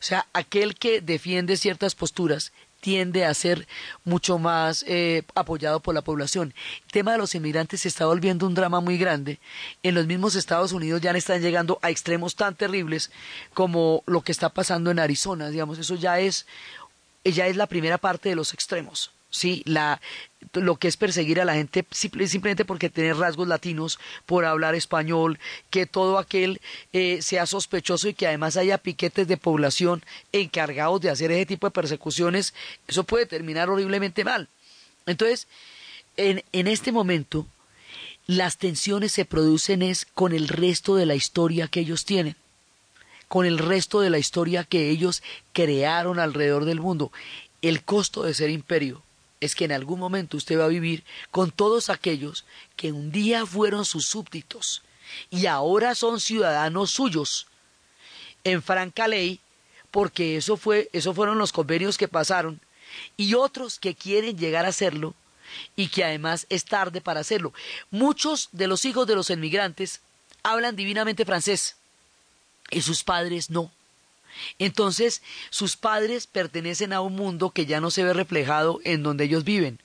O 0.00 0.02
sea, 0.02 0.26
aquel 0.32 0.74
que 0.74 1.00
defiende 1.00 1.56
ciertas 1.56 1.94
posturas 1.94 2.52
tiende 2.80 3.24
a 3.24 3.34
ser 3.34 3.68
mucho 4.04 4.38
más 4.38 4.84
eh, 4.88 5.22
apoyado 5.34 5.80
por 5.80 5.94
la 5.94 6.02
población. 6.02 6.54
El 6.86 6.92
tema 6.92 7.12
de 7.12 7.18
los 7.18 7.34
inmigrantes 7.34 7.82
se 7.82 7.88
está 7.88 8.06
volviendo 8.06 8.46
un 8.46 8.54
drama 8.54 8.80
muy 8.80 8.98
grande. 8.98 9.38
En 9.82 9.94
los 9.94 10.06
mismos 10.06 10.34
Estados 10.34 10.72
Unidos 10.72 11.00
ya 11.00 11.10
están 11.10 11.42
llegando 11.42 11.78
a 11.82 11.90
extremos 11.90 12.34
tan 12.34 12.54
terribles 12.54 13.10
como 13.54 14.02
lo 14.06 14.22
que 14.22 14.32
está 14.32 14.48
pasando 14.48 14.90
en 14.90 14.98
Arizona, 14.98 15.50
digamos, 15.50 15.78
eso 15.78 15.94
ya 15.94 16.18
es, 16.18 16.46
ya 17.24 17.46
es 17.46 17.56
la 17.56 17.66
primera 17.66 17.98
parte 17.98 18.30
de 18.30 18.36
los 18.36 18.54
extremos. 18.54 19.12
Sí, 19.30 19.62
la, 19.64 20.00
lo 20.54 20.76
que 20.76 20.88
es 20.88 20.96
perseguir 20.96 21.40
a 21.40 21.44
la 21.44 21.54
gente 21.54 21.86
simplemente 21.92 22.64
porque 22.64 22.90
tiene 22.90 23.14
rasgos 23.14 23.46
latinos, 23.46 23.98
por 24.26 24.44
hablar 24.44 24.74
español, 24.74 25.38
que 25.70 25.86
todo 25.86 26.18
aquel 26.18 26.60
eh, 26.92 27.22
sea 27.22 27.46
sospechoso 27.46 28.08
y 28.08 28.14
que 28.14 28.26
además 28.26 28.56
haya 28.56 28.78
piquetes 28.78 29.28
de 29.28 29.36
población 29.36 30.02
encargados 30.32 31.00
de 31.00 31.10
hacer 31.10 31.30
ese 31.30 31.46
tipo 31.46 31.66
de 31.66 31.72
persecuciones, 31.72 32.54
eso 32.88 33.04
puede 33.04 33.26
terminar 33.26 33.70
horriblemente 33.70 34.24
mal. 34.24 34.48
Entonces, 35.06 35.46
en, 36.16 36.42
en 36.52 36.66
este 36.66 36.90
momento, 36.90 37.46
las 38.26 38.58
tensiones 38.58 39.12
se 39.12 39.24
producen 39.24 39.82
es 39.82 40.06
con 40.14 40.32
el 40.32 40.48
resto 40.48 40.96
de 40.96 41.06
la 41.06 41.14
historia 41.14 41.68
que 41.68 41.80
ellos 41.80 42.04
tienen 42.04 42.36
con 43.28 43.46
el 43.46 43.58
resto 43.58 44.00
de 44.00 44.10
la 44.10 44.18
historia 44.18 44.64
que 44.64 44.90
ellos 44.90 45.22
crearon 45.52 46.18
alrededor 46.18 46.64
del 46.64 46.80
mundo. 46.80 47.12
El 47.62 47.84
costo 47.84 48.24
de 48.24 48.34
ser 48.34 48.50
imperio 48.50 49.04
es 49.40 49.54
que 49.54 49.64
en 49.64 49.72
algún 49.72 49.98
momento 49.98 50.36
usted 50.36 50.58
va 50.58 50.64
a 50.64 50.68
vivir 50.68 51.04
con 51.30 51.50
todos 51.50 51.90
aquellos 51.90 52.44
que 52.76 52.92
un 52.92 53.10
día 53.10 53.46
fueron 53.46 53.84
sus 53.84 54.06
súbditos 54.06 54.82
y 55.30 55.46
ahora 55.46 55.94
son 55.94 56.20
ciudadanos 56.20 56.90
suyos 56.90 57.46
en 58.44 58.62
franca 58.62 59.08
ley 59.08 59.40
porque 59.90 60.36
eso 60.36 60.56
fue 60.56 60.88
eso 60.92 61.14
fueron 61.14 61.38
los 61.38 61.52
convenios 61.52 61.98
que 61.98 62.08
pasaron 62.08 62.60
y 63.16 63.34
otros 63.34 63.78
que 63.78 63.94
quieren 63.94 64.38
llegar 64.38 64.64
a 64.66 64.68
hacerlo 64.68 65.14
y 65.76 65.88
que 65.88 66.04
además 66.04 66.46
es 66.48 66.64
tarde 66.64 67.00
para 67.00 67.20
hacerlo. 67.20 67.52
Muchos 67.90 68.48
de 68.52 68.66
los 68.66 68.84
hijos 68.84 69.06
de 69.06 69.16
los 69.16 69.30
emigrantes 69.30 70.00
hablan 70.42 70.76
divinamente 70.76 71.24
francés 71.24 71.76
y 72.70 72.82
sus 72.82 73.02
padres 73.02 73.50
no. 73.50 73.70
Entonces, 74.58 75.22
sus 75.50 75.76
padres 75.76 76.26
pertenecen 76.26 76.92
a 76.92 77.00
un 77.00 77.14
mundo 77.14 77.50
que 77.50 77.66
ya 77.66 77.80
no 77.80 77.90
se 77.90 78.04
ve 78.04 78.12
reflejado 78.12 78.80
en 78.84 79.02
donde 79.02 79.24
ellos 79.24 79.44
viven. 79.44 79.78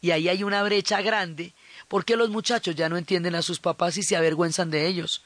Y 0.00 0.10
ahí 0.10 0.28
hay 0.28 0.44
una 0.44 0.62
brecha 0.62 1.00
grande, 1.02 1.52
porque 1.88 2.16
los 2.16 2.30
muchachos 2.30 2.74
ya 2.74 2.88
no 2.88 2.96
entienden 2.96 3.34
a 3.34 3.42
sus 3.42 3.58
papás 3.58 3.96
y 3.96 4.02
se 4.02 4.16
avergüenzan 4.16 4.70
de 4.70 4.86
ellos, 4.86 5.22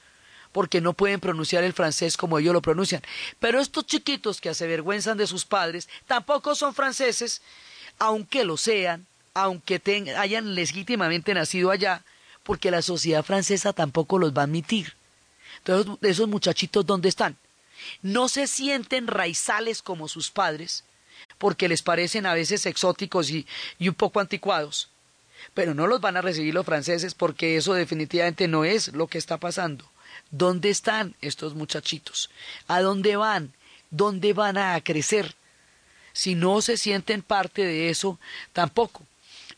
porque 0.53 0.81
no 0.81 0.93
pueden 0.93 1.21
pronunciar 1.21 1.65
el 1.65 1.73
francés 1.73 2.17
como 2.17 2.39
ellos 2.39 2.53
lo 2.53 2.63
pronuncian. 2.63 3.03
Pero 3.41 3.61
estos 3.61 3.87
chiquitos 3.87 4.41
que 4.41 4.55
se 4.55 4.65
avergüenzan 4.65 5.19
de 5.19 5.27
sus 5.27 5.45
padres 5.45 5.89
tampoco 6.07 6.55
son 6.55 6.75
franceses, 6.75 7.43
aunque 7.99 8.45
lo 8.45 8.57
sean, 8.57 9.07
aunque 9.35 9.83
hayan 10.17 10.55
legítimamente 10.55 11.35
nacido 11.35 11.71
allá, 11.71 12.05
porque 12.45 12.71
la 12.71 12.83
sociedad 12.83 13.25
francesa 13.25 13.73
tampoco 13.73 14.19
los 14.19 14.33
va 14.33 14.43
a 14.43 14.45
admitir. 14.45 14.95
Entonces, 15.59 15.93
esos 16.03 16.29
muchachitos, 16.29 16.87
¿dónde 16.87 17.09
están? 17.09 17.37
No 18.03 18.29
se 18.29 18.47
sienten 18.47 19.07
raizales 19.07 19.83
como 19.83 20.09
sus 20.09 20.31
padres, 20.31 20.85
porque 21.39 21.69
les 21.69 21.83
parecen 21.83 22.27
a 22.27 22.35
veces 22.35 22.67
exóticos 22.67 23.31
y, 23.31 23.47
un 23.81 23.95
poco 23.95 24.21
anticuados, 24.21 24.89
pero 25.55 25.75
no 25.75 25.87
los 25.87 26.01
van 26.01 26.17
a 26.17 26.23
recibir 26.23 26.55
los 26.55 26.67
franceses 26.67 27.15
porque 27.15 27.57
eso 27.57 27.75
definitivamente 27.75 28.49
no 28.49 28.65
es 28.65 28.89
lo 28.89 29.07
que 29.07 29.19
está 29.19 29.39
pasando. 29.39 29.91
¿Dónde 30.31 30.69
están 30.71 31.15
estos 31.21 31.55
muchachitos? 31.55 32.31
¿A 32.67 32.81
dónde 32.81 33.17
van? 33.17 33.55
¿Dónde 33.91 34.33
van 34.33 34.59
a 34.59 34.79
crecer? 34.83 35.35
Si 36.13 36.35
no 36.35 36.61
se 36.61 36.77
sienten 36.77 37.23
parte 37.23 37.65
de 37.65 37.89
eso, 37.89 38.19
tampoco. 38.53 39.03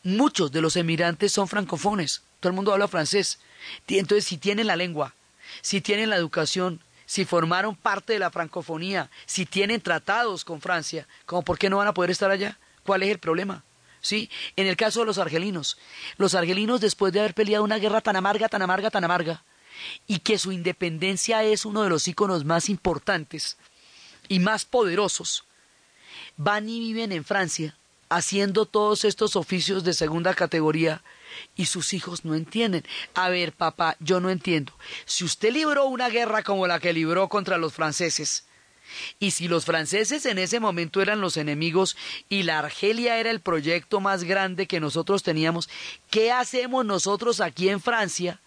Muchos 0.03 0.51
de 0.51 0.61
los 0.61 0.75
emigrantes 0.75 1.31
son 1.31 1.47
francofones, 1.47 2.21
todo 2.39 2.51
el 2.51 2.55
mundo 2.55 2.71
habla 2.73 2.87
francés. 2.87 3.39
Entonces, 3.87 4.25
si 4.25 4.37
tienen 4.37 4.67
la 4.67 4.75
lengua, 4.75 5.13
si 5.61 5.81
tienen 5.81 6.09
la 6.09 6.15
educación, 6.15 6.81
si 7.11 7.25
formaron 7.25 7.75
parte 7.75 8.13
de 8.13 8.19
la 8.19 8.31
francofonía, 8.31 9.09
si 9.25 9.45
tienen 9.45 9.81
tratados 9.81 10.45
con 10.45 10.61
Francia, 10.61 11.09
¿cómo 11.25 11.41
por 11.41 11.59
qué 11.59 11.69
no 11.69 11.75
van 11.75 11.89
a 11.89 11.93
poder 11.93 12.09
estar 12.09 12.31
allá? 12.31 12.57
¿Cuál 12.85 13.03
es 13.03 13.09
el 13.09 13.19
problema? 13.19 13.65
¿Sí? 13.99 14.29
En 14.55 14.65
el 14.65 14.77
caso 14.77 15.01
de 15.01 15.07
los 15.07 15.17
argelinos, 15.17 15.77
los 16.15 16.35
argelinos 16.35 16.79
después 16.79 17.11
de 17.11 17.19
haber 17.19 17.33
peleado 17.33 17.65
una 17.65 17.79
guerra 17.79 17.99
tan 17.99 18.15
amarga, 18.15 18.47
tan 18.47 18.61
amarga, 18.61 18.89
tan 18.91 19.03
amarga, 19.03 19.43
y 20.07 20.19
que 20.19 20.37
su 20.37 20.53
independencia 20.53 21.43
es 21.43 21.65
uno 21.65 21.83
de 21.83 21.89
los 21.89 22.07
íconos 22.07 22.45
más 22.45 22.69
importantes 22.69 23.57
y 24.29 24.39
más 24.39 24.63
poderosos, 24.63 25.43
van 26.37 26.69
y 26.69 26.79
viven 26.79 27.11
en 27.11 27.25
Francia 27.25 27.75
haciendo 28.11 28.65
todos 28.65 29.05
estos 29.05 29.37
oficios 29.37 29.85
de 29.85 29.93
segunda 29.93 30.33
categoría 30.33 31.01
y 31.55 31.67
sus 31.67 31.93
hijos 31.93 32.25
no 32.25 32.35
entienden. 32.35 32.83
A 33.13 33.29
ver, 33.29 33.53
papá, 33.53 33.95
yo 34.01 34.19
no 34.19 34.29
entiendo. 34.29 34.73
Si 35.05 35.23
usted 35.23 35.53
libró 35.53 35.85
una 35.85 36.09
guerra 36.09 36.43
como 36.43 36.67
la 36.67 36.81
que 36.81 36.91
libró 36.91 37.29
contra 37.29 37.57
los 37.57 37.71
franceses, 37.71 38.45
y 39.17 39.31
si 39.31 39.47
los 39.47 39.63
franceses 39.63 40.25
en 40.25 40.39
ese 40.39 40.59
momento 40.59 41.01
eran 41.01 41.21
los 41.21 41.37
enemigos 41.37 41.95
y 42.27 42.43
la 42.43 42.59
Argelia 42.59 43.17
era 43.17 43.31
el 43.31 43.39
proyecto 43.39 44.01
más 44.01 44.25
grande 44.25 44.67
que 44.67 44.81
nosotros 44.81 45.23
teníamos, 45.23 45.69
¿qué 46.09 46.33
hacemos 46.33 46.85
nosotros 46.85 47.39
aquí 47.39 47.69
en 47.69 47.79
Francia? 47.79 48.41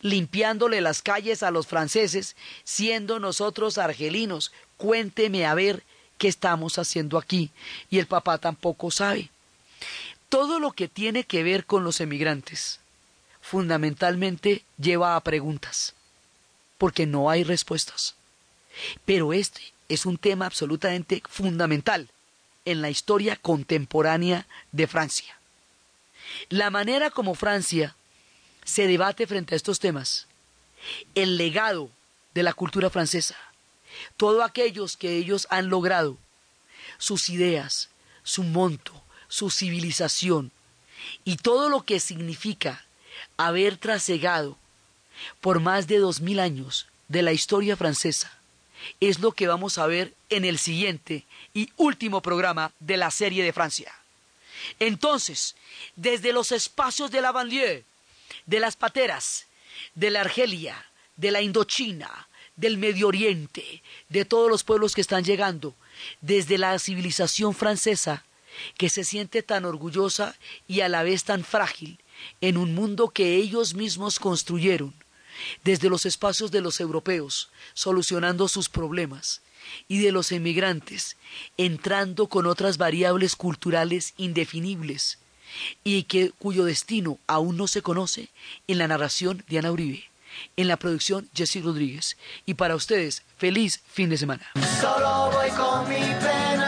limpiándole 0.00 0.82
las 0.82 1.00
calles 1.00 1.42
a 1.42 1.50
los 1.50 1.66
franceses, 1.66 2.36
siendo 2.62 3.18
nosotros 3.18 3.78
argelinos. 3.78 4.52
Cuénteme 4.76 5.46
a 5.46 5.54
ver 5.54 5.82
qué 6.22 6.28
estamos 6.28 6.78
haciendo 6.78 7.18
aquí. 7.18 7.50
Y 7.90 7.98
el 7.98 8.06
papá 8.06 8.38
tampoco 8.38 8.92
sabe 8.92 9.28
todo 10.28 10.60
lo 10.60 10.70
que 10.70 10.86
tiene 10.86 11.24
que 11.24 11.42
ver 11.42 11.66
con 11.66 11.82
los 11.82 12.00
emigrantes 12.00 12.78
fundamentalmente 13.40 14.62
lleva 14.78 15.16
a 15.16 15.20
preguntas, 15.20 15.94
porque 16.78 17.06
no 17.06 17.28
hay 17.28 17.42
respuestas. 17.42 18.14
Pero 19.04 19.32
este 19.32 19.62
es 19.88 20.06
un 20.06 20.16
tema 20.16 20.46
absolutamente 20.46 21.24
fundamental 21.28 22.08
en 22.64 22.82
la 22.82 22.88
historia 22.88 23.34
contemporánea 23.34 24.46
de 24.70 24.86
Francia. 24.86 25.36
La 26.50 26.70
manera 26.70 27.10
como 27.10 27.34
Francia 27.34 27.96
se 28.64 28.86
debate 28.86 29.26
frente 29.26 29.54
a 29.54 29.56
estos 29.56 29.80
temas, 29.80 30.28
el 31.16 31.36
legado 31.36 31.90
de 32.32 32.44
la 32.44 32.52
cultura 32.52 32.90
francesa, 32.90 33.36
todos 34.16 34.44
aquellos 34.44 34.96
que 34.96 35.16
ellos 35.16 35.46
han 35.50 35.68
logrado, 35.68 36.18
sus 36.98 37.28
ideas, 37.28 37.90
su 38.22 38.42
monto, 38.42 38.92
su 39.28 39.50
civilización 39.50 40.52
y 41.24 41.36
todo 41.36 41.68
lo 41.68 41.82
que 41.82 42.00
significa 42.00 42.84
haber 43.36 43.76
trasegado 43.76 44.56
por 45.40 45.60
más 45.60 45.86
de 45.86 45.98
dos 45.98 46.20
mil 46.20 46.40
años 46.40 46.86
de 47.08 47.22
la 47.22 47.32
historia 47.32 47.76
francesa 47.76 48.38
es 49.00 49.20
lo 49.20 49.32
que 49.32 49.46
vamos 49.46 49.78
a 49.78 49.86
ver 49.86 50.14
en 50.28 50.44
el 50.44 50.58
siguiente 50.58 51.24
y 51.54 51.70
último 51.76 52.22
programa 52.22 52.72
de 52.80 52.96
la 52.96 53.10
serie 53.10 53.44
de 53.44 53.52
Francia. 53.52 53.92
Entonces, 54.78 55.54
desde 55.96 56.32
los 56.32 56.52
espacios 56.52 57.10
de 57.10 57.20
la 57.20 57.32
banlieue, 57.32 57.84
de 58.46 58.60
las 58.60 58.76
pateras, 58.76 59.46
de 59.94 60.10
la 60.10 60.20
Argelia, 60.20 60.84
de 61.16 61.30
la 61.30 61.42
Indochina, 61.42 62.28
del 62.56 62.78
Medio 62.78 63.08
Oriente, 63.08 63.82
de 64.08 64.24
todos 64.24 64.50
los 64.50 64.64
pueblos 64.64 64.94
que 64.94 65.00
están 65.00 65.24
llegando, 65.24 65.74
desde 66.20 66.58
la 66.58 66.78
civilización 66.78 67.54
francesa, 67.54 68.24
que 68.76 68.90
se 68.90 69.04
siente 69.04 69.42
tan 69.42 69.64
orgullosa 69.64 70.36
y 70.68 70.80
a 70.80 70.88
la 70.88 71.02
vez 71.02 71.24
tan 71.24 71.44
frágil 71.44 71.98
en 72.40 72.56
un 72.56 72.74
mundo 72.74 73.08
que 73.08 73.36
ellos 73.36 73.74
mismos 73.74 74.18
construyeron, 74.18 74.94
desde 75.64 75.88
los 75.88 76.06
espacios 76.06 76.50
de 76.50 76.60
los 76.60 76.80
europeos, 76.80 77.50
solucionando 77.74 78.48
sus 78.48 78.68
problemas, 78.68 79.40
y 79.88 79.98
de 80.00 80.12
los 80.12 80.32
emigrantes, 80.32 81.16
entrando 81.56 82.26
con 82.26 82.46
otras 82.46 82.78
variables 82.78 83.36
culturales 83.36 84.14
indefinibles, 84.16 85.18
y 85.84 86.04
que, 86.04 86.30
cuyo 86.38 86.64
destino 86.64 87.18
aún 87.26 87.56
no 87.56 87.66
se 87.66 87.82
conoce, 87.82 88.28
en 88.66 88.78
la 88.78 88.88
narración 88.88 89.44
de 89.48 89.58
Ana 89.58 89.72
Uribe, 89.72 90.11
en 90.56 90.68
la 90.68 90.76
producción 90.76 91.28
Jesse 91.34 91.62
Rodríguez. 91.62 92.16
Y 92.46 92.54
para 92.54 92.74
ustedes, 92.74 93.22
feliz 93.36 93.82
fin 93.86 94.10
de 94.10 94.18
semana. 94.18 94.46
Solo 94.80 95.30
voy 95.32 95.50
con 95.50 95.88
mi 95.88 95.96
pena, 95.96 96.61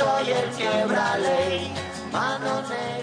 soy 0.00 0.30
el 0.30 0.48
quebra 0.56 1.18
ley, 1.18 1.72
mano 2.10 2.62
negra. 2.62 2.99